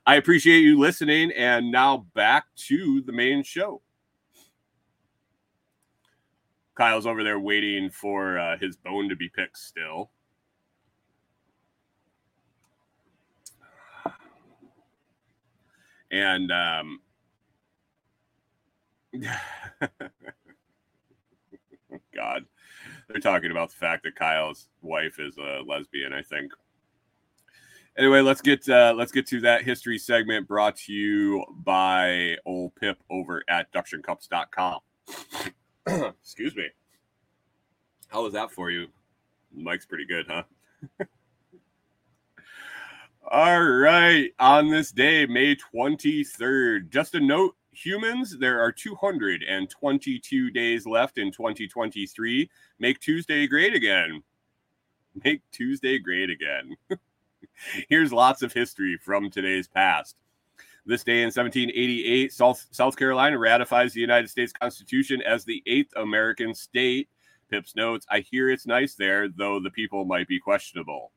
I 0.08 0.16
appreciate 0.16 0.62
you 0.62 0.80
listening, 0.80 1.32
and 1.34 1.72
now 1.72 2.08
back 2.16 2.46
to 2.68 3.02
the 3.02 3.12
main 3.12 3.44
show. 3.44 3.82
Kyle's 6.74 7.06
over 7.06 7.24
there 7.24 7.40
waiting 7.40 7.90
for 7.92 8.40
uh, 8.40 8.58
his 8.58 8.76
bone 8.76 9.10
to 9.10 9.16
be 9.16 9.30
picked 9.30 9.58
still. 9.58 10.12
And 16.12 16.52
um, 16.52 17.02
God, 22.16 22.46
they're 23.08 23.22
talking 23.22 23.52
about 23.52 23.70
the 23.70 23.76
fact 23.76 24.04
that 24.04 24.16
Kyle's 24.16 24.70
wife 24.82 25.20
is 25.20 25.38
a 25.38 25.62
lesbian. 25.66 26.14
I 26.14 26.22
think. 26.22 26.52
Anyway, 27.98 28.22
let's 28.22 28.42
get 28.42 28.68
uh, 28.70 28.94
let's 28.96 29.12
get 29.12 29.28
to 29.28 29.42
that 29.42 29.64
history 29.64 29.98
segment 29.98 30.48
brought 30.48 30.78
to 30.78 30.94
you 30.94 31.44
by 31.64 32.38
old 32.46 32.74
Pip 32.76 32.98
over 33.10 33.44
at 33.50 33.72
ductioncups.com. 33.74 34.80
Excuse 36.22 36.56
me. 36.56 36.68
How 38.08 38.24
was 38.24 38.34
that 38.34 38.52
for 38.52 38.72
you? 38.72 38.88
Mike's 39.54 39.86
pretty 39.86 40.06
good, 40.06 40.26
huh? 40.28 40.44
All 43.32 43.62
right. 43.62 44.32
On 44.40 44.72
this 44.72 44.92
day, 44.92 45.28
May 45.28 45.56
23rd, 45.56 46.90
just 46.90 47.14
a 47.14 47.20
note 47.20 47.56
humans, 47.72 48.36
there 48.40 48.60
are 48.60 48.72
222 48.72 50.50
days 50.50 50.88
left 50.88 51.20
in 51.20 51.32
2023. 51.32 52.50
Make 52.80 53.00
Tuesday 53.00 53.46
great 53.46 53.76
again. 53.76 54.24
Make 55.24 55.44
Tuesday 55.52 56.00
great 56.00 56.32
again. 56.32 56.76
Here's 57.88 58.12
lots 58.12 58.42
of 58.42 58.52
history 58.52 58.98
from 59.00 59.30
today's 59.30 59.68
past. 59.68 60.16
This 60.88 61.04
day 61.04 61.20
in 61.20 61.26
1788, 61.26 62.34
South, 62.34 62.66
South 62.72 62.98
Carolina 62.98 63.38
ratifies 63.38 63.94
the 63.94 64.02
United 64.02 64.32
States 64.32 64.54
Constitution 64.54 65.22
as 65.22 65.46
the 65.46 65.62
eighth 65.68 65.94
American 65.98 66.56
state. 66.56 67.10
Pips 67.52 67.76
notes, 67.76 68.08
I 68.10 68.22
hear 68.22 68.50
it's 68.50 68.66
nice 68.66 68.96
there, 68.96 69.30
though 69.30 69.60
the 69.60 69.70
people 69.70 70.04
might 70.04 70.28
be 70.28 70.40
questionable. 70.40 71.12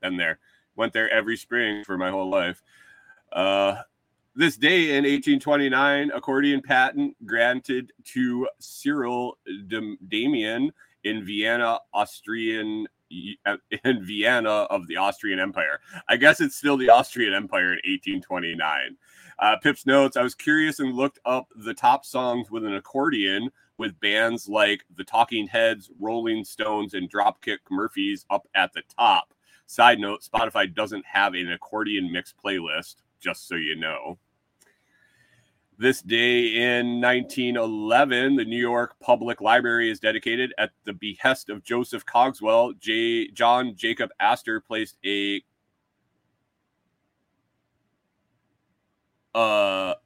And 0.00 0.18
there, 0.18 0.38
went 0.78 0.92
there 0.92 1.10
every 1.10 1.36
spring 1.36 1.84
for 1.84 1.98
my 1.98 2.10
whole 2.10 2.30
life. 2.30 2.62
Uh, 3.32 3.76
this 4.34 4.56
day 4.56 4.90
in 4.90 5.04
1829, 5.04 6.12
accordion 6.14 6.62
patent 6.62 7.16
granted 7.26 7.92
to 8.04 8.48
Cyrill 8.60 9.32
Demian 9.68 10.70
in 11.04 11.26
Vienna, 11.26 11.80
Austrian 11.92 12.86
in 13.10 14.04
Vienna 14.04 14.50
of 14.70 14.86
the 14.86 14.96
Austrian 14.96 15.40
Empire. 15.40 15.80
I 16.08 16.16
guess 16.16 16.40
it's 16.40 16.56
still 16.56 16.76
the 16.76 16.90
Austrian 16.90 17.34
Empire 17.34 17.72
in 17.72 17.80
1829. 17.84 18.96
Uh, 19.40 19.56
Pips 19.62 19.86
notes, 19.86 20.16
I 20.16 20.22
was 20.22 20.34
curious 20.34 20.78
and 20.78 20.94
looked 20.94 21.18
up 21.24 21.48
the 21.56 21.74
top 21.74 22.04
songs 22.04 22.50
with 22.50 22.64
an 22.64 22.74
accordion 22.74 23.50
with 23.78 23.98
bands 24.00 24.48
like 24.48 24.84
the 24.96 25.04
Talking 25.04 25.46
Heads, 25.46 25.90
Rolling 25.98 26.44
Stones, 26.44 26.94
and 26.94 27.10
Dropkick 27.10 27.58
Murphys 27.70 28.26
up 28.30 28.46
at 28.54 28.72
the 28.72 28.82
top. 28.96 29.32
Side 29.70 30.00
note, 30.00 30.22
Spotify 30.22 30.74
doesn't 30.74 31.04
have 31.04 31.34
an 31.34 31.52
accordion 31.52 32.10
mix 32.10 32.32
playlist, 32.42 32.96
just 33.20 33.46
so 33.46 33.54
you 33.54 33.76
know. 33.76 34.18
This 35.76 36.00
day 36.00 36.78
in 36.78 37.02
1911, 37.02 38.36
the 38.36 38.46
New 38.46 38.58
York 38.58 38.96
Public 38.98 39.42
Library 39.42 39.90
is 39.90 40.00
dedicated 40.00 40.54
at 40.56 40.70
the 40.86 40.94
behest 40.94 41.50
of 41.50 41.62
Joseph 41.62 42.06
Cogswell. 42.06 42.72
J. 42.80 43.28
John 43.28 43.76
Jacob 43.76 44.08
Astor 44.18 44.62
placed 44.62 44.96
a 45.04 45.42
uh, 49.34 49.96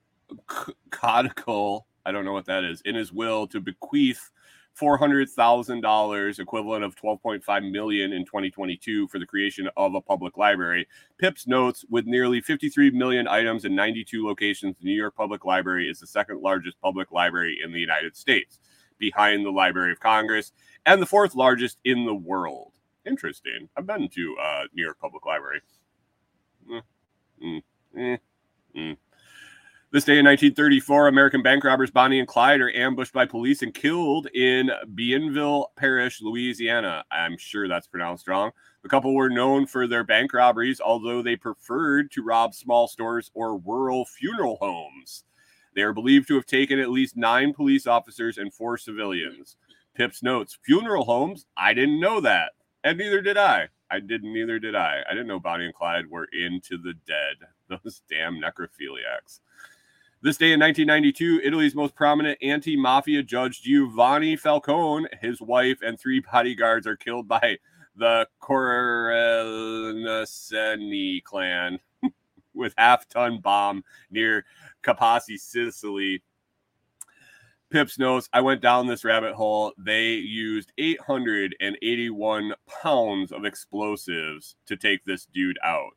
codical, 0.91 1.87
I 2.05 2.11
don't 2.11 2.25
know 2.25 2.33
what 2.33 2.47
that 2.47 2.65
is, 2.65 2.81
in 2.81 2.97
his 2.97 3.13
will 3.13 3.47
to 3.47 3.61
bequeath 3.61 4.33
$400,000 4.81 6.39
equivalent 6.39 6.85
of 6.85 6.97
12.5 6.97 7.71
million 7.71 8.13
in 8.13 8.25
2022 8.25 9.09
for 9.09 9.19
the 9.19 9.27
creation 9.27 9.69
of 9.77 9.95
a 9.95 10.01
public 10.01 10.37
library. 10.37 10.87
Pips 11.19 11.47
notes 11.47 11.85
with 11.91 12.07
nearly 12.07 12.41
53 12.41 12.91
million 12.91 13.29
items 13.29 13.65
in 13.65 13.75
92 13.75 14.27
locations, 14.27 14.77
the 14.79 14.87
New 14.87 14.97
York 14.97 15.15
Public 15.15 15.45
Library 15.45 15.89
is 15.89 16.01
the 16.01 16.07
second 16.07 16.41
largest 16.41 16.81
public 16.81 17.13
library 17.13 17.59
in 17.63 17.73
the 17.73 17.81
United 17.81 18.17
States, 18.17 18.59
behind 18.99 19.45
the 19.45 19.51
Library 19.51 19.93
of 19.93 20.01
Congress 20.01 20.53
and 20.87 21.01
the 21.01 21.07
fourth 21.07 21.35
largest 21.35 21.79
in 21.85 22.05
the 22.05 22.15
world. 22.15 22.73
Interesting. 23.07 23.69
I've 23.77 23.87
been 23.87 24.09
to 24.09 24.37
uh, 24.43 24.63
New 24.75 24.85
York 24.85 24.99
Public 25.01 25.27
Library. 25.27 25.61
Mm, 26.71 26.83
mm, 27.43 27.63
mm, 27.97 28.19
mm. 28.77 28.97
This 29.93 30.05
day 30.05 30.19
in 30.19 30.25
1934, 30.25 31.09
American 31.09 31.43
bank 31.43 31.65
robbers 31.65 31.91
Bonnie 31.91 32.19
and 32.19 32.27
Clyde 32.27 32.63
are 32.63 32.75
ambushed 32.75 33.13
by 33.13 33.27
police 33.27 33.61
and 33.61 33.75
killed 33.75 34.27
in 34.29 34.71
Bienville 34.95 35.67
Parish, 35.77 36.23
Louisiana. 36.23 37.05
I'm 37.11 37.37
sure 37.37 37.69
that's 37.69 37.89
pronounced 37.89 38.27
wrong. 38.27 38.53
The 38.83 38.89
couple 38.89 39.15
were 39.15 39.29
known 39.29 39.67
for 39.67 39.87
their 39.87 40.03
bank 40.03 40.33
robberies, 40.33 40.81
although 40.81 41.21
they 41.21 41.37
preferred 41.37 42.11
to 42.13 42.23
rob 42.23 42.55
small 42.55 42.89
stores 42.89 43.31
or 43.35 43.59
rural 43.59 44.07
funeral 44.07 44.57
homes. 44.63 45.25
They 45.75 45.83
are 45.83 45.93
believed 45.93 46.27
to 46.29 46.37
have 46.37 46.47
taken 46.47 46.79
at 46.79 46.89
least 46.89 47.19
nine 47.19 47.53
police 47.53 47.87
officers 47.87 48.39
and 48.39 48.51
four 48.51 48.79
civilians. 48.79 49.59
Pips 49.95 50.23
notes 50.23 50.57
funeral 50.65 51.05
homes. 51.05 51.45
I 51.55 51.75
didn't 51.75 52.01
know 52.01 52.19
that, 52.23 52.53
and 52.83 52.97
neither 52.97 53.21
did 53.21 53.37
I. 53.37 53.69
I 53.91 54.01
didn't. 54.01 54.33
Neither 54.33 54.59
did 54.59 54.75
I. 54.75 55.03
I 55.07 55.13
didn't 55.13 55.27
know 55.27 55.39
Bonnie 55.39 55.67
and 55.67 55.75
Clyde 55.75 56.11
were 56.11 56.29
into 56.33 56.79
the 56.79 56.95
dead. 57.07 57.37
Those 57.69 58.01
damn 58.09 58.41
necrophiliacs. 58.41 59.41
This 60.25 60.37
day 60.37 60.53
in 60.53 60.61
1992, 60.61 61.41
Italy's 61.43 61.75
most 61.75 61.97
prominent 61.97 62.39
anti 62.41 62.77
mafia 62.77 63.25
judge 63.25 63.61
Giovanni 63.61 64.37
Falcone, 64.37 65.09
his 65.21 65.41
wife, 65.41 65.79
and 65.83 65.99
three 65.99 66.21
bodyguards 66.21 66.87
are 66.87 66.95
killed 66.95 67.27
by 67.27 67.59
the 67.97 68.29
Corleonesi 68.41 71.25
clan 71.25 71.81
with 72.55 72.73
half 72.79 73.09
ton 73.09 73.41
bomb 73.41 73.83
near 74.13 74.45
Capaci, 74.85 75.41
Sicily. 75.41 76.23
Pips 77.71 77.99
knows 77.99 78.29
I 78.33 78.43
went 78.43 78.61
down 78.61 78.87
this 78.87 79.05
rabbit 79.05 79.35
hole. 79.35 79.73
They 79.77 80.13
used 80.13 80.73
881 80.79 82.55
pounds 82.81 83.33
of 83.33 83.45
explosives 83.45 84.55
to 84.67 84.77
take 84.77 85.05
this 85.05 85.27
dude 85.35 85.59
out. 85.65 85.97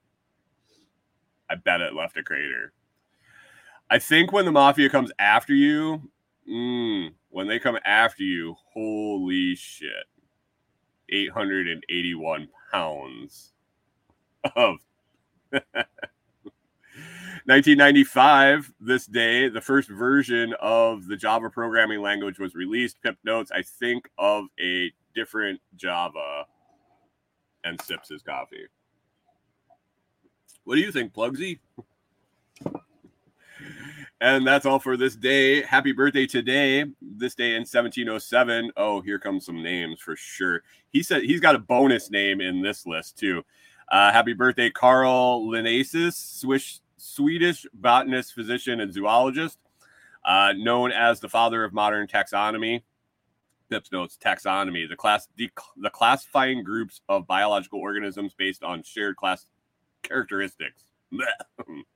I 1.48 1.54
bet 1.54 1.82
it 1.82 1.94
left 1.94 2.18
a 2.18 2.24
crater. 2.24 2.74
I 3.89 4.00
think 4.00 4.32
when 4.32 4.45
the 4.45 4.52
mafia 4.52 4.89
comes 4.89 5.12
after 5.19 5.54
you, 5.54 6.02
mm, 6.50 7.12
when 7.30 7.48
they 7.48 7.60
come 7.60 7.78
after 7.86 8.24
you, 8.24 8.56
holy 8.74 9.56
shit. 9.56 10.06
881 11.10 12.48
pounds 12.71 13.54
of 14.56 14.78
1995, 17.45 18.74
this 18.80 19.06
day, 19.06 19.50
the 19.50 19.62
first 19.62 19.88
version 19.89 20.56
of 20.60 21.06
the 21.08 21.15
Java 21.15 21.50
programming 21.50 22.02
language 22.02 22.39
was 22.39 22.56
released. 22.56 23.02
Pip 23.04 23.17
notes, 23.24 23.52
I 23.54 23.62
think 23.62 24.10
of 24.17 24.45
a 24.60 24.91
different 25.13 25.62
Java 25.76 26.45
and 27.63 27.80
sips 27.82 28.10
his 28.10 28.24
coffee. 28.24 28.65
What 30.63 30.76
do 30.76 30.82
you 30.82 30.91
think, 30.91 31.13
Plugsy? 31.13 31.60
And 34.21 34.47
that's 34.47 34.65
all 34.65 34.80
for 34.80 34.95
this 34.95 35.15
day. 35.15 35.62
Happy 35.62 35.91
birthday 35.91 36.25
today. 36.25 36.86
This 37.01 37.36
day 37.36 37.56
in 37.56 37.62
1707. 37.62 38.71
Oh, 38.78 39.01
here 39.01 39.19
comes 39.19 39.45
some 39.45 39.62
names 39.62 39.99
for 39.99 40.15
sure. 40.15 40.63
He 40.89 41.04
said 41.04 41.23
he's 41.23 41.41
got 41.41 41.56
a 41.56 41.60
bonus 41.60 42.10
name 42.10 42.39
in 42.39 42.62
this 42.62 42.86
list 42.86 43.17
too. 43.17 43.43
Uh, 43.89 44.12
happy 44.12 44.34
birthday, 44.34 44.69
Carl 44.69 45.47
Linnaeus, 45.49 46.15
Swiss, 46.15 46.82
Swedish 46.97 47.65
botanist, 47.73 48.34
physician, 48.34 48.80
and 48.80 48.91
zoologist, 48.91 49.60
uh, 50.23 50.54
known 50.58 50.91
as 50.91 51.19
the 51.19 51.30
father 51.30 51.63
of 51.63 51.73
modern 51.73 52.08
taxonomy. 52.08 52.82
Pips 53.69 53.91
notes 53.91 54.17
taxonomy, 54.23 54.88
the 54.88 54.95
class 54.95 55.28
the, 55.36 55.49
the 55.78 55.89
classifying 55.89 56.63
groups 56.63 57.01
of 57.10 57.28
biological 57.28 57.80
organisms 57.80 58.34
based 58.34 58.63
on 58.63 58.82
shared 58.82 59.17
class 59.17 59.47
characteristics. 60.04 60.84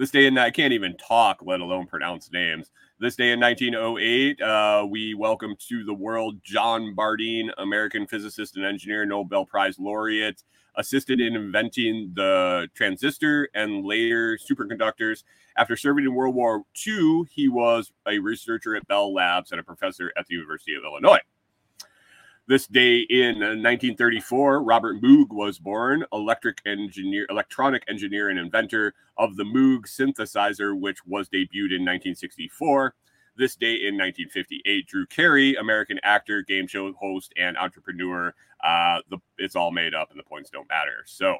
This 0.00 0.10
day 0.10 0.24
in 0.24 0.38
I 0.38 0.48
can't 0.48 0.72
even 0.72 0.96
talk, 0.96 1.42
let 1.44 1.60
alone 1.60 1.86
pronounce 1.86 2.32
names. 2.32 2.70
This 3.00 3.16
day 3.16 3.32
in 3.32 3.40
1908, 3.40 4.40
uh, 4.40 4.86
we 4.88 5.12
welcome 5.12 5.54
to 5.68 5.84
the 5.84 5.92
world 5.92 6.36
John 6.42 6.96
Bardeen, 6.96 7.50
American 7.58 8.06
physicist 8.06 8.56
and 8.56 8.64
engineer, 8.64 9.04
Nobel 9.04 9.44
Prize 9.44 9.78
laureate, 9.78 10.42
assisted 10.76 11.20
in 11.20 11.36
inventing 11.36 12.12
the 12.14 12.66
transistor 12.74 13.50
and 13.54 13.84
later 13.84 14.38
superconductors. 14.38 15.24
After 15.58 15.76
serving 15.76 16.06
in 16.06 16.14
World 16.14 16.34
War 16.34 16.62
II, 16.86 17.24
he 17.30 17.50
was 17.50 17.92
a 18.08 18.20
researcher 18.20 18.74
at 18.76 18.88
Bell 18.88 19.12
Labs 19.12 19.52
and 19.52 19.60
a 19.60 19.62
professor 19.62 20.14
at 20.16 20.26
the 20.28 20.34
University 20.34 20.74
of 20.74 20.82
Illinois. 20.82 21.20
This 22.50 22.66
day 22.66 23.06
in 23.08 23.38
1934, 23.38 24.64
Robert 24.64 25.00
Moog 25.00 25.28
was 25.30 25.60
born, 25.60 26.04
electric 26.12 26.60
engineer, 26.66 27.24
electronic 27.30 27.84
engineer 27.86 28.28
and 28.28 28.40
inventor 28.40 28.92
of 29.16 29.36
the 29.36 29.44
Moog 29.44 29.82
synthesizer, 29.82 30.76
which 30.76 31.06
was 31.06 31.28
debuted 31.28 31.70
in 31.70 31.86
1964. 31.86 32.96
This 33.36 33.54
day 33.54 33.74
in 33.74 33.96
1958, 33.96 34.84
Drew 34.88 35.06
Carey, 35.06 35.54
American 35.54 36.00
actor, 36.02 36.42
game 36.42 36.66
show 36.66 36.92
host, 36.94 37.32
and 37.36 37.56
entrepreneur. 37.56 38.34
Uh, 38.64 38.98
the, 39.10 39.18
it's 39.38 39.54
all 39.54 39.70
made 39.70 39.94
up 39.94 40.10
and 40.10 40.18
the 40.18 40.24
points 40.24 40.50
don't 40.50 40.68
matter. 40.68 41.04
So, 41.06 41.36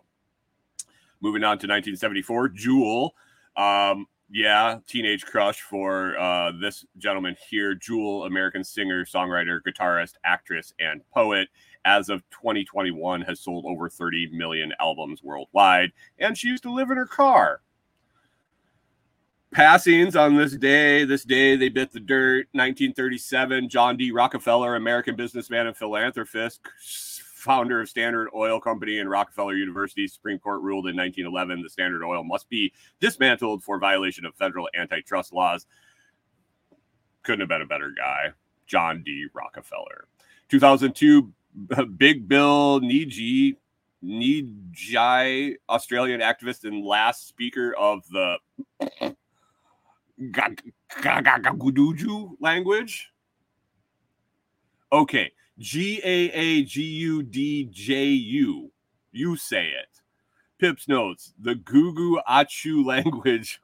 moving 1.20 1.42
on 1.42 1.59
to 1.59 1.66
1974, 1.66 2.51
Jewel. 2.51 3.16
Um, 3.57 4.07
yeah, 4.33 4.79
teenage 4.87 5.27
crush 5.27 5.61
for 5.61 6.19
uh, 6.19 6.53
this 6.61 6.85
gentleman 6.99 7.37
here, 7.49 7.75
Jewel, 7.75 8.25
American 8.25 8.62
singer, 8.62 9.05
songwriter, 9.05 9.61
guitarist, 9.66 10.14
actress, 10.25 10.73
and 10.79 11.03
poet. 11.12 11.49
As 11.85 12.11
of 12.11 12.23
2021, 12.31 13.23
has 13.23 13.40
sold 13.40 13.64
over 13.66 13.88
30 13.88 14.31
million 14.33 14.73
albums 14.79 15.23
worldwide, 15.23 15.93
and 16.19 16.37
she 16.37 16.49
used 16.49 16.62
to 16.64 16.73
live 16.73 16.90
in 16.90 16.99
her 16.99 17.07
car. 17.07 17.62
Passings 19.53 20.14
on 20.14 20.37
this 20.37 20.53
day. 20.53 21.05
This 21.05 21.25
day 21.25 21.57
they 21.57 21.71
bit 21.71 21.90
the 21.90 21.99
dirt. 21.99 22.47
1937, 22.53 23.69
John 23.69 23.97
D. 23.97 24.12
Rockefeller, 24.12 24.77
American 24.77 25.16
businessman 25.16 25.66
and 25.66 25.77
philanthropist, 25.77 26.61
founder 27.40 27.81
of 27.81 27.88
Standard 27.88 28.29
Oil 28.35 28.61
Company 28.61 28.98
and 28.98 29.11
Rockefeller 29.11 29.55
University, 29.55 30.07
Supreme 30.07 30.38
Court 30.38 30.62
ruled 30.62 30.87
in 30.87 30.96
1911 30.96 31.62
the 31.62 31.70
Standard 31.70 32.05
Oil 32.05 32.22
must 32.22 32.48
be 32.48 32.72
dismantled 33.00 33.64
for 33.64 33.79
violation 33.79 34.26
of 34.26 34.35
federal 34.35 34.68
antitrust 34.74 35.33
laws. 35.33 35.66
Couldn't 37.22 37.40
have 37.40 37.48
been 37.48 37.62
a 37.62 37.66
better 37.66 37.92
guy. 37.96 38.33
John 38.66 39.03
D. 39.03 39.26
Rockefeller. 39.35 40.07
2002, 40.48 41.33
Big 41.96 42.29
Bill 42.29 42.81
Niji, 42.81 43.57
Nijai, 44.05 45.57
Australian 45.68 46.20
activist 46.20 46.64
and 46.64 46.85
last 46.85 47.29
speaker 47.29 47.74
of 47.74 48.03
the 48.11 48.37
Gagaguduju 50.20 52.37
language. 52.40 53.11
Okay, 54.92 55.33
G 55.61 56.01
A 56.03 56.31
A 56.33 56.62
G 56.64 56.83
U 56.83 57.23
D 57.23 57.68
J 57.70 58.05
U. 58.07 58.73
You 59.12 59.37
say 59.37 59.66
it. 59.68 60.01
Pips 60.59 60.88
notes 60.88 61.35
the 61.38 61.55
Gugu 61.55 62.16
Achu 62.29 62.85
language 62.87 63.61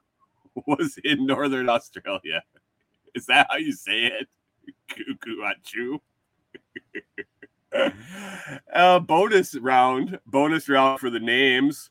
was 0.66 0.98
in 1.04 1.26
Northern 1.26 1.68
Australia. 1.70 2.42
Is 3.14 3.26
that 3.26 3.46
how 3.50 3.56
you 3.56 3.72
say 3.72 4.12
it? 4.12 4.28
Gugu 4.90 5.98
Achu. 7.74 7.92
uh, 8.74 9.00
bonus 9.00 9.54
round, 9.54 10.18
bonus 10.26 10.68
round 10.68 11.00
for 11.00 11.08
the 11.08 11.20
names. 11.20 11.90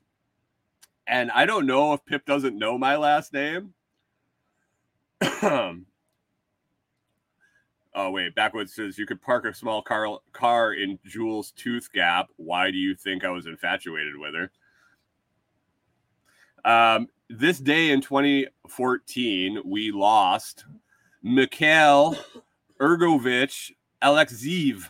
And 1.07 1.31
I 1.31 1.45
don't 1.45 1.65
know 1.65 1.93
if 1.93 2.05
Pip 2.05 2.25
doesn't 2.25 2.57
know 2.57 2.77
my 2.77 2.95
last 2.95 3.33
name. 3.33 3.73
Oh 7.97 8.10
wait, 8.10 8.36
backwards 8.36 8.73
says 8.73 8.97
you 8.97 9.05
could 9.05 9.21
park 9.21 9.45
a 9.45 9.53
small 9.53 9.81
car 9.81 10.19
car 10.34 10.73
in 10.73 10.99
Jewel's 11.05 11.51
Tooth 11.51 11.89
Gap. 11.93 12.27
Why 12.36 12.69
do 12.69 12.77
you 12.77 12.93
think 12.93 13.23
I 13.23 13.29
was 13.29 13.45
infatuated 13.45 14.17
with 14.17 14.34
her? 14.36 14.51
Um, 16.69 17.08
this 17.29 17.58
day 17.58 17.91
in 17.91 18.01
2014, 18.01 19.62
we 19.63 19.91
lost 19.91 20.65
Mikhail 21.23 22.17
Ergovich 22.81 23.71
Alexeev. 24.03 24.89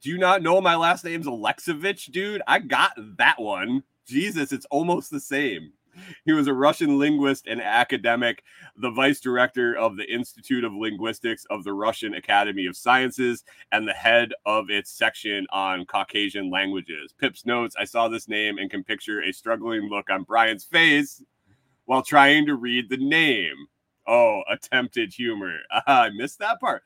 Do 0.00 0.08
you 0.08 0.16
not 0.16 0.42
know 0.42 0.62
my 0.62 0.76
last 0.76 1.04
name's 1.04 1.26
Alexevich, 1.26 2.10
dude? 2.10 2.40
I 2.46 2.58
got 2.58 2.92
that 3.18 3.38
one. 3.38 3.82
Jesus, 4.06 4.50
it's 4.50 4.66
almost 4.70 5.10
the 5.10 5.20
same. 5.20 5.72
He 6.24 6.32
was 6.32 6.46
a 6.46 6.54
Russian 6.54 6.98
linguist 6.98 7.46
and 7.46 7.60
academic, 7.60 8.42
the 8.76 8.90
vice 8.90 9.20
director 9.20 9.74
of 9.76 9.96
the 9.96 10.10
Institute 10.12 10.64
of 10.64 10.72
Linguistics 10.72 11.44
of 11.50 11.64
the 11.64 11.72
Russian 11.72 12.14
Academy 12.14 12.66
of 12.66 12.76
Sciences, 12.76 13.44
and 13.72 13.86
the 13.86 13.92
head 13.92 14.32
of 14.46 14.70
its 14.70 14.90
section 14.90 15.46
on 15.50 15.84
Caucasian 15.86 16.50
languages. 16.50 17.12
Pips 17.18 17.44
notes 17.44 17.76
I 17.78 17.84
saw 17.84 18.08
this 18.08 18.28
name 18.28 18.58
and 18.58 18.70
can 18.70 18.84
picture 18.84 19.22
a 19.22 19.32
struggling 19.32 19.88
look 19.88 20.10
on 20.10 20.22
Brian's 20.22 20.64
face 20.64 21.22
while 21.86 22.02
trying 22.02 22.46
to 22.46 22.54
read 22.54 22.88
the 22.88 22.96
name. 22.96 23.66
Oh, 24.06 24.42
attempted 24.50 25.12
humor. 25.12 25.56
Uh, 25.72 25.82
I 25.86 26.10
missed 26.10 26.38
that 26.40 26.60
part. 26.60 26.82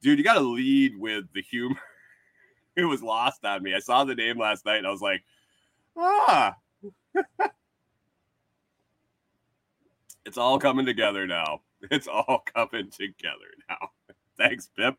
Dude, 0.00 0.18
you 0.18 0.24
got 0.24 0.34
to 0.34 0.40
lead 0.40 0.96
with 0.96 1.24
the 1.34 1.42
humor. 1.42 1.80
it 2.76 2.84
was 2.84 3.02
lost 3.02 3.44
on 3.44 3.62
me. 3.62 3.74
I 3.74 3.80
saw 3.80 4.04
the 4.04 4.14
name 4.14 4.38
last 4.38 4.64
night 4.64 4.78
and 4.78 4.86
I 4.86 4.90
was 4.90 5.02
like, 5.02 5.22
ah. 5.96 6.54
It's 10.24 10.38
all 10.38 10.58
coming 10.58 10.86
together 10.86 11.26
now. 11.26 11.62
It's 11.92 12.08
all 12.08 12.42
coming 12.52 12.90
together 12.90 13.54
now. 13.68 13.90
Thanks, 14.36 14.68
Pip. 14.76 14.96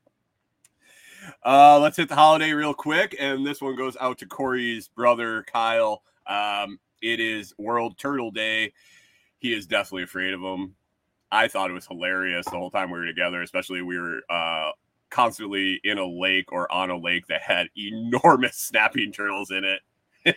Uh, 1.45 1.77
let's 1.77 1.97
hit 1.97 2.08
the 2.08 2.15
holiday 2.15 2.53
real 2.53 2.73
quick, 2.73 3.17
and 3.19 3.45
this 3.45 3.62
one 3.62 3.75
goes 3.75 3.97
out 3.99 4.17
to 4.19 4.25
Kori's 4.25 4.88
brother 4.88 5.43
Kyle. 5.43 6.03
Um, 6.25 6.79
it 7.01 7.19
is 7.19 7.53
World 7.58 7.97
Turtle 7.97 8.32
Day. 8.32 8.71
He 9.39 9.53
is 9.53 9.67
definitely 9.67 10.03
afraid 10.03 10.34
of 10.34 10.39
them. 10.39 10.75
I 11.32 11.47
thought 11.47 11.69
it 11.69 11.73
was 11.73 11.86
hilarious 11.86 12.45
the 12.45 12.58
whole 12.58 12.71
time 12.71 12.91
we 12.91 12.99
were 12.99 13.05
together, 13.05 13.41
especially 13.41 13.82
we 13.82 13.99
were 13.99 14.21
uh, 14.29 14.71
constantly 15.10 15.79
in 15.84 15.97
a 15.97 16.05
lake 16.05 16.51
or 16.51 16.71
on 16.71 16.89
a 16.89 16.97
lake 16.97 17.27
that 17.27 17.41
had 17.41 17.67
enormous 17.77 18.58
snapping 18.58 19.12
turtles 19.12 19.51
in 19.51 19.63
it. 19.63 19.82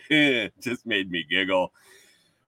it 0.09 0.53
just 0.61 0.85
made 0.85 1.09
me 1.11 1.25
giggle. 1.29 1.73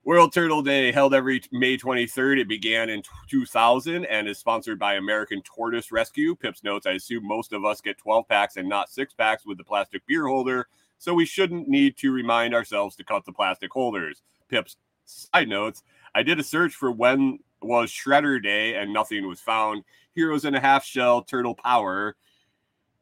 World 0.05 0.33
Turtle 0.33 0.61
Day 0.61 0.91
held 0.91 1.15
every 1.15 1.41
May 1.51 1.77
23rd. 1.77 2.39
It 2.39 2.47
began 2.47 2.89
in 2.89 3.01
2000 3.27 4.05
and 4.05 4.27
is 4.27 4.37
sponsored 4.37 4.77
by 4.77 4.93
American 4.93 5.41
Tortoise 5.41 5.91
Rescue. 5.91 6.35
Pips 6.35 6.63
notes, 6.63 6.85
I 6.85 6.91
assume 6.91 7.27
most 7.27 7.53
of 7.53 7.65
us 7.65 7.81
get 7.81 7.97
12 7.97 8.27
packs 8.27 8.57
and 8.57 8.69
not 8.69 8.91
six 8.91 9.15
packs 9.15 9.47
with 9.47 9.57
the 9.57 9.63
plastic 9.63 10.05
beer 10.05 10.27
holder, 10.27 10.67
so 10.99 11.15
we 11.15 11.25
shouldn't 11.25 11.67
need 11.67 11.97
to 11.97 12.11
remind 12.11 12.53
ourselves 12.53 12.95
to 12.97 13.03
cut 13.03 13.25
the 13.25 13.31
plastic 13.31 13.71
holders. 13.71 14.21
Pips 14.47 14.77
side 15.05 15.49
notes, 15.49 15.81
I 16.13 16.21
did 16.21 16.39
a 16.39 16.43
search 16.43 16.75
for 16.75 16.91
when 16.91 17.39
was 17.63 17.89
Shredder 17.89 18.41
Day 18.41 18.75
and 18.75 18.93
nothing 18.93 19.27
was 19.27 19.41
found. 19.41 19.83
Heroes 20.13 20.45
in 20.45 20.53
a 20.53 20.59
half 20.59 20.85
shell, 20.85 21.23
turtle 21.23 21.55
power. 21.55 22.15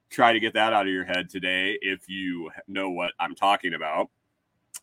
Try 0.09 0.31
to 0.31 0.39
get 0.39 0.53
that 0.53 0.71
out 0.71 0.87
of 0.87 0.93
your 0.93 1.03
head 1.03 1.29
today 1.29 1.77
if 1.81 2.07
you 2.07 2.49
know 2.65 2.91
what 2.91 3.11
I'm 3.19 3.35
talking 3.35 3.73
about. 3.73 4.09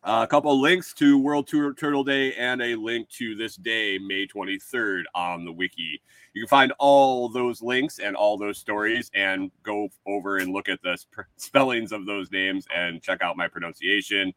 Uh, 0.02 0.20
a 0.22 0.26
couple 0.26 0.58
links 0.58 0.94
to 0.94 1.18
World 1.18 1.46
Tour 1.46 1.74
Turtle 1.74 2.02
Day 2.02 2.32
and 2.32 2.62
a 2.62 2.74
link 2.74 3.10
to 3.10 3.34
this 3.34 3.56
day, 3.56 3.98
May 3.98 4.26
23rd, 4.26 5.02
on 5.14 5.44
the 5.44 5.52
wiki. 5.52 6.00
You 6.32 6.40
can 6.40 6.48
find 6.48 6.72
all 6.78 7.28
those 7.28 7.60
links 7.60 7.98
and 7.98 8.16
all 8.16 8.38
those 8.38 8.56
stories 8.56 9.10
and 9.14 9.50
go 9.62 9.90
over 10.06 10.38
and 10.38 10.54
look 10.54 10.70
at 10.70 10.80
the 10.82 10.96
sp- 10.96 11.28
spellings 11.36 11.92
of 11.92 12.06
those 12.06 12.30
names 12.30 12.66
and 12.74 13.02
check 13.02 13.20
out 13.20 13.36
my 13.36 13.46
pronunciation. 13.46 14.32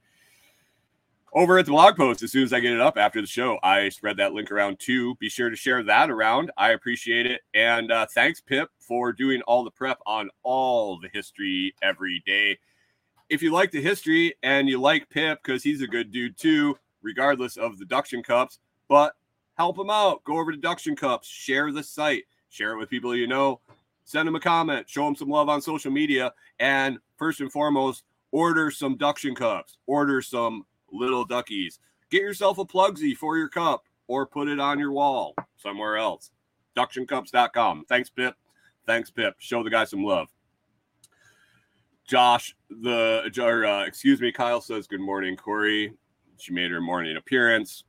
Over 1.31 1.57
at 1.57 1.65
the 1.65 1.71
blog 1.71 1.95
post, 1.95 2.23
as 2.23 2.33
soon 2.33 2.43
as 2.43 2.51
I 2.51 2.59
get 2.59 2.73
it 2.73 2.81
up 2.81 2.97
after 2.97 3.21
the 3.21 3.27
show, 3.27 3.57
I 3.63 3.87
spread 3.87 4.17
that 4.17 4.33
link 4.33 4.51
around 4.51 4.79
too. 4.81 5.15
Be 5.15 5.29
sure 5.29 5.49
to 5.49 5.55
share 5.55 5.81
that 5.83 6.11
around. 6.11 6.51
I 6.57 6.71
appreciate 6.71 7.25
it. 7.25 7.39
And 7.53 7.89
uh, 7.89 8.05
thanks, 8.13 8.41
Pip, 8.41 8.69
for 8.79 9.13
doing 9.13 9.41
all 9.43 9.63
the 9.63 9.71
prep 9.71 9.99
on 10.05 10.29
all 10.43 10.99
the 10.99 11.09
history 11.13 11.73
every 11.81 12.21
day 12.25 12.59
if 13.33 13.41
you 13.41 13.51
like 13.51 13.71
the 13.71 13.81
history 13.81 14.35
and 14.43 14.69
you 14.69 14.79
like 14.79 15.09
Pip 15.09 15.39
because 15.43 15.63
he's 15.63 15.81
a 15.81 15.87
good 15.87 16.11
dude 16.11 16.37
too, 16.37 16.77
regardless 17.01 17.57
of 17.57 17.79
the 17.79 17.85
Duction 17.85 18.23
Cups, 18.23 18.59
but 18.87 19.15
help 19.55 19.75
him 19.77 19.89
out. 19.89 20.23
Go 20.23 20.39
over 20.39 20.51
to 20.51 20.57
Duction 20.57 20.95
Cups, 20.95 21.27
share 21.27 21.71
the 21.71 21.81
site, 21.81 22.25
share 22.49 22.73
it 22.73 22.77
with 22.77 22.91
people 22.91 23.15
you 23.15 23.25
know, 23.25 23.59
send 24.03 24.27
him 24.27 24.35
a 24.35 24.39
comment, 24.39 24.87
show 24.87 25.07
him 25.07 25.15
some 25.15 25.29
love 25.29 25.49
on 25.49 25.63
social 25.63 25.91
media, 25.91 26.31
and 26.59 26.99
first 27.17 27.41
and 27.41 27.51
foremost, 27.51 28.03
order 28.31 28.69
some 28.69 28.99
Duction 28.99 29.35
Cups, 29.35 29.77
order 29.87 30.21
some 30.21 30.63
little 30.91 31.25
duckies. 31.25 31.79
Get 32.11 32.21
yourself 32.21 32.59
a 32.59 32.65
plugsy 32.65 33.17
for 33.17 33.35
your 33.35 33.49
cup 33.49 33.85
or 34.07 34.27
put 34.27 34.47
it 34.47 34.59
on 34.59 34.77
your 34.77 34.91
wall 34.91 35.33
somewhere 35.57 35.97
else. 35.97 36.29
Ductioncups.com. 36.77 37.85
Thanks, 37.89 38.11
Pip. 38.11 38.35
Thanks, 38.85 39.09
Pip. 39.09 39.37
Show 39.39 39.63
the 39.63 39.71
guy 39.71 39.85
some 39.85 40.03
love. 40.03 40.27
Josh, 42.13 42.55
the 42.69 43.27
or, 43.41 43.65
uh, 43.65 43.85
excuse 43.85 44.21
me, 44.21 44.31
Kyle 44.31 44.61
says 44.61 44.85
good 44.85 45.01
morning, 45.01 45.35
Kori. 45.35 45.95
She 46.37 46.53
made 46.53 46.69
her 46.69 46.79
morning 46.79 47.17
appearance. 47.17 47.85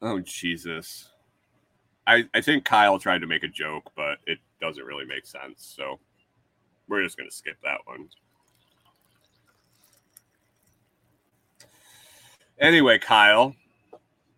Oh 0.00 0.20
Jesus. 0.20 1.08
I, 2.06 2.28
I 2.34 2.40
think 2.40 2.64
Kyle 2.64 3.00
tried 3.00 3.22
to 3.22 3.26
make 3.26 3.42
a 3.42 3.48
joke, 3.48 3.90
but 3.96 4.18
it 4.28 4.38
doesn't 4.60 4.84
really 4.84 5.04
make 5.04 5.26
sense. 5.26 5.74
So 5.76 5.98
we're 6.86 7.02
just 7.02 7.18
gonna 7.18 7.32
skip 7.32 7.56
that 7.64 7.78
one. 7.86 8.08
Anyway, 12.60 13.00
Kyle, 13.00 13.56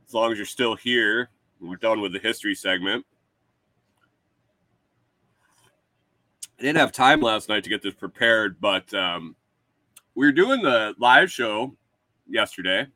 as 0.09 0.15
long 0.15 0.33
as 0.33 0.39
you're 0.39 0.47
still 0.47 0.77
here, 0.77 1.29
we're 1.61 1.77
done 1.77 2.01
with 2.01 2.15
the 2.15 2.21
history 2.21 2.55
segment. 2.55 3.05
I 6.59 6.63
didn't 6.63 6.79
have 6.79 6.93
time 6.93 7.21
last 7.21 7.51
night 7.51 7.65
to 7.65 7.71
get 7.71 7.83
this 7.83 7.93
prepared, 7.93 8.59
but 8.61 8.93
um, 8.95 9.37
we 10.15 10.25
were 10.25 10.33
doing 10.33 10.63
the 10.63 10.95
live 10.99 11.31
show 11.31 11.77
yesterday. 12.27 12.87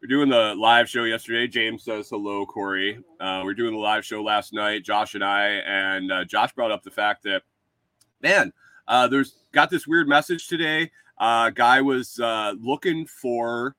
We're 0.00 0.06
doing 0.08 0.28
the 0.28 0.54
live 0.54 0.88
show 0.88 1.02
yesterday. 1.02 1.48
James 1.48 1.82
says 1.82 2.08
hello, 2.10 2.46
Kori. 2.46 3.02
Uh, 3.18 3.42
we're 3.44 3.54
doing 3.54 3.72
the 3.72 3.80
live 3.80 4.04
show 4.04 4.22
last 4.22 4.52
night, 4.52 4.84
Josh 4.84 5.16
and 5.16 5.24
I, 5.24 5.48
and 5.66 6.12
uh, 6.12 6.24
Josh 6.24 6.52
brought 6.52 6.70
up 6.70 6.84
the 6.84 6.92
fact 6.92 7.24
that, 7.24 7.42
man, 8.22 8.52
uh, 8.86 9.08
there's 9.08 9.38
got 9.50 9.68
this 9.68 9.88
weird 9.88 10.06
message 10.06 10.46
today. 10.46 10.92
Uh, 11.18 11.50
guy 11.50 11.80
was 11.80 12.20
uh, 12.20 12.54
looking 12.60 13.04
for 13.04 13.74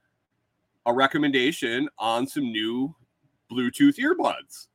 a 0.86 0.94
recommendation 0.94 1.88
on 1.98 2.28
some 2.28 2.52
new 2.52 2.94
Bluetooth 3.50 3.98
earbuds. 3.98 4.68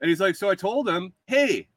And 0.00 0.08
he's 0.08 0.20
like, 0.20 0.34
so 0.34 0.48
I 0.48 0.54
told 0.54 0.88
him, 0.88 1.12
hey, 1.26 1.68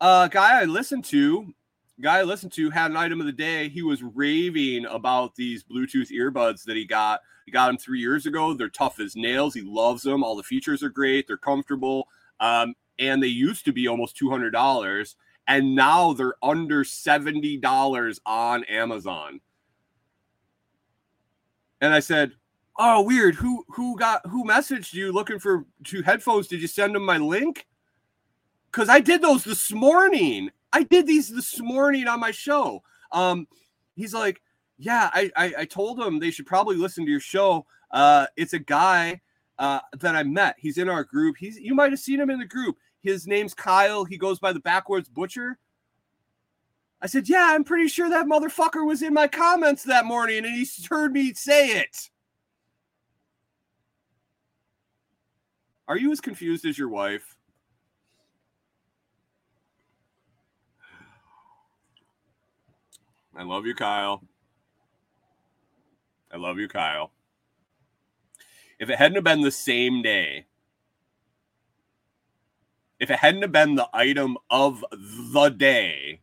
uh, 0.00 0.28
guy 0.28 0.60
I 0.60 0.64
listened 0.64 1.04
to, 1.06 1.54
guy 2.00 2.18
I 2.18 2.22
listened 2.22 2.52
to 2.52 2.70
had 2.70 2.90
an 2.90 2.96
item 2.96 3.20
of 3.20 3.26
the 3.26 3.32
day. 3.32 3.68
He 3.68 3.82
was 3.82 4.02
raving 4.02 4.86
about 4.86 5.34
these 5.34 5.64
Bluetooth 5.64 6.10
earbuds 6.10 6.64
that 6.64 6.76
he 6.76 6.84
got. 6.84 7.20
He 7.46 7.52
got 7.52 7.68
them 7.68 7.78
three 7.78 8.00
years 8.00 8.26
ago. 8.26 8.54
They're 8.54 8.68
tough 8.68 8.98
as 9.00 9.16
nails. 9.16 9.54
He 9.54 9.62
loves 9.62 10.02
them. 10.02 10.24
All 10.24 10.36
the 10.36 10.42
features 10.42 10.82
are 10.82 10.90
great. 10.90 11.26
They're 11.26 11.36
comfortable. 11.36 12.08
Um, 12.40 12.74
and 12.98 13.22
they 13.22 13.28
used 13.28 13.64
to 13.66 13.72
be 13.72 13.88
almost 13.88 14.16
two 14.16 14.30
hundred 14.30 14.50
dollars, 14.50 15.16
and 15.46 15.74
now 15.74 16.12
they're 16.12 16.34
under 16.42 16.84
seventy 16.84 17.56
dollars 17.56 18.20
on 18.26 18.64
Amazon. 18.64 19.40
And 21.80 21.94
I 21.94 22.00
said, 22.00 22.32
"Oh, 22.78 23.02
weird. 23.02 23.34
Who 23.34 23.64
who 23.68 23.96
got 23.96 24.26
who 24.26 24.44
messaged 24.44 24.92
you 24.92 25.12
looking 25.12 25.38
for 25.38 25.66
two 25.84 26.02
headphones? 26.02 26.48
Did 26.48 26.60
you 26.60 26.68
send 26.68 26.94
them 26.94 27.04
my 27.04 27.18
link?" 27.18 27.66
Because 28.76 28.90
I 28.90 29.00
did 29.00 29.22
those 29.22 29.42
this 29.42 29.72
morning. 29.72 30.50
I 30.70 30.82
did 30.82 31.06
these 31.06 31.30
this 31.30 31.58
morning 31.62 32.06
on 32.08 32.20
my 32.20 32.30
show. 32.30 32.82
Um, 33.10 33.48
he's 33.94 34.12
like, 34.12 34.42
"Yeah, 34.76 35.08
I 35.14 35.30
I, 35.34 35.54
I 35.60 35.64
told 35.64 35.98
him 35.98 36.18
they 36.18 36.30
should 36.30 36.44
probably 36.44 36.76
listen 36.76 37.06
to 37.06 37.10
your 37.10 37.18
show. 37.18 37.64
Uh, 37.90 38.26
it's 38.36 38.52
a 38.52 38.58
guy 38.58 39.22
uh, 39.58 39.80
that 39.98 40.14
I 40.14 40.24
met. 40.24 40.56
He's 40.58 40.76
in 40.76 40.90
our 40.90 41.04
group. 41.04 41.36
He's 41.38 41.58
you 41.58 41.74
might 41.74 41.90
have 41.90 42.00
seen 42.00 42.20
him 42.20 42.28
in 42.28 42.38
the 42.38 42.44
group. 42.44 42.76
His 43.00 43.26
name's 43.26 43.54
Kyle. 43.54 44.04
He 44.04 44.18
goes 44.18 44.38
by 44.38 44.52
the 44.52 44.60
Backwoods 44.60 45.08
Butcher." 45.08 45.58
I 47.00 47.06
said, 47.06 47.28
Yeah, 47.30 47.48
I'm 47.52 47.64
pretty 47.64 47.88
sure 47.88 48.10
that 48.10 48.26
motherfucker 48.26 48.86
was 48.86 49.02
in 49.02 49.14
my 49.14 49.28
comments 49.28 49.84
that 49.84 50.06
morning 50.06 50.44
and 50.44 50.54
he 50.54 50.66
heard 50.88 51.12
me 51.12 51.34
say 51.34 51.78
it. 51.78 52.10
Are 55.88 55.98
you 55.98 56.10
as 56.10 56.22
confused 56.22 56.64
as 56.64 56.78
your 56.78 56.88
wife? 56.88 57.35
I 63.36 63.42
love 63.42 63.66
you, 63.66 63.74
Kyle. 63.74 64.22
I 66.32 66.38
love 66.38 66.58
you, 66.58 66.68
Kyle. 66.68 67.12
If 68.78 68.90
it 68.90 68.96
hadn't 68.96 69.16
have 69.16 69.24
been 69.24 69.42
the 69.42 69.50
same 69.50 70.02
day, 70.02 70.46
if 72.98 73.10
it 73.10 73.18
hadn't 73.18 73.42
have 73.42 73.52
been 73.52 73.74
the 73.74 73.88
item 73.92 74.38
of 74.50 74.84
the 74.90 75.50
day, 75.50 76.20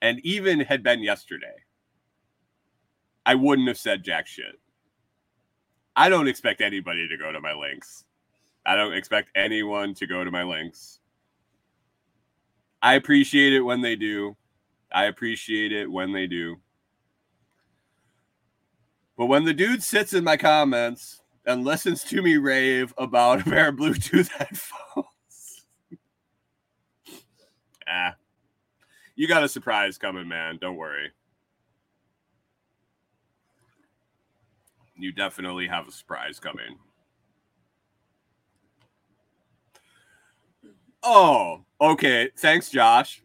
and 0.00 0.20
even 0.24 0.60
had 0.60 0.82
been 0.82 1.02
yesterday, 1.02 1.64
I 3.26 3.34
wouldn't 3.34 3.68
have 3.68 3.78
said 3.78 4.04
jack 4.04 4.26
shit. 4.26 4.60
I 5.96 6.08
don't 6.08 6.28
expect 6.28 6.60
anybody 6.60 7.08
to 7.08 7.16
go 7.16 7.32
to 7.32 7.40
my 7.40 7.52
links. 7.52 8.04
I 8.66 8.76
don't 8.76 8.94
expect 8.94 9.30
anyone 9.34 9.94
to 9.94 10.06
go 10.06 10.24
to 10.24 10.30
my 10.30 10.42
links. 10.42 11.00
I 12.82 12.94
appreciate 12.94 13.52
it 13.52 13.60
when 13.62 13.80
they 13.80 13.96
do. 13.96 14.36
I 14.94 15.06
appreciate 15.06 15.72
it 15.72 15.90
when 15.90 16.12
they 16.12 16.28
do. 16.28 16.56
But 19.18 19.26
when 19.26 19.44
the 19.44 19.52
dude 19.52 19.82
sits 19.82 20.12
in 20.14 20.22
my 20.22 20.36
comments 20.36 21.20
and 21.44 21.64
listens 21.64 22.04
to 22.04 22.22
me 22.22 22.36
rave 22.36 22.94
about 22.96 23.40
a 23.46 23.50
pair 23.50 23.70
of 23.70 23.74
Bluetooth 23.74 24.30
headphones, 24.30 25.66
ah, 27.88 28.14
you 29.16 29.26
got 29.26 29.42
a 29.42 29.48
surprise 29.48 29.98
coming, 29.98 30.28
man. 30.28 30.58
Don't 30.60 30.76
worry. 30.76 31.10
You 34.96 35.10
definitely 35.10 35.66
have 35.66 35.88
a 35.88 35.92
surprise 35.92 36.38
coming. 36.38 36.78
Oh, 41.02 41.64
okay. 41.80 42.30
Thanks, 42.36 42.70
Josh. 42.70 43.23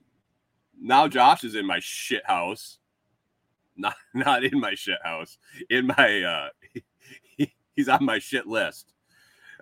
Now 0.79 1.07
Josh 1.07 1.43
is 1.43 1.55
in 1.55 1.65
my 1.65 1.79
shit 1.81 2.25
house. 2.25 2.79
Not 3.75 3.95
not 4.13 4.43
in 4.43 4.59
my 4.59 4.75
shit 4.75 4.99
house. 5.03 5.37
In 5.69 5.87
my 5.87 6.21
uh 6.21 7.45
he's 7.75 7.89
on 7.89 8.05
my 8.05 8.19
shit 8.19 8.47
list. 8.47 8.93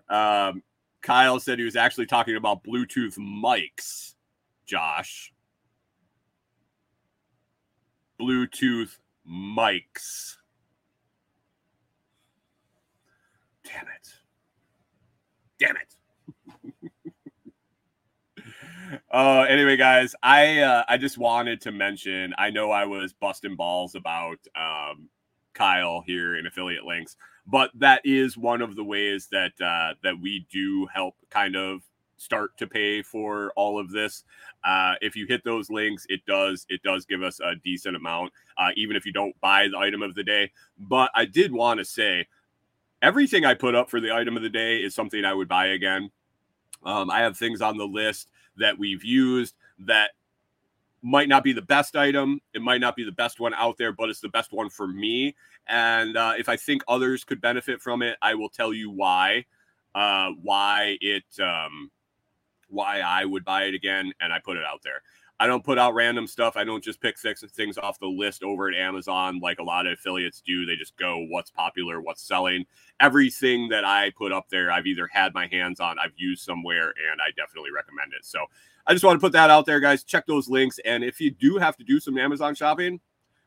Um 0.10 0.64
Kyle 1.02 1.40
said 1.40 1.60
he 1.60 1.66
was 1.66 1.76
actually 1.76 2.06
talking 2.06 2.36
about 2.36 2.64
Bluetooth 2.64 3.18
mics, 3.18 4.16
Josh. 4.66 5.32
Bluetooth 8.20 8.98
mics. 9.30 10.38
Damn 13.64 13.86
it. 13.88 14.08
Damn 15.60 15.78
it. 15.78 15.97
Uh 19.12 19.46
anyway 19.50 19.76
guys 19.76 20.16
i 20.24 20.60
uh 20.60 20.84
i 20.88 20.98
just 20.98 21.18
wanted 21.18 21.60
to 21.60 21.72
mention 21.72 22.34
i 22.38 22.50
know 22.50 22.72
i 22.72 22.86
was 22.86 23.14
busting 23.14 23.56
balls 23.56 23.96
about 23.96 24.38
um 24.56 25.10
kyle 25.54 26.02
here 26.06 26.36
in 26.38 26.46
affiliate 26.46 26.86
links 26.86 27.18
but 27.48 27.72
that 27.74 28.02
is 28.04 28.38
one 28.38 28.62
of 28.62 28.76
the 28.76 28.84
ways 28.84 29.28
that 29.32 29.54
uh 29.62 29.94
that 30.04 30.20
we 30.22 30.46
do 30.52 30.86
help 30.94 31.16
kind 31.30 31.56
of 31.56 31.82
start 32.18 32.58
to 32.58 32.66
pay 32.66 33.02
for 33.02 33.52
all 33.56 33.80
of 33.80 33.92
this. 33.92 34.24
Uh 34.64 34.96
if 35.02 35.16
you 35.16 35.26
hit 35.28 35.44
those 35.44 35.70
links 35.70 36.06
it 36.10 36.20
does 36.26 36.66
it 36.70 36.82
does 36.84 37.06
give 37.06 37.22
us 37.24 37.40
a 37.40 37.56
decent 37.64 37.96
amount 37.96 38.34
uh 38.58 38.70
even 38.76 38.96
if 38.96 39.06
you 39.06 39.14
don't 39.14 39.40
buy 39.40 39.68
the 39.68 39.78
item 39.78 40.02
of 40.02 40.16
the 40.16 40.24
day. 40.24 40.52
But 40.78 41.12
i 41.16 41.26
did 41.26 41.52
want 41.52 41.80
to 41.80 41.86
say 41.86 42.28
everything 43.02 43.46
i 43.46 43.54
put 43.54 43.76
up 43.76 43.90
for 43.90 44.02
the 44.02 44.14
item 44.14 44.36
of 44.36 44.44
the 44.44 44.50
day 44.50 44.78
is 44.78 44.96
something 44.96 45.24
i 45.24 45.34
would 45.34 45.48
buy 45.48 45.68
again. 45.68 46.10
Um, 46.84 47.10
I 47.10 47.20
have 47.20 47.38
things 47.38 47.62
on 47.62 47.78
the 47.78 47.88
list 47.88 48.30
that 48.58 48.78
we've 48.78 49.04
used 49.04 49.56
that 49.80 50.12
might 51.02 51.30
not 51.30 51.44
be 51.44 51.54
the 51.54 51.62
best 51.62 51.96
item. 51.96 52.42
It 52.54 52.62
might 52.62 52.82
not 52.82 52.96
be 52.96 53.04
the 53.04 53.12
best 53.12 53.40
one 53.40 53.54
out 53.54 53.78
there, 53.78 53.92
but 53.92 54.10
it's 54.10 54.20
the 54.20 54.30
best 54.30 54.52
one 54.52 54.70
for 54.70 54.88
me. 54.88 55.36
And 55.68 56.18
uh, 56.18 56.34
if 56.38 56.50
I 56.50 56.58
think 56.58 56.84
others 56.88 57.24
could 57.24 57.40
benefit 57.40 57.82
from 57.82 58.02
it, 58.02 58.18
I 58.22 58.36
will 58.36 58.50
tell 58.50 58.74
you 58.74 58.90
why. 58.90 59.46
Uh, 59.96 60.32
why 60.42 60.98
it, 61.02 61.24
um, 61.42 61.90
why 62.70 63.00
I 63.00 63.26
would 63.26 63.44
buy 63.44 63.64
it 63.64 63.74
again, 63.74 64.12
and 64.20 64.32
I 64.32 64.40
put 64.40 64.58
it 64.58 64.64
out 64.64 64.82
there. 64.84 65.02
I 65.40 65.46
don't 65.46 65.64
put 65.64 65.78
out 65.78 65.94
random 65.94 66.26
stuff. 66.26 66.58
I 66.58 66.64
don't 66.64 66.84
just 66.84 67.00
pick 67.00 67.18
six 67.18 67.44
things 67.44 67.78
off 67.78 68.00
the 68.00 68.08
list 68.08 68.44
over 68.44 68.68
at 68.70 68.76
Amazon 68.76 69.40
like 69.40 69.60
a 69.60 69.64
lot 69.64 69.86
of 69.86 69.94
affiliates 69.94 70.42
do. 70.42 70.66
They 70.66 70.76
just 70.76 70.98
go 70.98 71.26
what's 71.30 71.52
popular, 71.52 72.02
what's 72.02 72.24
selling. 72.24 72.66
Everything 73.00 73.70
that 73.70 73.86
I 73.86 74.12
put 74.18 74.32
up 74.32 74.50
there, 74.50 74.72
I've 74.72 74.88
either 74.88 75.08
had 75.12 75.36
my 75.36 75.46
hands 75.48 75.80
on, 75.80 76.00
I've 76.00 76.14
used 76.16 76.44
somewhere, 76.44 76.88
and 77.12 77.22
I 77.22 77.30
definitely 77.38 77.72
recommend 77.72 78.14
it. 78.14 78.26
So 78.26 78.46
I 78.88 78.94
just 78.94 79.06
want 79.06 79.20
to 79.20 79.24
put 79.24 79.34
that 79.34 79.52
out 79.52 79.68
there, 79.68 79.80
guys. 79.80 80.04
Check 80.04 80.26
those 80.26 80.50
links. 80.50 80.80
And 80.84 81.04
if 81.04 81.22
you 81.22 81.30
do 81.30 81.58
have 81.58 81.78
to 81.78 81.84
do 81.84 82.00
some 82.00 82.18
Amazon 82.18 82.56
shopping, 82.56 83.00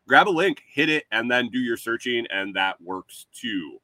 grab 0.06 0.28
a 0.28 0.30
link, 0.30 0.62
hit 0.68 0.88
it, 0.88 1.04
and 1.10 1.28
then 1.28 1.48
do 1.48 1.58
your 1.58 1.76
searching, 1.76 2.26
and 2.30 2.54
that 2.54 2.80
works 2.80 3.26
too 3.32 3.80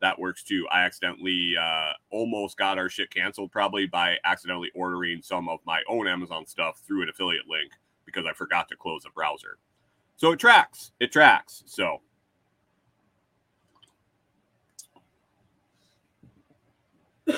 that 0.00 0.18
works 0.18 0.42
too. 0.42 0.66
I 0.70 0.82
accidentally 0.84 1.54
uh, 1.60 1.92
almost 2.10 2.56
got 2.56 2.78
our 2.78 2.88
shit 2.88 3.10
canceled 3.10 3.50
probably 3.50 3.86
by 3.86 4.16
accidentally 4.24 4.70
ordering 4.74 5.22
some 5.22 5.48
of 5.48 5.60
my 5.66 5.82
own 5.88 6.06
Amazon 6.06 6.46
stuff 6.46 6.80
through 6.86 7.02
an 7.02 7.08
affiliate 7.08 7.48
link 7.48 7.72
because 8.04 8.24
I 8.26 8.32
forgot 8.32 8.68
to 8.68 8.76
close 8.76 9.02
the 9.02 9.10
browser. 9.10 9.58
So 10.16 10.32
it 10.32 10.38
tracks. 10.38 10.92
It 11.00 11.12
tracks. 11.12 11.62
So 11.66 12.00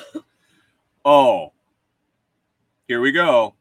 Oh, 1.05 1.53
here 2.87 3.01
we 3.01 3.11
go. 3.11 3.55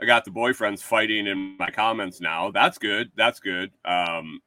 I 0.00 0.06
got 0.06 0.24
the 0.24 0.30
boyfriends 0.30 0.80
fighting 0.80 1.26
in 1.26 1.56
my 1.58 1.70
comments 1.70 2.20
now. 2.20 2.50
That's 2.50 2.78
good. 2.78 3.10
That's 3.16 3.40
good. 3.40 3.72
Um, 3.84 4.40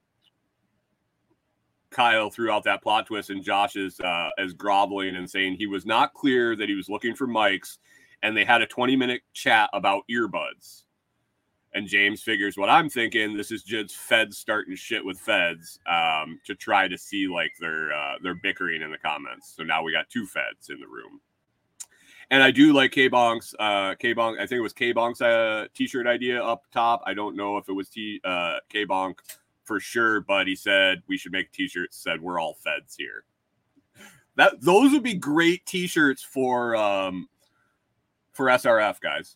Kyle 1.98 2.30
threw 2.30 2.52
out 2.52 2.64
that 2.66 2.84
plot 2.84 3.08
twist, 3.08 3.32
and 3.32 3.44
Josh 3.44 3.76
is 3.76 4.00
uh, 4.02 4.30
groveling 4.56 5.16
and 5.16 5.28
saying 5.28 5.56
he 5.56 5.66
was 5.66 5.84
not 5.84 6.14
clear 6.14 6.56
that 6.56 6.70
he 6.70 6.76
was 6.76 6.90
looking 6.90 7.16
for 7.16 7.28
mics, 7.28 7.80
and 8.22 8.38
they 8.38 8.46
had 8.46 8.62
a 8.62 8.68
20 8.68 8.96
minute 8.96 9.24
chat 9.34 9.68
about 9.74 10.04
earbuds. 10.08 10.84
And 11.74 11.88
James 11.88 12.22
figures 12.22 12.56
what 12.56 12.70
I'm 12.70 12.88
thinking. 12.88 13.36
This 13.36 13.52
is 13.52 13.64
just 13.64 13.96
feds 13.96 14.38
starting 14.38 14.76
shit 14.76 15.04
with 15.04 15.20
feds 15.20 15.80
um, 15.88 16.40
to 16.46 16.54
try 16.54 16.88
to 16.88 17.00
see 17.00 17.28
like 17.28 17.54
they're 17.60 17.92
uh, 17.92 18.16
they're 18.22 18.36
bickering 18.36 18.84
in 18.84 18.92
the 18.92 18.98
comments. 19.00 19.56
So 19.58 19.64
now 19.64 19.82
we 19.82 19.92
got 19.92 20.08
two 20.08 20.28
feds 20.28 20.70
in 20.70 20.80
the 20.80 20.88
room. 20.88 21.20
And 22.30 22.44
I 22.44 22.52
do 22.52 22.74
like 22.74 22.92
K 22.92 23.10
Bonk's 23.10 23.56
uh 23.58 23.96
K 23.96 24.14
Bonk. 24.14 24.36
I 24.36 24.46
think 24.46 24.60
it 24.60 24.62
was 24.62 24.74
K 24.74 24.94
Bonk's 24.94 25.22
uh, 25.22 25.66
t-shirt 25.74 26.06
idea 26.06 26.44
up 26.44 26.64
top. 26.72 27.02
I 27.08 27.16
don't 27.16 27.36
know 27.36 27.58
if 27.58 27.68
it 27.70 27.74
was 27.74 27.90
T 27.90 28.22
uh 28.24 28.58
K 28.70 28.86
for 29.68 29.80
sure, 29.80 30.22
but 30.22 30.48
he 30.48 30.56
said 30.56 31.04
we 31.08 31.18
should 31.18 31.34
make 31.34 31.52
t-shirts 31.52 32.02
said 32.02 32.22
we're 32.22 32.40
all 32.40 32.56
feds 32.56 32.96
here. 32.96 33.26
That 34.36 34.62
those 34.62 34.94
would 34.94 35.04
be 35.04 35.14
great 35.14 35.66
t-shirts 35.66 36.24
for 36.24 36.76
um 36.76 37.28
for 38.32 38.46
SRF 38.46 39.02
guys. 39.02 39.36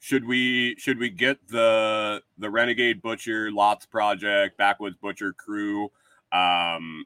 Should 0.00 0.24
we 0.24 0.76
should 0.76 0.98
we 0.98 1.10
get 1.10 1.46
the 1.48 2.22
the 2.38 2.50
Renegade 2.50 3.02
Butcher 3.02 3.52
Lots 3.52 3.86
Project 3.86 4.56
Backwoods 4.56 4.96
Butcher 4.96 5.32
crew 5.34 5.90
um 6.32 7.04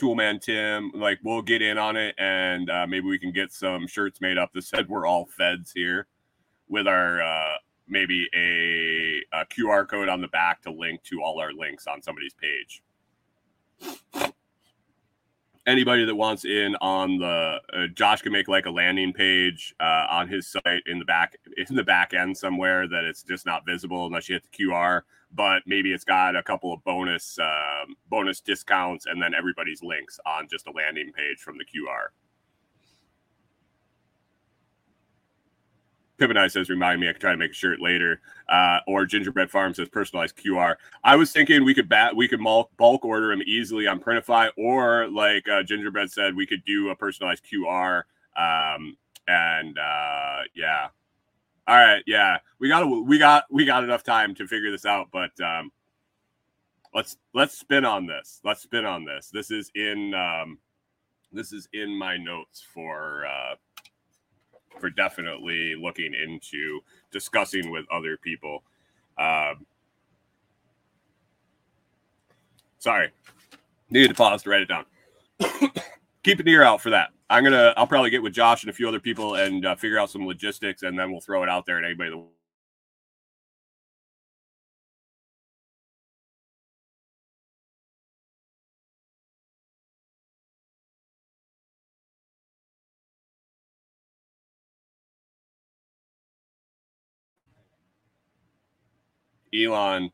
Toolman 0.00 0.40
Tim, 0.40 0.90
like 0.94 1.18
we'll 1.22 1.42
get 1.42 1.60
in 1.60 1.76
on 1.76 1.96
it 1.96 2.14
and 2.16 2.70
uh, 2.70 2.86
maybe 2.86 3.06
we 3.06 3.18
can 3.18 3.30
get 3.32 3.52
some 3.52 3.86
shirts 3.86 4.22
made 4.22 4.38
up 4.38 4.52
that 4.54 4.64
said 4.64 4.88
we're 4.88 5.06
all 5.06 5.26
feds 5.26 5.70
here 5.72 6.06
with 6.68 6.86
our 6.86 7.20
uh, 7.20 7.56
maybe 7.88 8.26
a, 8.34 8.38
a 9.42 9.46
QR 9.46 9.88
code 9.88 10.08
on 10.08 10.20
the 10.20 10.28
back 10.28 10.62
to 10.62 10.70
link 10.70 11.02
to 11.04 11.22
all 11.22 11.40
our 11.40 11.52
links 11.52 11.86
on 11.86 12.00
somebody's 12.00 12.34
page. 12.34 12.82
Anybody 15.64 16.04
that 16.04 16.14
wants 16.14 16.44
in 16.44 16.74
on 16.80 17.18
the 17.18 17.60
uh, 17.72 17.86
Josh 17.94 18.22
can 18.22 18.32
make 18.32 18.48
like 18.48 18.66
a 18.66 18.70
landing 18.70 19.12
page 19.12 19.74
uh, 19.78 20.06
on 20.10 20.28
his 20.28 20.48
site 20.48 20.82
in 20.86 20.98
the 20.98 21.04
back 21.04 21.36
in 21.56 21.76
the 21.76 21.84
back 21.84 22.14
end 22.14 22.36
somewhere 22.36 22.88
that 22.88 23.04
it's 23.04 23.22
just 23.22 23.46
not 23.46 23.64
visible 23.64 24.06
unless 24.06 24.28
you 24.28 24.34
hit 24.34 24.42
the 24.50 24.64
QR 24.64 25.02
but 25.34 25.62
maybe 25.66 25.92
it's 25.92 26.04
got 26.04 26.36
a 26.36 26.42
couple 26.42 26.72
of 26.72 26.82
bonus 26.84 27.38
um, 27.38 27.96
bonus 28.08 28.40
discounts 28.40 29.06
and 29.06 29.20
then 29.20 29.34
everybody's 29.34 29.82
links 29.82 30.18
on 30.26 30.46
just 30.50 30.66
a 30.66 30.72
landing 30.72 31.12
page 31.12 31.38
from 31.38 31.56
the 31.58 31.64
QR. 31.64 32.08
Pippin 36.28 36.50
says, 36.50 36.68
remind 36.68 37.00
me, 37.00 37.08
I 37.08 37.12
can 37.12 37.20
try 37.20 37.32
to 37.32 37.36
make 37.36 37.50
a 37.50 37.54
shirt 37.54 37.80
later. 37.80 38.20
Uh, 38.48 38.78
or 38.86 39.06
Gingerbread 39.06 39.50
Farm 39.50 39.74
says 39.74 39.88
personalized 39.88 40.36
QR. 40.36 40.76
I 41.02 41.16
was 41.16 41.32
thinking 41.32 41.64
we 41.64 41.74
could 41.74 41.88
bat, 41.88 42.14
we 42.14 42.28
could 42.28 42.40
bulk 42.42 43.04
order 43.04 43.28
them 43.28 43.42
easily 43.44 43.86
on 43.86 43.98
Printify, 43.98 44.50
or 44.56 45.08
like 45.08 45.48
uh, 45.48 45.62
Gingerbread 45.62 46.10
said, 46.10 46.36
we 46.36 46.46
could 46.46 46.64
do 46.64 46.90
a 46.90 46.96
personalized 46.96 47.44
QR. 47.44 48.02
Um, 48.36 48.96
and 49.26 49.78
uh, 49.78 50.42
yeah, 50.54 50.88
all 51.66 51.76
right, 51.76 52.02
yeah, 52.06 52.38
we 52.58 52.68
got 52.68 52.88
we 52.88 53.18
got 53.18 53.44
we 53.50 53.64
got 53.64 53.84
enough 53.84 54.02
time 54.02 54.34
to 54.34 54.46
figure 54.46 54.70
this 54.70 54.84
out, 54.84 55.08
but 55.12 55.30
um, 55.40 55.70
let's 56.94 57.16
let's 57.34 57.58
spin 57.58 57.84
on 57.84 58.06
this. 58.06 58.40
Let's 58.44 58.62
spin 58.62 58.84
on 58.84 59.04
this. 59.04 59.30
This 59.32 59.50
is 59.50 59.70
in 59.74 60.12
um, 60.14 60.58
this 61.32 61.52
is 61.52 61.68
in 61.72 61.96
my 61.96 62.16
notes 62.16 62.64
for 62.74 63.26
uh, 63.26 63.54
for 64.82 64.90
definitely 64.90 65.76
looking 65.80 66.12
into 66.12 66.80
discussing 67.12 67.70
with 67.70 67.86
other 67.90 68.16
people. 68.16 68.64
Um, 69.16 69.64
sorry, 72.80 73.12
needed 73.90 74.08
to 74.08 74.14
pause 74.14 74.42
to 74.42 74.50
write 74.50 74.62
it 74.62 74.68
down. 74.68 74.84
Keep 76.24 76.40
an 76.40 76.48
ear 76.48 76.64
out 76.64 76.82
for 76.82 76.90
that. 76.90 77.10
I'm 77.30 77.44
gonna. 77.44 77.72
I'll 77.76 77.86
probably 77.86 78.10
get 78.10 78.24
with 78.24 78.32
Josh 78.32 78.64
and 78.64 78.70
a 78.70 78.72
few 78.72 78.88
other 78.88 78.98
people 78.98 79.36
and 79.36 79.64
uh, 79.64 79.76
figure 79.76 80.00
out 80.00 80.10
some 80.10 80.26
logistics, 80.26 80.82
and 80.82 80.98
then 80.98 81.12
we'll 81.12 81.20
throw 81.20 81.44
it 81.44 81.48
out 81.48 81.64
there. 81.64 81.76
And 81.76 81.86
anybody 81.86 82.10
that 82.10 82.24
Elon, 99.54 100.10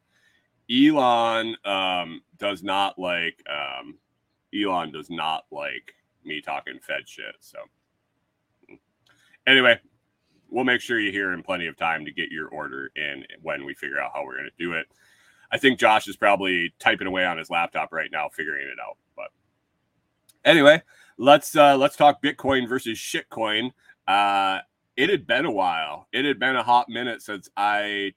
Elon 0.71 1.57
um, 1.65 2.23
does 2.39 2.63
not 2.63 2.99
like 2.99 3.43
um, 3.49 3.99
Elon 4.55 4.93
does 4.93 5.11
not 5.11 5.45
like 5.51 5.95
me 6.25 6.41
talking 6.41 6.79
Fed 6.81 7.09
shit. 7.09 7.37
So 7.41 7.59
anyway, 9.47 9.81
we'll 10.49 10.65
make 10.65 10.81
sure 10.81 10.99
you 10.99 11.13
hear 11.13 11.33
in 11.33 11.43
plenty 11.43 11.67
of 11.67 11.77
time 11.77 12.05
to 12.05 12.13
get 12.13 12.31
your 12.31 12.49
order 12.49 12.91
in 12.97 13.25
when 13.43 13.65
we 13.65 13.75
figure 13.75 14.01
out 14.01 14.13
how 14.15 14.25
we're 14.25 14.37
going 14.37 14.51
to 14.51 14.65
do 14.65 14.73
it. 14.73 14.87
I 15.51 15.59
think 15.59 15.79
Josh 15.79 16.09
is 16.09 16.17
probably 16.17 16.75
typing 16.79 17.07
away 17.07 17.25
on 17.25 17.39
his 17.39 17.51
laptop 17.51 17.93
right 17.93 18.11
now, 18.13 18.29
figuring 18.29 18.67
it 18.67 18.79
out. 18.81 18.99
But 19.17 19.29
anyway, 20.45 20.83
let's 21.17 21.57
uh, 21.57 21.77
let's 21.77 21.97
talk 21.97 22.23
Bitcoin 22.23 22.69
versus 22.69 22.99
shitcoin. 22.99 23.73
Uh, 24.07 24.61
it 24.97 25.09
had 25.09 25.27
been 25.27 25.47
a 25.47 25.51
while. 25.51 26.07
It 26.13 26.25
had 26.25 26.39
been 26.39 26.57
a 26.57 26.63
hot 26.63 26.89
minute 26.89 27.23
since 27.23 27.49
I 27.57 28.13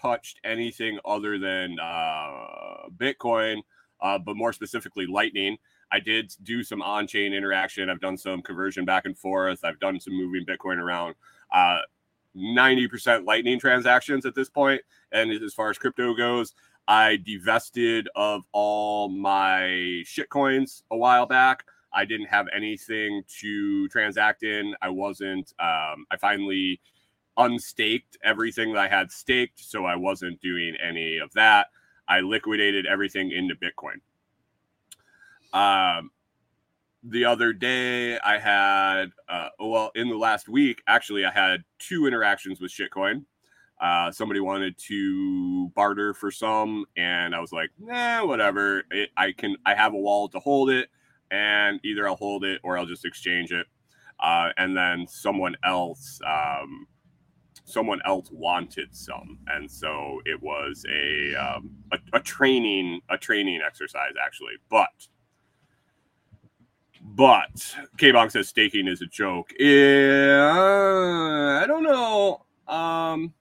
touched 0.00 0.40
anything 0.44 0.98
other 1.04 1.38
than 1.38 1.78
uh, 1.80 2.88
Bitcoin, 2.96 3.62
uh, 4.00 4.18
but 4.18 4.36
more 4.36 4.52
specifically 4.52 5.06
Lightning. 5.06 5.56
I 5.92 6.00
did 6.00 6.34
do 6.42 6.62
some 6.62 6.82
on 6.82 7.06
chain 7.06 7.32
interaction. 7.32 7.88
I've 7.88 8.00
done 8.00 8.16
some 8.16 8.42
conversion 8.42 8.84
back 8.84 9.04
and 9.04 9.16
forth. 9.16 9.64
I've 9.64 9.78
done 9.78 10.00
some 10.00 10.14
moving 10.14 10.44
Bitcoin 10.44 10.78
around. 10.78 11.14
Uh, 11.52 11.78
90% 12.36 13.26
Lightning 13.26 13.60
transactions 13.60 14.26
at 14.26 14.34
this 14.34 14.48
point. 14.48 14.82
And 15.12 15.30
as 15.30 15.54
far 15.54 15.70
as 15.70 15.78
crypto 15.78 16.14
goes, 16.14 16.54
I 16.88 17.16
divested 17.16 18.08
of 18.14 18.42
all 18.52 19.08
my 19.08 20.02
shit 20.04 20.28
coins 20.28 20.82
a 20.90 20.96
while 20.96 21.26
back. 21.26 21.64
I 21.92 22.04
didn't 22.04 22.26
have 22.26 22.46
anything 22.54 23.22
to 23.40 23.88
transact 23.88 24.42
in. 24.42 24.74
I 24.82 24.88
wasn't, 24.88 25.54
um, 25.60 26.06
I 26.10 26.16
finally 26.20 26.80
unstaked 27.36 28.16
everything 28.22 28.72
that 28.72 28.80
I 28.80 28.88
had 28.88 29.10
staked. 29.10 29.60
So 29.60 29.84
I 29.84 29.96
wasn't 29.96 30.40
doing 30.40 30.76
any 30.76 31.18
of 31.18 31.32
that. 31.34 31.68
I 32.08 32.20
liquidated 32.20 32.86
everything 32.86 33.30
into 33.30 33.54
Bitcoin. 33.54 34.00
Um, 35.52 36.10
the 37.02 37.24
other 37.26 37.52
day 37.52 38.18
I 38.18 38.38
had, 38.38 39.06
uh, 39.28 39.48
well, 39.58 39.90
in 39.94 40.08
the 40.08 40.16
last 40.16 40.48
week, 40.48 40.82
actually, 40.86 41.24
I 41.24 41.30
had 41.30 41.64
two 41.78 42.06
interactions 42.06 42.60
with 42.60 42.72
Shitcoin. 42.72 43.24
Uh, 43.80 44.10
somebody 44.10 44.40
wanted 44.40 44.78
to 44.78 45.68
barter 45.70 46.14
for 46.14 46.30
some, 46.30 46.86
and 46.96 47.34
I 47.34 47.40
was 47.40 47.52
like, 47.52 47.70
nah, 47.78 48.24
whatever. 48.24 48.84
It, 48.90 49.10
I 49.16 49.32
can, 49.32 49.56
I 49.66 49.74
have 49.74 49.92
a 49.92 49.98
wallet 49.98 50.32
to 50.32 50.40
hold 50.40 50.70
it, 50.70 50.88
and 51.30 51.80
either 51.84 52.08
I'll 52.08 52.16
hold 52.16 52.44
it 52.44 52.60
or 52.62 52.78
I'll 52.78 52.86
just 52.86 53.04
exchange 53.04 53.52
it. 53.52 53.66
Uh, 54.20 54.50
and 54.56 54.76
then 54.76 55.06
someone 55.06 55.56
else, 55.64 56.20
um, 56.26 56.86
someone 57.64 58.00
else 58.06 58.30
wanted 58.30 58.94
some, 58.94 59.38
and 59.48 59.70
so 59.70 60.20
it 60.24 60.40
was 60.42 60.84
a, 60.90 61.34
um, 61.34 61.70
a, 61.92 61.98
a 62.12 62.20
training, 62.20 63.00
a 63.10 63.18
training 63.18 63.60
exercise 63.66 64.12
actually, 64.22 64.54
but 64.70 65.08
but 67.04 67.76
K 67.98 68.12
Bonk 68.12 68.32
says 68.32 68.48
staking 68.48 68.88
is 68.88 69.02
a 69.02 69.06
joke. 69.06 69.52
Yeah, 69.58 71.60
I 71.62 71.66
don't 71.66 71.82
know. 71.82 72.44
Um, 72.66 73.34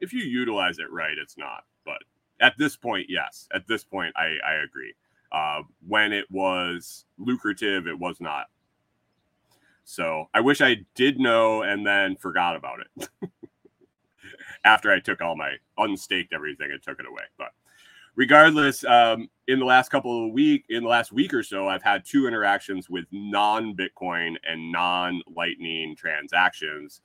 if 0.00 0.12
you 0.12 0.22
utilize 0.22 0.78
it 0.78 0.90
right, 0.90 1.16
it's 1.20 1.36
not. 1.36 1.64
But 1.84 1.98
at 2.40 2.56
this 2.56 2.76
point, 2.76 3.06
yes. 3.08 3.48
At 3.52 3.66
this 3.66 3.84
point, 3.84 4.14
I, 4.16 4.36
I 4.46 4.54
agree. 4.64 4.94
Uh, 5.32 5.62
when 5.86 6.12
it 6.12 6.26
was 6.30 7.04
lucrative, 7.18 7.86
it 7.86 7.98
was 7.98 8.20
not. 8.20 8.46
So 9.90 10.26
I 10.32 10.40
wish 10.40 10.60
I 10.60 10.76
did 10.94 11.18
know 11.18 11.62
and 11.62 11.84
then 11.84 12.14
forgot 12.14 12.54
about 12.54 12.78
it 12.78 13.08
after 14.64 14.92
I 14.92 15.00
took 15.00 15.20
all 15.20 15.34
my 15.34 15.56
unstaked 15.78 16.32
everything 16.32 16.70
and 16.70 16.80
took 16.80 17.00
it 17.00 17.06
away. 17.06 17.24
But 17.36 17.48
regardless, 18.14 18.84
um, 18.84 19.28
in 19.48 19.58
the 19.58 19.64
last 19.64 19.88
couple 19.90 20.26
of 20.26 20.32
week, 20.32 20.64
in 20.68 20.84
the 20.84 20.88
last 20.88 21.10
week 21.10 21.34
or 21.34 21.42
so, 21.42 21.66
I've 21.66 21.82
had 21.82 22.04
two 22.04 22.28
interactions 22.28 22.88
with 22.88 23.04
non-Bitcoin 23.10 24.36
and 24.48 24.70
non-Lightning 24.70 25.96
transactions, 25.96 27.00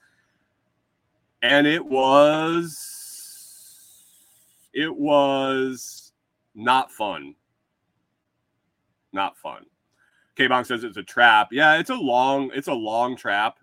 and 1.41 1.65
it 1.65 1.83
was 1.83 2.77
it 4.73 4.95
was 4.95 6.13
not 6.53 6.91
fun. 6.91 7.33
Not 9.11 9.39
fun. 9.39 9.65
K 10.36 10.47
Bong 10.47 10.63
says 10.63 10.83
it's 10.83 10.97
a 10.97 11.03
trap. 11.03 11.49
Yeah, 11.51 11.77
it's 11.77 11.89
a 11.89 11.95
long, 11.95 12.51
it's 12.53 12.67
a 12.67 12.73
long 12.73 13.15
trap. 13.15 13.59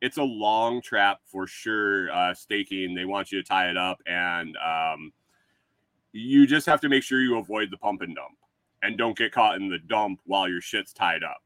It's 0.00 0.18
a 0.18 0.22
long 0.22 0.82
trap 0.82 1.20
for 1.24 1.46
sure. 1.46 2.12
Uh, 2.12 2.34
staking, 2.34 2.94
they 2.94 3.04
want 3.04 3.32
you 3.32 3.42
to 3.42 3.48
tie 3.48 3.70
it 3.70 3.76
up 3.76 4.00
and 4.06 4.56
um, 4.56 5.12
you 6.12 6.46
just 6.46 6.66
have 6.66 6.80
to 6.82 6.88
make 6.88 7.02
sure 7.02 7.20
you 7.20 7.38
avoid 7.38 7.70
the 7.70 7.76
pump 7.76 8.02
and 8.02 8.14
dump. 8.14 8.36
and 8.82 8.98
don't 8.98 9.16
get 9.16 9.32
caught 9.32 9.56
in 9.56 9.68
the 9.68 9.78
dump 9.78 10.20
while 10.26 10.48
your 10.48 10.60
shit's 10.60 10.92
tied 10.92 11.22
up. 11.24 11.40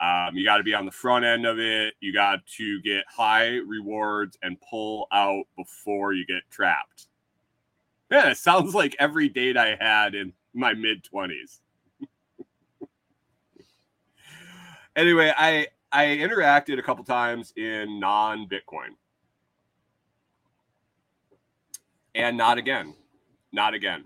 Um, 0.00 0.36
you 0.36 0.44
got 0.44 0.58
to 0.58 0.62
be 0.62 0.74
on 0.74 0.84
the 0.84 0.92
front 0.92 1.24
end 1.24 1.46
of 1.46 1.58
it. 1.58 1.94
You 2.00 2.12
got 2.12 2.46
to 2.58 2.80
get 2.82 3.04
high 3.08 3.56
rewards 3.66 4.38
and 4.42 4.60
pull 4.60 5.06
out 5.12 5.44
before 5.56 6.12
you 6.12 6.24
get 6.26 6.42
trapped. 6.50 7.08
Yeah, 8.10 8.30
it 8.30 8.36
sounds 8.36 8.74
like 8.74 8.94
every 8.98 9.28
date 9.28 9.56
I 9.56 9.76
had 9.80 10.14
in 10.14 10.32
my 10.54 10.74
mid 10.74 11.04
20s. 11.04 11.60
Anyway, 14.96 15.32
I 15.36 15.68
I 15.92 16.06
interacted 16.06 16.78
a 16.78 16.82
couple 16.82 17.04
times 17.04 17.52
in 17.56 18.00
non 18.00 18.48
Bitcoin. 18.48 18.96
And 22.14 22.36
not 22.36 22.58
again. 22.58 22.94
Not 23.52 23.74
again. 23.74 24.04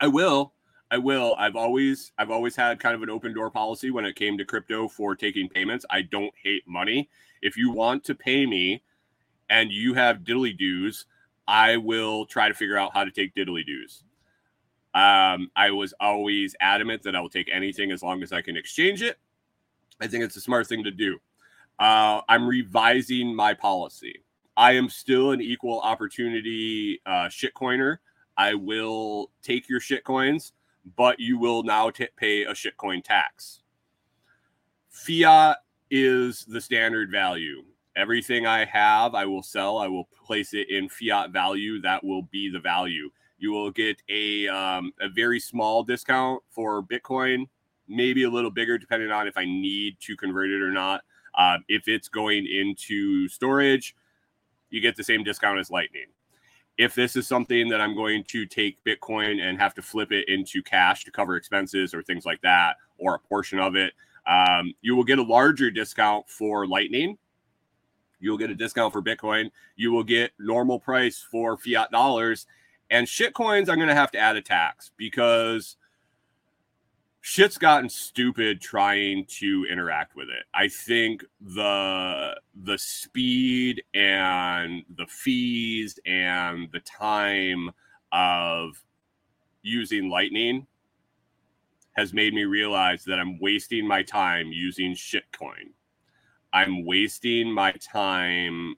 I 0.00 0.06
will. 0.06 0.54
I 0.90 0.98
will. 0.98 1.34
I've 1.38 1.56
always 1.56 2.12
I've 2.16 2.30
always 2.30 2.56
had 2.56 2.80
kind 2.80 2.94
of 2.94 3.02
an 3.02 3.10
open 3.10 3.34
door 3.34 3.50
policy 3.50 3.90
when 3.90 4.06
it 4.06 4.16
came 4.16 4.38
to 4.38 4.44
crypto 4.44 4.88
for 4.88 5.14
taking 5.14 5.48
payments. 5.48 5.84
I 5.90 6.02
don't 6.02 6.32
hate 6.42 6.66
money. 6.66 7.10
If 7.42 7.56
you 7.56 7.70
want 7.70 8.04
to 8.04 8.14
pay 8.14 8.46
me 8.46 8.82
and 9.50 9.70
you 9.70 9.94
have 9.94 10.18
diddly 10.18 10.56
doos, 10.56 11.06
I 11.46 11.76
will 11.76 12.24
try 12.26 12.48
to 12.48 12.54
figure 12.54 12.78
out 12.78 12.94
how 12.94 13.04
to 13.04 13.10
take 13.10 13.34
diddly 13.34 13.66
doos. 13.66 14.04
Um, 14.94 15.50
I 15.54 15.70
was 15.70 15.92
always 16.00 16.56
adamant 16.60 17.02
that 17.02 17.14
I 17.14 17.20
will 17.20 17.28
take 17.28 17.50
anything 17.52 17.92
as 17.92 18.02
long 18.02 18.22
as 18.22 18.32
I 18.32 18.40
can 18.40 18.56
exchange 18.56 19.02
it. 19.02 19.18
I 20.00 20.06
think 20.06 20.24
it's 20.24 20.36
a 20.36 20.40
smart 20.40 20.66
thing 20.66 20.84
to 20.84 20.90
do. 20.90 21.18
Uh, 21.78 22.20
I'm 22.28 22.46
revising 22.46 23.34
my 23.34 23.54
policy. 23.54 24.22
I 24.56 24.72
am 24.72 24.88
still 24.88 25.30
an 25.30 25.40
equal 25.40 25.80
opportunity 25.80 27.00
uh, 27.06 27.28
shitcoiner. 27.28 27.98
I 28.36 28.54
will 28.54 29.30
take 29.42 29.68
your 29.68 29.80
shitcoins, 29.80 30.52
but 30.96 31.20
you 31.20 31.38
will 31.38 31.62
now 31.62 31.90
t- 31.90 32.08
pay 32.16 32.44
a 32.44 32.52
shitcoin 32.52 33.04
tax. 33.04 33.60
Fiat 34.90 35.58
is 35.90 36.44
the 36.44 36.60
standard 36.60 37.10
value. 37.10 37.62
Everything 37.96 38.46
I 38.46 38.64
have, 38.64 39.14
I 39.14 39.26
will 39.26 39.42
sell. 39.42 39.78
I 39.78 39.88
will 39.88 40.08
place 40.24 40.54
it 40.54 40.70
in 40.70 40.88
fiat 40.88 41.30
value. 41.30 41.80
That 41.80 42.02
will 42.04 42.22
be 42.22 42.50
the 42.50 42.60
value. 42.60 43.10
You 43.38 43.52
will 43.52 43.70
get 43.70 44.02
a 44.08 44.48
um, 44.48 44.92
a 45.00 45.08
very 45.08 45.38
small 45.40 45.84
discount 45.84 46.42
for 46.50 46.82
Bitcoin 46.82 47.48
maybe 47.88 48.24
a 48.24 48.30
little 48.30 48.50
bigger 48.50 48.78
depending 48.78 49.10
on 49.10 49.26
if 49.26 49.36
I 49.36 49.44
need 49.44 49.96
to 50.00 50.16
convert 50.16 50.50
it 50.50 50.62
or 50.62 50.70
not. 50.70 51.02
Uh, 51.34 51.58
if 51.68 51.88
it's 51.88 52.08
going 52.08 52.46
into 52.46 53.28
storage, 53.28 53.94
you 54.70 54.80
get 54.80 54.96
the 54.96 55.04
same 55.04 55.24
discount 55.24 55.58
as 55.58 55.70
Lightning. 55.70 56.06
If 56.76 56.94
this 56.94 57.16
is 57.16 57.26
something 57.26 57.68
that 57.68 57.80
I'm 57.80 57.96
going 57.96 58.24
to 58.24 58.46
take 58.46 58.82
Bitcoin 58.84 59.40
and 59.40 59.58
have 59.58 59.74
to 59.74 59.82
flip 59.82 60.12
it 60.12 60.28
into 60.28 60.62
cash 60.62 61.04
to 61.04 61.10
cover 61.10 61.36
expenses 61.36 61.92
or 61.92 62.02
things 62.02 62.24
like 62.24 62.40
that, 62.42 62.76
or 62.98 63.14
a 63.14 63.18
portion 63.18 63.58
of 63.58 63.76
it, 63.76 63.92
um, 64.26 64.74
you 64.82 64.94
will 64.94 65.04
get 65.04 65.18
a 65.18 65.22
larger 65.22 65.70
discount 65.70 66.28
for 66.28 66.66
Lightning. 66.66 67.18
You'll 68.20 68.38
get 68.38 68.50
a 68.50 68.54
discount 68.54 68.92
for 68.92 69.02
Bitcoin. 69.02 69.50
You 69.76 69.92
will 69.92 70.04
get 70.04 70.32
normal 70.38 70.78
price 70.78 71.24
for 71.30 71.56
fiat 71.56 71.90
dollars. 71.90 72.46
And 72.90 73.06
shitcoins, 73.06 73.68
I'm 73.68 73.76
going 73.76 73.88
to 73.88 73.94
have 73.94 74.10
to 74.12 74.18
add 74.18 74.36
a 74.36 74.42
tax 74.42 74.90
because 74.96 75.76
shit's 77.20 77.58
gotten 77.58 77.88
stupid 77.88 78.60
trying 78.60 79.24
to 79.26 79.66
interact 79.70 80.16
with 80.16 80.28
it. 80.28 80.44
I 80.54 80.68
think 80.68 81.24
the 81.40 82.34
the 82.62 82.78
speed 82.78 83.82
and 83.94 84.82
the 84.96 85.06
fees 85.06 85.98
and 86.06 86.68
the 86.72 86.80
time 86.80 87.70
of 88.12 88.82
using 89.62 90.08
lightning 90.08 90.66
has 91.92 92.14
made 92.14 92.32
me 92.32 92.44
realize 92.44 93.04
that 93.04 93.18
I'm 93.18 93.38
wasting 93.40 93.86
my 93.86 94.02
time 94.02 94.52
using 94.52 94.94
shitcoin. 94.94 95.72
I'm 96.52 96.86
wasting 96.86 97.52
my 97.52 97.72
time 97.72 98.76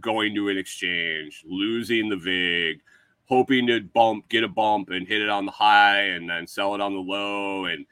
going 0.00 0.34
to 0.34 0.48
an 0.48 0.58
exchange, 0.58 1.44
losing 1.46 2.08
the 2.08 2.16
VIG, 2.16 2.80
hoping 3.26 3.66
to 3.66 3.80
bump, 3.80 4.28
get 4.28 4.44
a 4.44 4.48
bump 4.48 4.90
and 4.90 5.06
hit 5.06 5.22
it 5.22 5.28
on 5.28 5.46
the 5.46 5.52
high 5.52 6.00
and 6.00 6.28
then 6.28 6.46
sell 6.46 6.74
it 6.74 6.80
on 6.80 6.92
the 6.92 7.00
low. 7.00 7.64
And 7.66 7.86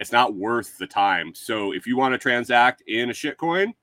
it's 0.00 0.12
not 0.12 0.34
worth 0.34 0.78
the 0.78 0.86
time. 0.86 1.34
So 1.34 1.72
if 1.72 1.86
you 1.86 1.96
want 1.96 2.12
to 2.12 2.18
transact 2.18 2.82
in 2.86 3.10
a 3.10 3.12
shitcoin, 3.12 3.74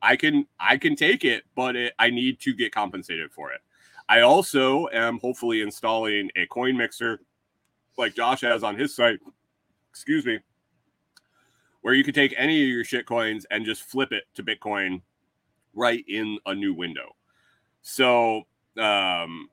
I 0.00 0.16
can 0.16 0.46
I 0.58 0.76
can 0.76 0.96
take 0.96 1.24
it, 1.24 1.44
but 1.54 1.76
it, 1.76 1.94
I 1.98 2.10
need 2.10 2.40
to 2.40 2.54
get 2.54 2.74
compensated 2.74 3.32
for 3.32 3.52
it. 3.52 3.60
I 4.08 4.20
also 4.20 4.88
am 4.92 5.18
hopefully 5.20 5.62
installing 5.62 6.30
a 6.36 6.46
coin 6.46 6.76
mixer 6.76 7.20
like 7.96 8.14
Josh 8.14 8.40
has 8.42 8.62
on 8.62 8.76
his 8.76 8.94
site. 8.94 9.20
Excuse 9.90 10.26
me. 10.26 10.40
Where 11.82 11.94
you 11.94 12.04
can 12.04 12.14
take 12.14 12.34
any 12.36 12.62
of 12.62 12.68
your 12.68 12.84
shit 12.84 13.06
coins 13.06 13.46
and 13.50 13.64
just 13.64 13.82
flip 13.82 14.12
it 14.12 14.24
to 14.34 14.42
Bitcoin 14.42 15.02
right 15.74 16.04
in 16.08 16.38
a 16.46 16.54
new 16.54 16.74
window. 16.74 17.16
So 17.82 18.42
um, 18.78 19.48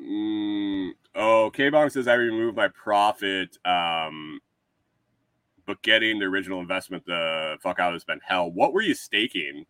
Mm, 0.00 0.90
oh, 1.14 1.50
K 1.52 1.68
Bong 1.68 1.90
says 1.90 2.08
I 2.08 2.14
removed 2.14 2.56
my 2.56 2.68
profit, 2.68 3.58
um, 3.64 4.40
but 5.66 5.82
getting 5.82 6.18
the 6.18 6.26
original 6.26 6.60
investment 6.60 7.04
the 7.06 7.56
fuck 7.60 7.78
out 7.78 7.92
has 7.92 8.04
been 8.04 8.20
hell. 8.24 8.50
What 8.50 8.72
were 8.72 8.82
you 8.82 8.94
staking? 8.94 9.66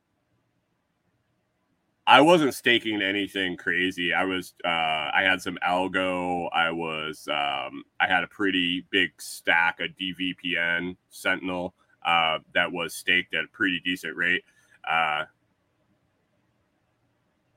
I 2.06 2.20
wasn't 2.22 2.54
staking 2.54 3.02
anything 3.02 3.56
crazy. 3.56 4.12
I 4.12 4.24
was 4.24 4.54
uh, 4.64 4.68
I 4.68 5.22
had 5.22 5.40
some 5.42 5.58
algo. 5.66 6.48
I 6.52 6.70
was 6.70 7.28
um, 7.28 7.84
I 8.00 8.06
had 8.08 8.24
a 8.24 8.28
pretty 8.28 8.86
big 8.90 9.10
stack 9.20 9.80
of 9.80 9.90
DVPN 9.90 10.96
Sentinel 11.10 11.74
uh, 12.04 12.38
that 12.54 12.72
was 12.72 12.94
staked 12.94 13.34
at 13.34 13.44
a 13.44 13.48
pretty 13.48 13.80
decent 13.84 14.16
rate. 14.16 14.44
Uh, 14.88 15.24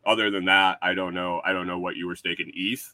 other 0.06 0.30
than 0.30 0.46
that, 0.46 0.78
I 0.82 0.94
don't 0.94 1.14
know. 1.14 1.42
I 1.46 1.54
don't 1.54 1.68
know 1.68 1.80
what 1.80 1.96
you 1.96 2.08
were 2.08 2.16
staking 2.16 2.52
ETH. 2.56 2.94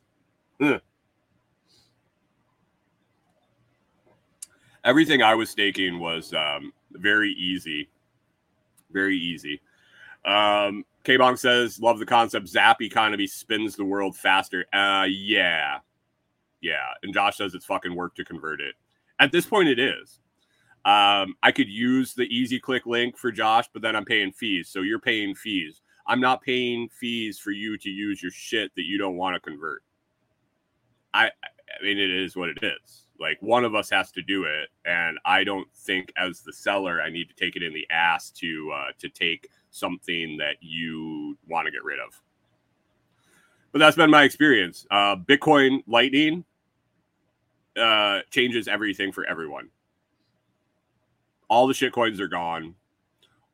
Everything 4.84 5.22
I 5.22 5.36
was 5.36 5.49
staking 5.49 5.99
was 5.99 6.34
um, 6.34 6.74
very 6.93 7.32
easy, 7.32 7.89
very 8.91 9.18
easy. 9.18 9.62
Um, 10.26 10.86
K 11.03 11.18
Bong 11.18 11.38
says, 11.38 11.80
"Love 11.80 11.99
the 11.99 12.05
concept. 12.05 12.47
Zap 12.47 12.82
economy 12.82 13.28
spins 13.28 13.76
the 13.76 13.86
world 13.86 14.16
faster." 14.16 14.66
Uh, 14.74 15.05
yeah, 15.10 15.80
yeah. 16.62 16.88
And 17.03 17.14
Josh 17.14 17.38
says 17.38 17.53
it's 17.53 17.66
fucking 17.66 17.95
work 17.95 18.16
to 18.16 18.26
convert 18.26 18.62
it. 18.62 18.76
At 19.20 19.32
this 19.32 19.45
point, 19.45 19.70
it 19.70 19.80
is. 19.80 20.20
Um, 20.86 21.36
I 21.43 21.51
could 21.53 21.68
use 21.68 22.14
the 22.14 22.24
easy 22.24 22.60
click 22.60 22.86
link 22.86 23.18
for 23.18 23.32
Josh, 23.32 23.70
but 23.74 23.82
then 23.82 23.95
I'm 23.95 24.05
paying 24.05 24.32
fees. 24.32 24.70
So 24.70 24.82
you're 24.82 24.99
paying 24.99 25.36
fees. 25.36 25.82
I'm 26.10 26.20
not 26.20 26.41
paying 26.41 26.89
fees 26.89 27.38
for 27.38 27.51
you 27.51 27.78
to 27.78 27.89
use 27.89 28.22
your 28.22 28.32
shit 28.32 28.74
that 28.76 28.84
you 28.84 28.97
don't 28.97 29.16
want 29.16 29.36
to 29.36 29.39
convert. 29.39 29.84
I 31.14 31.26
I 31.28 31.84
mean 31.84 31.99
it 31.99 32.10
is 32.10 32.36
what 32.36 32.49
it 32.49 32.57
is. 32.64 33.05
Like 33.20 33.38
one 33.41 33.64
of 33.64 33.76
us 33.76 33.91
has 33.91 34.12
to 34.14 34.24
do 34.24 34.45
it, 34.45 34.70
and 34.86 35.20
I 35.24 35.43
don't 35.43 35.68
think 35.76 36.12
as 36.18 36.41
the 36.41 36.51
seller 36.51 36.99
I 36.99 37.12
need 37.12 37.30
to 37.30 37.36
take 37.36 37.55
it 37.55 37.62
in 37.62 37.74
the 37.74 37.86
ass 37.91 38.32
to 38.32 38.72
uh, 38.76 38.91
to 38.97 39.10
take 39.10 39.49
something 39.70 40.38
that 40.38 40.55
you 40.62 41.38
want 41.47 41.68
to 41.68 41.72
get 41.72 41.84
rid 41.84 41.99
of. 41.99 42.20
But 43.72 43.78
that's 43.78 43.95
been 43.95 44.10
my 44.10 44.24
experience. 44.24 44.88
Uh, 44.89 45.16
Bitcoin 45.16 45.84
Lightning 45.86 46.43
uh, 47.80 48.22
changes 48.32 48.68
everything 48.68 49.12
for 49.12 49.26
everyone. 49.26 49.70
All 51.49 51.68
the 51.68 51.74
shit 51.76 51.93
coins 51.93 52.20
are 52.20 52.28
gone 52.28 52.74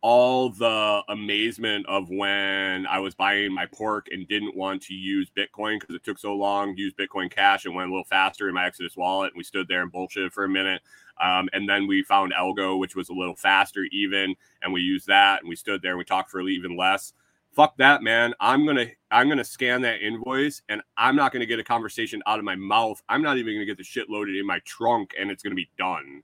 all 0.08 0.49
the 0.49 1.01
amazement 1.10 1.84
of 1.88 2.12
when 2.12 2.86
I 2.86 2.99
was 2.99 3.16
buying 3.16 3.51
my 3.51 3.66
pork 3.66 4.06
and 4.12 4.28
didn't 4.28 4.56
want 4.56 4.84
to 4.84 4.93
use 4.93 5.32
Bitcoin 5.36 5.80
because 5.80 5.95
it 5.95 6.03
took 6.03 6.20
so 6.20 6.36
long 6.36 6.76
to 6.76 6.80
use 6.80 6.93
Bitcoin 6.93 7.28
Cash 7.32 7.66
and 7.66 7.74
went 7.74 7.89
a 7.89 7.91
little 7.91 8.06
faster 8.06 8.47
in 8.47 8.53
my 8.53 8.68
Exodus 8.68 8.95
wallet. 8.95 9.32
And 9.32 9.38
we 9.39 9.43
stood 9.43 9.68
there 9.68 9.82
and 9.82 9.91
bullshit 9.91 10.32
for 10.32 10.43
a 10.43 10.47
minute. 10.47 10.84
Um, 11.20 11.49
and 11.53 11.68
then 11.68 11.88
we 11.88 12.03
found 12.03 12.34
Algo, 12.34 12.78
which 12.78 12.95
was 12.95 13.10
a 13.10 13.14
little 13.14 13.36
faster 13.36 13.88
even, 13.91 14.36
and 14.62 14.72
we 14.72 14.82
used 14.82 15.08
that 15.08 15.39
and 15.39 15.49
we 15.49 15.56
stood 15.56 15.82
there 15.82 15.93
and 15.93 15.97
we 15.97 16.06
talked 16.06 16.30
for 16.30 16.39
even 16.39 16.78
less. 16.78 17.14
Fuck 17.56 17.76
that, 17.78 18.03
man. 18.03 18.36
I'm 18.39 18.64
gonna 18.64 18.89
I'm 19.10 19.28
gonna 19.28 19.43
scan 19.43 19.82
that 19.82 20.03
invoice 20.03 20.62
and 20.70 20.84
I'm 20.97 21.16
not 21.16 21.34
gonna 21.34 21.47
get 21.47 21.58
a 21.58 21.64
conversation 21.64 22.22
out 22.28 22.38
of 22.38 22.45
my 22.45 22.56
mouth. 22.56 23.01
I'm 23.10 23.24
not 23.24 23.38
even 23.38 23.56
gonna 23.56 23.66
get 23.66 23.78
the 23.78 23.84
shit 23.84 24.08
loaded 24.08 24.36
in 24.36 24.45
my 24.45 24.60
trunk 24.66 25.16
and 25.20 25.32
it's 25.32 25.41
gonna 25.41 25.56
be 25.56 25.72
done. 25.80 26.22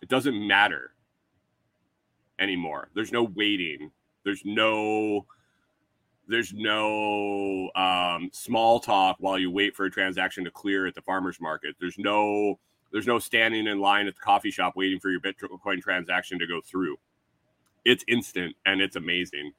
It 0.00 0.08
doesn't 0.08 0.46
matter 0.46 0.93
anymore. 2.38 2.88
There's 2.94 3.12
no 3.12 3.24
waiting. 3.24 3.90
There's 4.24 4.42
no 4.44 5.26
there's 6.26 6.54
no 6.54 7.70
um, 7.76 8.30
small 8.32 8.80
talk 8.80 9.16
while 9.18 9.38
you 9.38 9.50
wait 9.50 9.76
for 9.76 9.84
a 9.84 9.90
transaction 9.90 10.44
to 10.44 10.50
clear 10.50 10.86
at 10.86 10.94
the 10.94 11.02
farmers 11.02 11.38
market. 11.40 11.76
There's 11.78 11.98
no 11.98 12.58
there's 12.92 13.06
no 13.06 13.18
standing 13.18 13.66
in 13.66 13.80
line 13.80 14.06
at 14.06 14.14
the 14.14 14.20
coffee 14.20 14.50
shop 14.50 14.74
waiting 14.76 15.00
for 15.00 15.10
your 15.10 15.20
Bitcoin 15.20 15.82
transaction 15.82 16.38
to 16.38 16.46
go 16.46 16.60
through. 16.60 16.96
It's 17.84 18.04
instant 18.08 18.56
and 18.64 18.80
it's 18.80 18.96
amazing. 18.96 19.52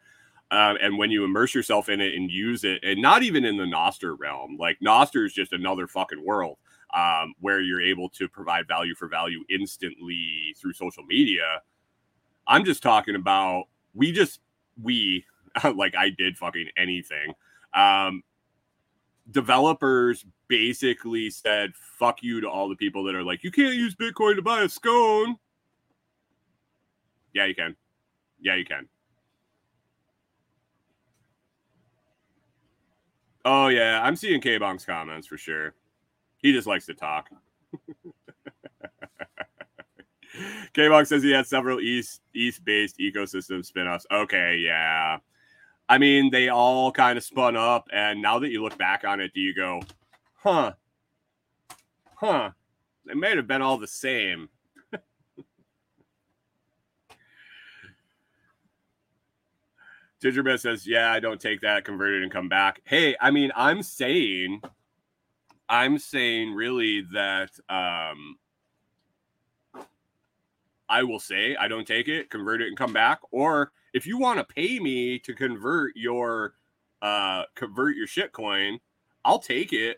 Um, 0.51 0.77
and 0.81 0.97
when 0.97 1.11
you 1.11 1.25
immerse 1.25 1.53
yourself 1.53 1.89
in 1.89 2.01
it 2.01 2.13
and 2.13 2.29
use 2.29 2.63
it, 2.63 2.83
and 2.83 3.01
not 3.01 3.23
even 3.23 3.45
in 3.45 3.57
the 3.57 3.63
Nostr 3.63 4.15
realm, 4.17 4.57
like 4.59 4.77
Nostr 4.79 5.25
is 5.25 5.33
just 5.33 5.53
another 5.53 5.87
fucking 5.87 6.23
world 6.23 6.57
um, 6.95 7.33
where 7.39 7.59
you're 7.59 7.81
able 7.81 8.09
to 8.09 8.29
provide 8.29 8.67
value 8.67 8.95
for 8.95 9.07
value 9.07 9.43
instantly 9.49 10.55
through 10.59 10.73
social 10.73 11.03
media. 11.03 11.61
I'm 12.47 12.65
just 12.65 12.83
talking 12.83 13.15
about 13.15 13.65
we 13.93 14.11
just 14.11 14.39
we 14.81 15.25
like 15.75 15.95
I 15.95 16.09
did 16.09 16.37
fucking 16.37 16.69
anything. 16.77 17.33
Um, 17.73 18.23
developers 19.29 20.25
basically 20.47 21.29
said 21.29 21.71
fuck 21.97 22.21
you 22.21 22.41
to 22.41 22.49
all 22.49 22.69
the 22.69 22.75
people 22.75 23.03
that 23.05 23.15
are 23.15 23.23
like 23.23 23.43
you 23.43 23.51
can't 23.51 23.75
use 23.75 23.95
Bitcoin 23.95 24.35
to 24.35 24.41
buy 24.41 24.61
a 24.61 24.69
scone. 24.69 25.37
Yeah, 27.33 27.45
you 27.45 27.55
can. 27.55 27.75
Yeah, 28.39 28.55
you 28.55 28.65
can. 28.65 28.87
Oh 33.43 33.67
yeah, 33.67 34.01
I'm 34.03 34.15
seeing 34.15 34.41
K 34.41 34.57
Bonk's 34.57 34.85
comments 34.85 35.27
for 35.27 35.37
sure. 35.37 35.75
He 36.37 36.51
just 36.51 36.67
likes 36.67 36.85
to 36.87 36.93
talk. 36.93 37.29
K 40.73 40.83
Bonk 40.83 41.07
says 41.07 41.23
he 41.23 41.31
had 41.31 41.47
several 41.47 41.79
east 41.79 42.21
east 42.33 42.65
based 42.65 42.97
ecosystem 42.99 43.69
spinoffs. 43.69 44.05
Okay, 44.11 44.57
yeah. 44.57 45.17
I 45.87 45.97
mean, 45.97 46.31
they 46.31 46.49
all 46.49 46.91
kind 46.91 47.17
of 47.17 47.23
spun 47.23 47.55
up, 47.55 47.87
and 47.93 48.21
now 48.21 48.39
that 48.39 48.49
you 48.49 48.61
look 48.63 48.77
back 48.77 49.03
on 49.05 49.19
it, 49.19 49.33
do 49.33 49.39
you 49.39 49.53
go, 49.53 49.81
huh? 50.35 50.73
Huh. 52.15 52.51
They 53.05 53.13
might 53.13 53.37
have 53.37 53.45
been 53.47 53.61
all 53.61 53.77
the 53.77 53.87
same. 53.87 54.49
Gingerbread 60.21 60.59
says, 60.59 60.87
"Yeah, 60.87 61.11
I 61.11 61.19
don't 61.19 61.39
take 61.39 61.61
that, 61.61 61.85
convert 61.85 62.15
it, 62.15 62.23
and 62.23 62.31
come 62.31 62.49
back." 62.49 62.81
Hey, 62.83 63.15
I 63.21 63.29
mean, 63.29 63.51
I'm 63.55 63.83
saying, 63.83 64.61
I'm 65.69 65.99
saying 65.99 66.53
really 66.53 67.01
that 67.13 67.51
um, 67.69 68.37
I 70.89 71.03
will 71.03 71.19
say 71.19 71.55
I 71.55 71.67
don't 71.67 71.87
take 71.87 72.07
it, 72.07 72.29
convert 72.29 72.61
it, 72.61 72.67
and 72.67 72.77
come 72.77 72.93
back. 72.93 73.19
Or 73.31 73.71
if 73.93 74.05
you 74.05 74.17
want 74.17 74.39
to 74.39 74.43
pay 74.43 74.79
me 74.79 75.19
to 75.19 75.33
convert 75.33 75.95
your 75.95 76.55
uh, 77.01 77.43
convert 77.55 77.95
your 77.95 78.07
shitcoin, 78.07 78.79
I'll 79.23 79.39
take 79.39 79.73
it, 79.73 79.97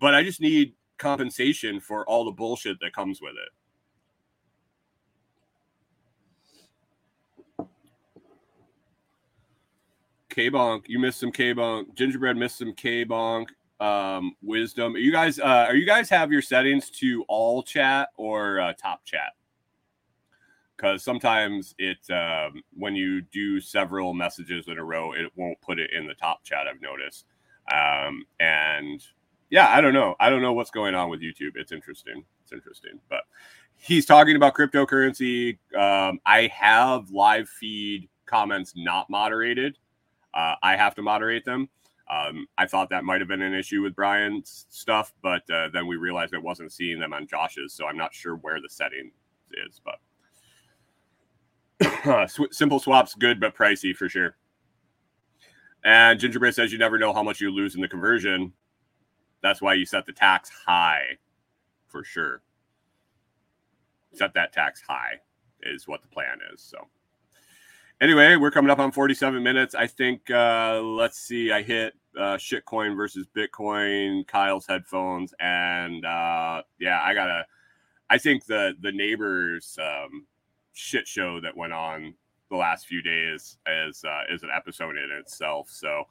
but 0.00 0.14
I 0.14 0.22
just 0.22 0.40
need 0.40 0.74
compensation 0.98 1.80
for 1.80 2.06
all 2.06 2.24
the 2.24 2.30
bullshit 2.30 2.78
that 2.80 2.92
comes 2.92 3.20
with 3.20 3.34
it. 3.34 3.48
K 10.28 10.50
Bonk, 10.50 10.84
you 10.86 10.98
missed 10.98 11.20
some 11.20 11.32
K 11.32 11.52
Bonk. 11.52 11.94
Gingerbread 11.94 12.36
missed 12.36 12.58
some 12.58 12.72
K 12.72 13.04
Bonk. 13.04 13.48
Um, 13.80 14.36
wisdom. 14.42 14.94
Are 14.94 14.98
you 14.98 15.10
guys, 15.10 15.38
uh, 15.38 15.64
are 15.66 15.74
you 15.74 15.86
guys 15.86 16.10
have 16.10 16.30
your 16.30 16.42
settings 16.42 16.90
to 16.90 17.24
all 17.28 17.62
chat 17.62 18.10
or 18.18 18.60
uh, 18.60 18.74
top 18.74 19.06
chat? 19.06 19.32
Because 20.80 21.02
sometimes 21.04 21.74
it, 21.78 21.98
um, 22.10 22.62
when 22.74 22.94
you 22.94 23.20
do 23.20 23.60
several 23.60 24.14
messages 24.14 24.66
in 24.66 24.78
a 24.78 24.84
row, 24.84 25.12
it 25.12 25.30
won't 25.36 25.60
put 25.60 25.78
it 25.78 25.90
in 25.92 26.06
the 26.06 26.14
top 26.14 26.42
chat. 26.42 26.66
I've 26.66 26.80
noticed. 26.80 27.26
Um, 27.70 28.24
and 28.38 29.04
yeah, 29.50 29.68
I 29.68 29.82
don't 29.82 29.92
know. 29.92 30.14
I 30.18 30.30
don't 30.30 30.40
know 30.40 30.54
what's 30.54 30.70
going 30.70 30.94
on 30.94 31.10
with 31.10 31.20
YouTube. 31.20 31.52
It's 31.56 31.70
interesting. 31.70 32.24
It's 32.42 32.52
interesting, 32.52 32.98
but 33.10 33.24
he's 33.76 34.06
talking 34.06 34.36
about 34.36 34.54
cryptocurrency. 34.54 35.58
Um, 35.76 36.18
I 36.24 36.46
have 36.46 37.10
live 37.10 37.48
feed 37.50 38.08
comments 38.24 38.72
not 38.74 39.10
moderated. 39.10 39.76
Uh, 40.32 40.54
I 40.62 40.76
have 40.76 40.94
to 40.94 41.02
moderate 41.02 41.44
them. 41.44 41.68
Um, 42.08 42.46
I 42.56 42.66
thought 42.66 42.88
that 42.88 43.04
might 43.04 43.20
have 43.20 43.28
been 43.28 43.42
an 43.42 43.54
issue 43.54 43.82
with 43.82 43.94
Brian's 43.94 44.66
stuff, 44.70 45.12
but 45.22 45.42
uh, 45.50 45.68
then 45.72 45.86
we 45.86 45.96
realized 45.96 46.32
it 46.32 46.42
wasn't 46.42 46.72
seeing 46.72 46.98
them 46.98 47.12
on 47.12 47.26
Josh's, 47.26 47.74
so 47.74 47.86
I'm 47.86 47.98
not 47.98 48.14
sure 48.14 48.36
where 48.36 48.62
the 48.62 48.68
setting 48.70 49.10
is. 49.52 49.80
But 49.84 49.96
simple 52.50 52.78
swaps 52.78 53.14
good, 53.14 53.40
but 53.40 53.56
pricey 53.56 53.94
for 53.94 54.08
sure. 54.08 54.36
And 55.84 56.20
Gingerbread 56.20 56.54
says 56.54 56.72
you 56.72 56.78
never 56.78 56.98
know 56.98 57.12
how 57.12 57.22
much 57.22 57.40
you 57.40 57.50
lose 57.50 57.74
in 57.74 57.80
the 57.80 57.88
conversion. 57.88 58.52
That's 59.42 59.62
why 59.62 59.74
you 59.74 59.86
set 59.86 60.04
the 60.04 60.12
tax 60.12 60.50
high, 60.50 61.18
for 61.88 62.04
sure. 62.04 62.42
Set 64.12 64.34
that 64.34 64.52
tax 64.52 64.82
high 64.86 65.20
is 65.62 65.88
what 65.88 66.02
the 66.02 66.08
plan 66.08 66.38
is. 66.52 66.60
So 66.60 66.88
anyway, 68.00 68.36
we're 68.36 68.50
coming 68.50 68.70
up 68.70 68.78
on 68.78 68.92
47 68.92 69.42
minutes. 69.42 69.74
I 69.74 69.86
think 69.86 70.30
uh, 70.30 70.80
let's 70.82 71.18
see. 71.18 71.52
I 71.52 71.62
hit 71.62 71.94
uh, 72.18 72.36
shitcoin 72.36 72.96
versus 72.96 73.26
Bitcoin, 73.34 74.26
Kyle's 74.26 74.66
headphones, 74.66 75.32
and 75.40 76.04
uh, 76.04 76.62
yeah, 76.78 77.00
I 77.02 77.14
gotta. 77.14 77.46
I 78.08 78.18
think 78.18 78.44
the 78.46 78.74
the 78.80 78.92
neighbors 78.92 79.78
um, 79.80 80.26
shit 80.72 81.06
show 81.06 81.40
that 81.40 81.56
went 81.56 81.72
on 81.72 82.14
the 82.50 82.56
last 82.56 82.86
few 82.86 83.02
days 83.02 83.58
is 83.66 84.04
uh, 84.04 84.22
is 84.32 84.42
an 84.42 84.50
episode 84.54 84.96
in 84.96 85.10
itself. 85.10 85.68
So 85.70 86.04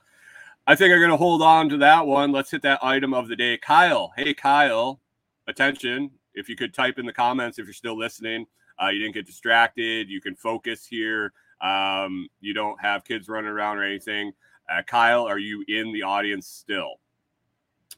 I 0.68 0.76
think 0.76 0.94
I'm 0.94 1.02
gonna 1.02 1.18
hold 1.18 1.42
on 1.42 1.70
to 1.70 1.78
that 1.78 2.06
one. 2.06 2.32
Let's 2.32 2.52
hit 2.52 2.62
that 2.64 2.84
item 2.84 3.14
of 3.14 3.28
the 3.28 3.36
day, 3.36 3.58
Kyle. 3.58 4.12
Hey, 4.16 4.34
Kyle, 4.34 5.00
attention! 5.48 6.12
If 6.34 6.48
you 6.48 6.56
could 6.56 6.74
type 6.74 7.00
in 7.00 7.06
the 7.06 7.14
comments 7.14 7.60
if 7.60 7.66
you're 7.66 7.74
still 7.74 7.98
listening. 7.98 8.46
Uh, 8.82 8.90
you 8.90 9.00
didn't 9.00 9.14
get 9.14 9.26
distracted. 9.26 10.10
You 10.10 10.22
can 10.22 10.36
focus 10.36 10.86
here. 10.86 11.34
Um, 11.62 12.30
you 12.40 12.54
don't 12.54 12.80
have 12.80 13.04
kids 13.04 13.28
running 13.28 13.50
around 13.50 13.78
or 13.78 13.84
anything. 13.84 14.32
Uh, 14.72 14.82
Kyle, 14.84 15.26
are 15.26 15.40
you 15.40 15.66
in 15.68 15.92
the 15.92 16.04
audience 16.04 16.48
still? 16.48 17.00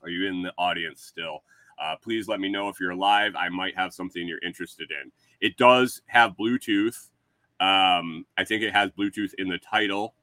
Are 0.02 0.10
you 0.10 0.28
in 0.28 0.42
the 0.42 0.54
audience 0.58 1.04
still? 1.04 1.44
Uh, 1.82 1.96
please 2.02 2.28
let 2.28 2.40
me 2.40 2.48
know 2.48 2.70
if 2.70 2.80
you're 2.80 2.96
live. 2.96 3.36
I 3.36 3.50
might 3.50 3.76
have 3.76 3.94
something 3.94 4.28
you're 4.28 4.44
interested 4.46 4.92
in. 4.92 5.12
It 5.40 5.58
does 5.58 6.02
have 6.06 6.38
Bluetooth. 6.38 7.10
Um, 7.60 8.26
I 8.38 8.44
think 8.46 8.62
it 8.62 8.72
has 8.72 8.92
Bluetooth 8.92 9.34
in 9.38 9.48
the 9.50 9.58
title. 9.58 10.14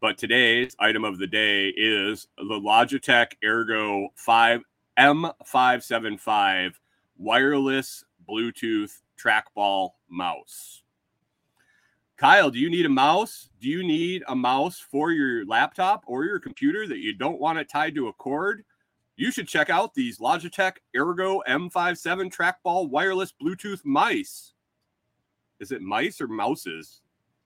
But 0.00 0.18
today's 0.18 0.76
item 0.78 1.04
of 1.04 1.18
the 1.18 1.26
day 1.26 1.68
is 1.68 2.28
the 2.36 2.44
Logitech 2.44 3.32
Ergo 3.42 4.08
5 4.14 4.60
M575 4.98 6.72
wireless 7.16 8.04
Bluetooth 8.28 8.92
trackball 9.18 9.90
mouse. 10.08 10.82
Kyle, 12.16 12.50
do 12.50 12.58
you 12.58 12.68
need 12.68 12.84
a 12.84 12.90
mouse? 12.90 13.48
Do 13.60 13.68
you 13.68 13.82
need 13.82 14.22
a 14.28 14.36
mouse 14.36 14.78
for 14.78 15.12
your 15.12 15.46
laptop 15.46 16.04
or 16.06 16.24
your 16.24 16.40
computer 16.40 16.86
that 16.88 16.98
you 16.98 17.14
don't 17.14 17.40
want 17.40 17.58
it 17.58 17.70
tied 17.70 17.94
to 17.94 18.08
a 18.08 18.12
cord? 18.12 18.64
You 19.18 19.32
should 19.32 19.48
check 19.48 19.68
out 19.68 19.94
these 19.94 20.20
Logitech 20.20 20.74
Ergo 20.96 21.42
M57 21.48 22.32
trackball 22.32 22.88
wireless 22.88 23.32
Bluetooth 23.32 23.84
mice. 23.84 24.52
Is 25.58 25.72
it 25.72 25.82
mice 25.82 26.20
or 26.20 26.28
mouses? 26.28 27.00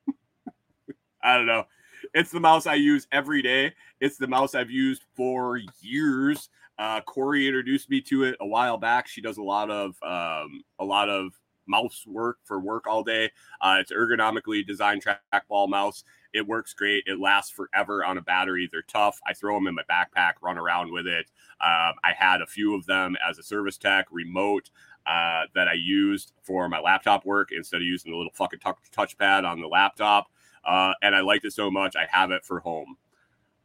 I 1.23 1.35
don't 1.39 1.47
know. 1.47 1.65
It's 2.13 2.31
the 2.31 2.41
mouse 2.41 2.67
I 2.67 2.75
use 2.75 3.07
every 3.11 3.41
day. 3.41 3.73
It's 4.01 4.19
the 4.19 4.27
mouse 4.27 4.55
I've 4.55 4.71
used 4.71 5.05
for 5.17 5.61
years. 5.81 6.51
Uh, 6.79 7.01
Kori 7.01 7.47
introduced 7.47 7.89
me 7.89 8.03
to 8.03 8.25
it 8.25 8.37
a 8.41 8.47
while 8.47 8.77
back. 8.77 9.09
She 9.09 9.23
does 9.23 9.39
a 9.39 9.43
lot 9.43 9.71
of 9.71 9.97
um, 10.03 10.63
a 10.79 10.85
lot 10.85 11.09
of 11.09 11.33
mouse 11.67 12.05
work 12.07 12.39
for 12.45 12.61
work 12.61 12.87
all 12.87 13.03
day. 13.03 13.31
Uh, 13.61 13.79
it's 13.81 13.93
ergonomically 13.93 14.67
designed 14.67 15.05
trackball 15.05 15.69
mouse. 15.69 16.05
It 16.33 16.47
works 16.47 16.73
great. 16.73 17.05
It 17.07 17.21
lasts 17.21 17.51
forever 17.51 18.05
on 18.05 18.19
a 18.19 18.23
battery. 18.23 18.69
They're 18.71 18.83
tough. 18.83 19.21
I 19.27 19.35
throw 19.35 19.55
them 19.55 19.67
in 19.67 19.75
my 19.75 19.83
backpack, 19.91 20.35
run 20.43 20.59
around 20.59 20.91
with 20.91 21.07
it. 21.07 21.27
Um, 21.61 21.95
I 22.03 22.13
had 22.17 22.41
a 22.41 22.47
few 22.47 22.75
of 22.75 22.87
them 22.87 23.17
as 23.29 23.39
a 23.39 23.43
service 23.43 23.77
tech 23.77 24.07
remote 24.11 24.71
uh, 25.07 25.45
that 25.55 25.69
I 25.69 25.75
used 25.75 26.33
for 26.43 26.69
my 26.69 26.81
laptop 26.81 27.27
work 27.27 27.51
instead 27.53 27.83
of 27.83 27.87
using 27.87 28.13
the 28.13 28.17
little 28.17 28.33
fucking 28.35 28.61
touch 28.61 28.79
touchpad 28.97 29.45
on 29.45 29.61
the 29.61 29.67
laptop. 29.67 30.29
Uh, 30.65 30.93
and 31.03 31.15
I 31.15 31.21
liked 31.21 31.45
it 31.45 31.53
so 31.53 31.71
much, 31.71 31.97
I 31.97 32.07
have 32.11 32.31
it 32.31 32.45
for 32.45 32.61
home. 32.61 32.97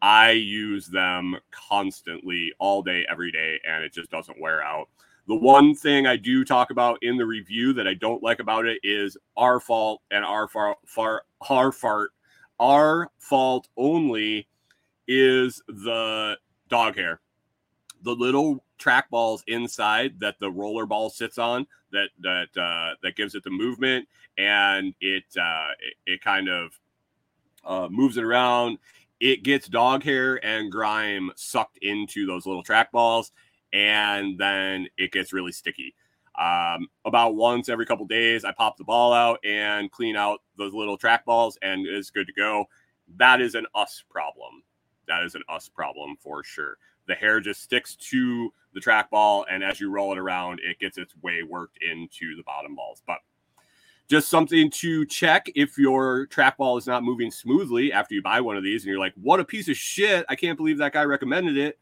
I 0.01 0.31
use 0.31 0.87
them 0.87 1.37
constantly 1.51 2.53
all 2.59 2.83
day, 2.83 3.05
every 3.09 3.31
day, 3.31 3.59
and 3.67 3.83
it 3.83 3.93
just 3.93 4.11
doesn't 4.11 4.39
wear 4.39 4.63
out. 4.63 4.89
The 5.27 5.35
one 5.35 5.75
thing 5.75 6.07
I 6.07 6.15
do 6.15 6.45
talk 6.45 6.71
about 6.71 6.99
in 7.01 7.17
the 7.17 7.25
review 7.25 7.73
that 7.73 7.87
I 7.87 7.93
don't 7.93 8.23
like 8.23 8.39
about 8.39 8.65
it 8.65 8.79
is 8.81 9.17
our 9.35 9.59
fault 9.59 10.01
and 10.09 10.23
our 10.23 10.47
far, 10.47 10.77
far 10.85 11.23
our 11.49 11.73
fart, 11.73 12.11
our 12.59 13.11
fault 13.19 13.67
only 13.75 14.47
is 15.05 15.61
the 15.67 16.37
dog 16.69 16.95
hair. 16.95 17.19
The 18.03 18.13
little 18.13 18.63
track 18.77 19.09
balls 19.09 19.43
inside 19.47 20.17
that 20.21 20.39
the 20.39 20.49
roller 20.49 20.85
ball 20.85 21.09
sits 21.09 21.37
on 21.37 21.67
that 21.91 22.09
that 22.21 22.47
uh, 22.57 22.95
that 23.03 23.17
gives 23.17 23.35
it 23.35 23.43
the 23.43 23.49
movement 23.49 24.07
and 24.37 24.93
it 25.01 25.25
uh, 25.37 25.71
it, 25.79 26.13
it 26.13 26.21
kind 26.21 26.47
of 26.47 26.79
uh, 27.65 27.87
moves 27.91 28.15
it 28.15 28.23
around. 28.23 28.77
It 29.19 29.43
gets 29.43 29.67
dog 29.67 30.03
hair 30.03 30.43
and 30.45 30.71
grime 30.71 31.31
sucked 31.35 31.79
into 31.81 32.25
those 32.25 32.45
little 32.45 32.63
track 32.63 32.91
balls 32.93 33.33
and 33.77 34.39
then 34.39 34.87
it 34.97 35.11
gets 35.11 35.31
really 35.31 35.51
sticky. 35.51 35.93
Um, 36.39 36.87
about 37.05 37.35
once 37.35 37.69
every 37.69 37.85
couple 37.85 38.07
days, 38.07 38.43
I 38.43 38.51
pop 38.51 38.75
the 38.75 38.83
ball 38.83 39.13
out 39.13 39.39
and 39.45 39.91
clean 39.91 40.15
out 40.15 40.41
those 40.57 40.73
little 40.73 40.97
track 40.97 41.25
balls, 41.25 41.59
and 41.61 41.85
it's 41.85 42.09
good 42.09 42.25
to 42.27 42.33
go. 42.33 42.65
that 43.17 43.39
is 43.39 43.55
an 43.55 43.65
us 43.75 44.03
problem. 44.09 44.63
That 45.07 45.23
is 45.23 45.35
an 45.35 45.43
us 45.47 45.69
problem 45.69 46.17
for 46.19 46.43
sure. 46.43 46.77
The 47.07 47.15
hair 47.15 47.39
just 47.39 47.61
sticks 47.61 47.95
to 47.95 48.51
the 48.73 48.81
track 48.81 49.11
ball, 49.11 49.45
and 49.49 49.63
as 49.63 49.79
you 49.79 49.91
roll 49.91 50.11
it 50.11 50.17
around, 50.17 50.59
it 50.63 50.79
gets 50.79 50.97
its 50.97 51.13
way 51.21 51.43
worked 51.43 51.77
into 51.81 52.35
the 52.35 52.43
bottom 52.43 52.75
balls. 52.75 53.03
But 53.05 53.19
just 54.09 54.27
something 54.27 54.71
to 54.71 55.05
check 55.05 55.49
if 55.55 55.77
your 55.77 56.27
trackball 56.27 56.79
is 56.79 56.87
not 56.87 57.03
moving 57.03 57.29
smoothly 57.29 57.93
after 57.93 58.15
you 58.15 58.23
buy 58.23 58.41
one 58.41 58.57
of 58.57 58.63
these 58.63 58.83
and 58.83 58.89
you're 58.89 58.99
like, 58.99 59.13
what 59.15 59.39
a 59.39 59.45
piece 59.45 59.69
of 59.69 59.77
shit. 59.77 60.25
I 60.29 60.35
can't 60.35 60.57
believe 60.57 60.79
that 60.79 60.93
guy 60.93 61.03
recommended 61.03 61.57
it. 61.57 61.77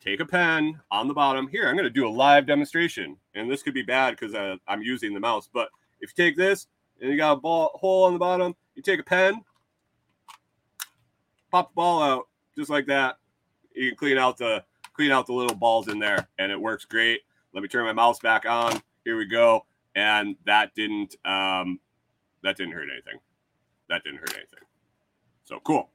Take 0.00 0.20
a 0.20 0.26
pen 0.26 0.80
on 0.90 1.08
the 1.08 1.14
bottom. 1.14 1.48
Here, 1.48 1.68
I'm 1.68 1.74
going 1.74 1.84
to 1.84 1.90
do 1.90 2.06
a 2.06 2.10
live 2.10 2.46
demonstration. 2.46 3.16
And 3.34 3.50
this 3.50 3.62
could 3.62 3.74
be 3.74 3.82
bad 3.82 4.16
because 4.16 4.34
uh, 4.34 4.56
I'm 4.68 4.82
using 4.82 5.14
the 5.14 5.20
mouse. 5.20 5.48
But 5.52 5.68
if 6.00 6.10
you 6.10 6.24
take 6.24 6.36
this 6.36 6.66
and 7.00 7.10
you 7.10 7.16
got 7.16 7.32
a 7.32 7.36
ball 7.36 7.72
hole 7.74 8.04
on 8.04 8.12
the 8.12 8.18
bottom, 8.18 8.54
you 8.74 8.82
take 8.82 9.00
a 9.00 9.04
pen, 9.04 9.42
pop 11.50 11.70
the 11.70 11.74
ball 11.74 12.02
out 12.02 12.28
just 12.56 12.70
like 12.70 12.86
that. 12.86 13.16
You 13.74 13.90
can 13.90 13.96
clean 13.96 14.18
out 14.18 14.36
the 14.36 14.64
clean 14.92 15.10
out 15.10 15.26
the 15.26 15.32
little 15.32 15.56
balls 15.56 15.88
in 15.88 15.98
there 15.98 16.28
and 16.38 16.50
it 16.50 16.60
works 16.60 16.84
great. 16.84 17.20
Let 17.52 17.62
me 17.62 17.68
turn 17.68 17.84
my 17.84 17.92
mouse 17.92 18.18
back 18.18 18.46
on. 18.46 18.80
Here 19.04 19.16
we 19.16 19.26
go 19.26 19.66
and 19.96 20.36
that 20.44 20.74
didn't 20.74 21.16
um, 21.24 21.80
that 22.44 22.56
didn't 22.56 22.72
hurt 22.72 22.88
anything. 22.92 23.18
That 23.88 24.04
didn't 24.04 24.20
hurt 24.20 24.34
anything. 24.36 24.60
So 25.44 25.58
cool. 25.64 25.90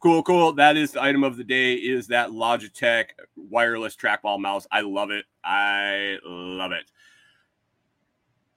Cool, 0.00 0.22
cool. 0.22 0.52
That 0.52 0.76
is 0.76 0.92
the 0.92 1.02
item 1.02 1.24
of 1.24 1.36
the 1.36 1.42
day 1.42 1.74
is 1.74 2.06
that 2.08 2.30
Logitech 2.30 3.06
wireless 3.36 3.96
trackball 3.96 4.38
mouse. 4.38 4.64
I 4.70 4.82
love 4.82 5.10
it. 5.10 5.24
I 5.42 6.18
love 6.24 6.70
it. 6.72 6.90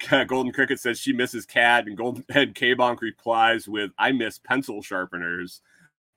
Golden 0.27 0.51
Cricket 0.51 0.79
says 0.79 0.99
she 0.99 1.13
misses 1.13 1.45
CAD, 1.45 1.87
and 1.87 1.97
Golden 1.97 2.23
Head 2.29 2.53
K-Bonk 2.53 3.01
replies 3.01 3.67
with, 3.67 3.91
I 3.97 4.11
miss 4.11 4.37
pencil 4.37 4.83
sharpeners. 4.83 5.61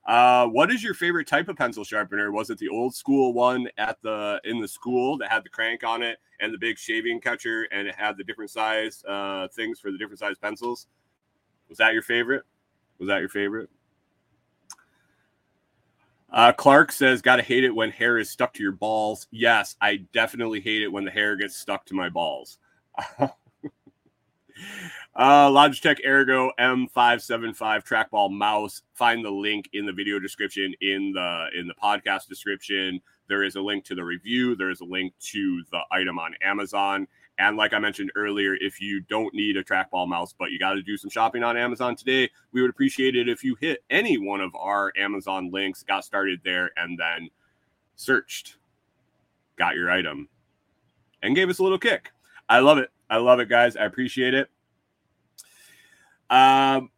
Uh, 0.06 0.46
what 0.46 0.70
is 0.70 0.82
your 0.82 0.92
favorite 0.92 1.26
type 1.26 1.48
of 1.48 1.56
pencil 1.56 1.84
sharpener? 1.84 2.30
Was 2.30 2.50
it 2.50 2.58
the 2.58 2.68
old 2.68 2.94
school 2.94 3.32
one 3.32 3.68
at 3.78 3.96
the 4.02 4.38
in 4.44 4.60
the 4.60 4.68
school 4.68 5.16
that 5.18 5.30
had 5.30 5.44
the 5.44 5.48
crank 5.48 5.82
on 5.82 6.02
it 6.02 6.18
and 6.40 6.52
the 6.52 6.58
big 6.58 6.76
shaving 6.78 7.22
catcher, 7.22 7.66
and 7.72 7.88
it 7.88 7.94
had 7.94 8.18
the 8.18 8.24
different 8.24 8.50
size 8.50 9.02
uh, 9.08 9.48
things 9.48 9.80
for 9.80 9.90
the 9.90 9.96
different 9.96 10.18
size 10.18 10.36
pencils? 10.36 10.88
Was 11.70 11.78
that 11.78 11.94
your 11.94 12.02
favorite? 12.02 12.42
Was 12.98 13.08
that 13.08 13.20
your 13.20 13.30
favorite? 13.30 13.70
Uh, 16.34 16.52
Clark 16.52 16.90
says, 16.90 17.22
"Gotta 17.22 17.42
hate 17.42 17.62
it 17.62 17.74
when 17.74 17.90
hair 17.90 18.18
is 18.18 18.28
stuck 18.28 18.52
to 18.54 18.62
your 18.62 18.72
balls." 18.72 19.28
Yes, 19.30 19.76
I 19.80 19.98
definitely 20.12 20.60
hate 20.60 20.82
it 20.82 20.88
when 20.88 21.04
the 21.04 21.10
hair 21.12 21.36
gets 21.36 21.56
stuck 21.56 21.86
to 21.86 21.94
my 21.94 22.08
balls. 22.08 22.58
Uh, 25.16 25.48
Logitech 25.48 26.04
Ergo 26.04 26.50
M575 26.58 27.84
trackball 27.86 28.32
mouse. 28.32 28.82
Find 28.94 29.24
the 29.24 29.30
link 29.30 29.68
in 29.72 29.86
the 29.86 29.92
video 29.92 30.18
description 30.18 30.74
in 30.80 31.12
the 31.12 31.46
in 31.58 31.68
the 31.68 31.74
podcast 31.74 32.26
description. 32.28 33.00
There 33.28 33.44
is 33.44 33.54
a 33.54 33.60
link 33.60 33.84
to 33.86 33.94
the 33.94 34.04
review. 34.04 34.56
There 34.56 34.70
is 34.70 34.80
a 34.80 34.84
link 34.84 35.14
to 35.32 35.62
the 35.70 35.80
item 35.92 36.18
on 36.18 36.34
Amazon. 36.42 37.06
And 37.38 37.56
like 37.56 37.72
I 37.72 37.78
mentioned 37.78 38.12
earlier, 38.14 38.54
if 38.60 38.80
you 38.80 39.00
don't 39.00 39.34
need 39.34 39.56
a 39.56 39.64
trackball 39.64 40.06
mouse, 40.06 40.32
but 40.38 40.52
you 40.52 40.58
got 40.58 40.74
to 40.74 40.82
do 40.82 40.96
some 40.96 41.10
shopping 41.10 41.42
on 41.42 41.56
Amazon 41.56 41.96
today, 41.96 42.30
we 42.52 42.60
would 42.60 42.70
appreciate 42.70 43.16
it 43.16 43.28
if 43.28 43.42
you 43.42 43.56
hit 43.60 43.82
any 43.90 44.18
one 44.18 44.40
of 44.40 44.54
our 44.54 44.92
Amazon 44.96 45.50
links, 45.50 45.82
got 45.82 46.04
started 46.04 46.40
there, 46.44 46.70
and 46.76 46.98
then 46.98 47.28
searched, 47.96 48.56
got 49.56 49.74
your 49.74 49.90
item, 49.90 50.28
and 51.22 51.34
gave 51.34 51.48
us 51.48 51.58
a 51.58 51.62
little 51.62 51.78
kick. 51.78 52.12
I 52.48 52.60
love 52.60 52.78
it. 52.78 52.90
I 53.10 53.16
love 53.16 53.40
it, 53.40 53.48
guys. 53.48 53.76
I 53.76 53.84
appreciate 53.84 54.34
it. 54.34 54.48
Um, 56.30 56.90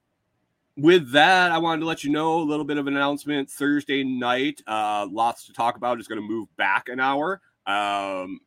with 0.77 1.13
that, 1.13 1.51
I 1.51 1.59
wanted 1.59 1.81
to 1.81 1.87
let 1.87 2.05
you 2.05 2.11
know 2.11 2.41
a 2.41 2.45
little 2.45 2.65
bit 2.65 2.77
of 2.77 2.87
an 2.87 2.97
announcement. 2.97 3.51
Thursday 3.51 4.05
night, 4.05 4.61
uh, 4.67 5.07
lots 5.11 5.47
to 5.47 5.53
talk 5.53 5.77
about. 5.77 5.99
Is 5.99 6.09
going 6.09 6.21
to 6.21 6.27
move 6.27 6.55
back 6.57 6.89
an 6.89 7.01
hour, 7.01 7.41
um, 7.67 8.41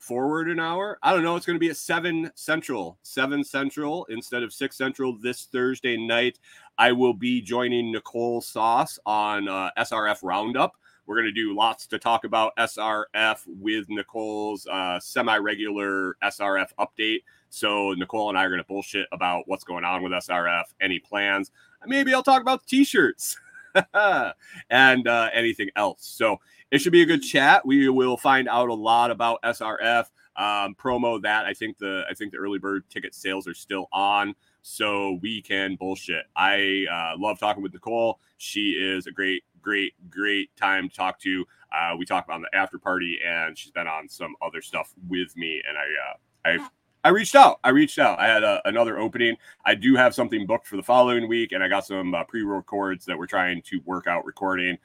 forward 0.00 0.50
an 0.50 0.58
hour. 0.58 0.98
I 1.02 1.12
don't 1.12 1.22
know. 1.22 1.36
It's 1.36 1.46
going 1.46 1.56
to 1.56 1.60
be 1.60 1.68
at 1.68 1.76
seven 1.76 2.30
central, 2.34 2.98
seven 3.02 3.44
central 3.44 4.06
instead 4.06 4.42
of 4.42 4.52
six 4.52 4.76
central 4.76 5.16
this 5.16 5.44
Thursday 5.44 5.96
night. 5.96 6.38
I 6.78 6.92
will 6.92 7.12
be 7.12 7.40
joining 7.40 7.92
Nicole 7.92 8.40
Sauce 8.40 8.98
on 9.04 9.46
uh, 9.46 9.70
SRF 9.78 10.20
Roundup. 10.22 10.72
We're 11.06 11.16
going 11.16 11.26
to 11.26 11.32
do 11.32 11.54
lots 11.54 11.86
to 11.88 11.98
talk 11.98 12.24
about 12.24 12.56
SRF 12.56 13.40
with 13.46 13.88
Nicole's 13.88 14.66
uh, 14.66 14.98
semi 15.00 15.36
regular 15.36 16.16
SRF 16.24 16.68
update. 16.78 17.22
So 17.50 17.92
Nicole 17.92 18.30
and 18.30 18.38
I 18.38 18.44
are 18.44 18.48
going 18.48 18.60
to 18.60 18.66
bullshit 18.66 19.06
about 19.12 19.42
what's 19.46 19.64
going 19.64 19.84
on 19.84 20.02
with 20.02 20.12
SRF, 20.12 20.64
any 20.80 20.98
plans. 20.98 21.50
Maybe 21.84 22.14
I'll 22.14 22.22
talk 22.22 22.42
about 22.42 22.66
t-shirts 22.66 23.36
and 24.70 25.08
uh, 25.08 25.30
anything 25.34 25.68
else. 25.76 26.06
So 26.06 26.38
it 26.70 26.78
should 26.78 26.92
be 26.92 27.02
a 27.02 27.06
good 27.06 27.22
chat. 27.22 27.66
We 27.66 27.88
will 27.88 28.16
find 28.16 28.48
out 28.48 28.68
a 28.68 28.74
lot 28.74 29.10
about 29.10 29.42
SRF 29.42 30.06
um, 30.36 30.74
promo. 30.74 31.20
That 31.20 31.44
I 31.44 31.54
think 31.54 31.78
the 31.78 32.04
I 32.08 32.14
think 32.14 32.32
the 32.32 32.38
early 32.38 32.58
bird 32.58 32.84
ticket 32.90 33.14
sales 33.14 33.46
are 33.48 33.54
still 33.54 33.88
on, 33.92 34.34
so 34.62 35.18
we 35.22 35.42
can 35.42 35.76
bullshit. 35.76 36.24
I 36.36 36.86
uh, 36.90 37.18
love 37.18 37.38
talking 37.38 37.62
with 37.62 37.72
Nicole. 37.72 38.20
She 38.38 38.70
is 38.70 39.06
a 39.06 39.12
great, 39.12 39.44
great, 39.60 39.94
great 40.08 40.54
time 40.56 40.88
to 40.88 40.94
talk 40.94 41.18
to. 41.20 41.44
Uh, 41.72 41.94
we 41.98 42.04
talk 42.04 42.24
about 42.24 42.40
the 42.40 42.56
after 42.56 42.78
party, 42.78 43.18
and 43.24 43.56
she's 43.56 43.72
been 43.72 43.86
on 43.86 44.08
some 44.08 44.34
other 44.42 44.62
stuff 44.62 44.92
with 45.08 45.36
me, 45.36 45.62
and 45.68 45.76
I 45.76 46.58
uh, 46.58 46.62
I 46.62 46.68
I 47.02 47.08
reached 47.10 47.34
out. 47.34 47.58
I 47.64 47.70
reached 47.70 47.98
out. 47.98 48.18
I 48.18 48.26
had 48.26 48.44
a, 48.44 48.60
another 48.66 48.98
opening. 48.98 49.36
I 49.64 49.74
do 49.74 49.96
have 49.96 50.14
something 50.14 50.46
booked 50.46 50.66
for 50.66 50.76
the 50.76 50.82
following 50.82 51.28
week, 51.28 51.52
and 51.52 51.64
I 51.64 51.68
got 51.68 51.86
some 51.86 52.14
uh, 52.14 52.24
pre-records 52.24 53.06
that 53.06 53.18
we're 53.18 53.26
trying 53.26 53.62
to 53.62 53.80
work 53.86 54.06
out 54.06 54.24
recording. 54.24 54.78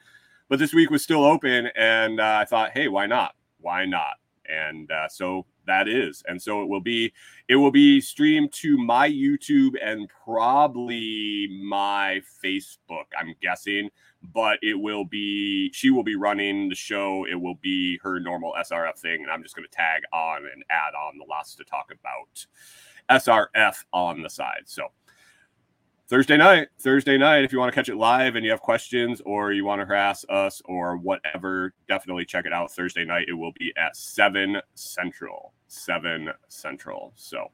But 0.48 0.58
this 0.58 0.72
week 0.72 0.90
was 0.90 1.02
still 1.02 1.24
open, 1.24 1.68
and 1.74 2.20
uh, 2.20 2.38
I 2.40 2.44
thought, 2.44 2.70
hey, 2.72 2.88
why 2.88 3.06
not? 3.06 3.34
Why 3.60 3.84
not? 3.84 4.14
And 4.48 4.90
uh, 4.92 5.08
so 5.08 5.44
that 5.66 5.88
is, 5.88 6.22
and 6.28 6.40
so 6.40 6.62
it 6.62 6.68
will 6.68 6.80
be. 6.80 7.12
It 7.48 7.56
will 7.56 7.72
be 7.72 8.00
streamed 8.00 8.52
to 8.54 8.78
my 8.78 9.10
YouTube 9.10 9.74
and 9.82 10.08
probably 10.24 11.48
my 11.64 12.20
Facebook. 12.44 13.06
I'm 13.18 13.34
guessing 13.40 13.90
but 14.32 14.58
it 14.62 14.74
will 14.74 15.04
be 15.04 15.70
she 15.72 15.90
will 15.90 16.02
be 16.02 16.16
running 16.16 16.68
the 16.68 16.74
show. 16.74 17.26
It 17.30 17.34
will 17.34 17.56
be 17.56 17.98
her 18.02 18.20
normal 18.20 18.54
SRF 18.58 18.98
thing, 18.98 19.22
and 19.22 19.30
I'm 19.30 19.42
just 19.42 19.54
going 19.54 19.66
to 19.68 19.74
tag 19.74 20.02
on 20.12 20.38
and 20.52 20.64
add 20.70 20.94
on 20.94 21.18
the 21.18 21.24
lots 21.28 21.54
to 21.56 21.64
talk 21.64 21.90
about 21.92 22.46
SRF 23.10 23.84
on 23.92 24.22
the 24.22 24.30
side. 24.30 24.62
So 24.64 24.88
Thursday 26.08 26.36
night, 26.36 26.68
Thursday 26.78 27.18
night, 27.18 27.44
if 27.44 27.52
you 27.52 27.58
want 27.58 27.72
to 27.72 27.74
catch 27.74 27.88
it 27.88 27.96
live 27.96 28.36
and 28.36 28.44
you 28.44 28.50
have 28.52 28.60
questions 28.60 29.20
or 29.26 29.52
you 29.52 29.64
want 29.64 29.80
to 29.80 29.84
harass 29.84 30.24
us 30.28 30.62
or 30.66 30.96
whatever, 30.96 31.74
definitely 31.88 32.24
check 32.24 32.46
it 32.46 32.52
out. 32.52 32.70
Thursday 32.70 33.04
night, 33.04 33.26
it 33.28 33.32
will 33.32 33.52
be 33.58 33.72
at 33.76 33.96
seven 33.96 34.58
central. 34.74 35.52
Seven 35.66 36.30
central. 36.48 37.12
So 37.16 37.50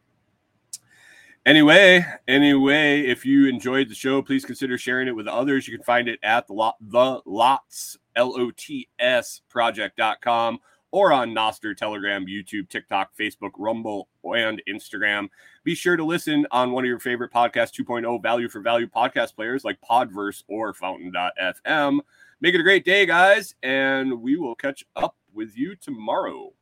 Anyway, 1.44 2.05
anyway, 2.28 3.00
if 3.00 3.26
you 3.26 3.48
enjoyed 3.48 3.88
the 3.88 3.94
show, 3.96 4.22
please 4.22 4.44
consider 4.44 4.78
sharing 4.78 5.09
it 5.09 5.16
with 5.16 5.26
others. 5.26 5.66
You 5.66 5.76
can 5.76 5.82
find 5.84 6.07
it 6.07 6.20
at 6.22 6.46
the 6.46 6.53
lot 6.53 6.76
the 6.80 7.20
lots 7.26 7.98
L-O-T-S 8.14 9.40
project.com 9.48 10.61
or 10.92 11.12
on 11.12 11.30
Nostr, 11.30 11.76
Telegram, 11.76 12.26
YouTube, 12.26 12.68
TikTok, 12.68 13.11
Facebook, 13.18 13.50
Rumble, 13.59 14.09
and 14.22 14.62
Instagram. 14.68 15.28
Be 15.64 15.74
sure 15.76 15.96
to 15.96 16.04
listen 16.04 16.44
on 16.50 16.72
one 16.72 16.82
of 16.84 16.88
your 16.88 16.98
favorite 16.98 17.32
podcast 17.32 17.80
2.0 17.80 18.20
value 18.20 18.48
for 18.48 18.60
value 18.60 18.88
podcast 18.88 19.36
players 19.36 19.64
like 19.64 19.78
Podverse 19.80 20.42
or 20.48 20.74
Fountain.fm. 20.74 22.00
Make 22.40 22.54
it 22.54 22.60
a 22.60 22.64
great 22.64 22.84
day, 22.84 23.06
guys, 23.06 23.54
and 23.62 24.20
we 24.20 24.36
will 24.36 24.56
catch 24.56 24.84
up 24.96 25.16
with 25.32 25.56
you 25.56 25.76
tomorrow. 25.76 26.52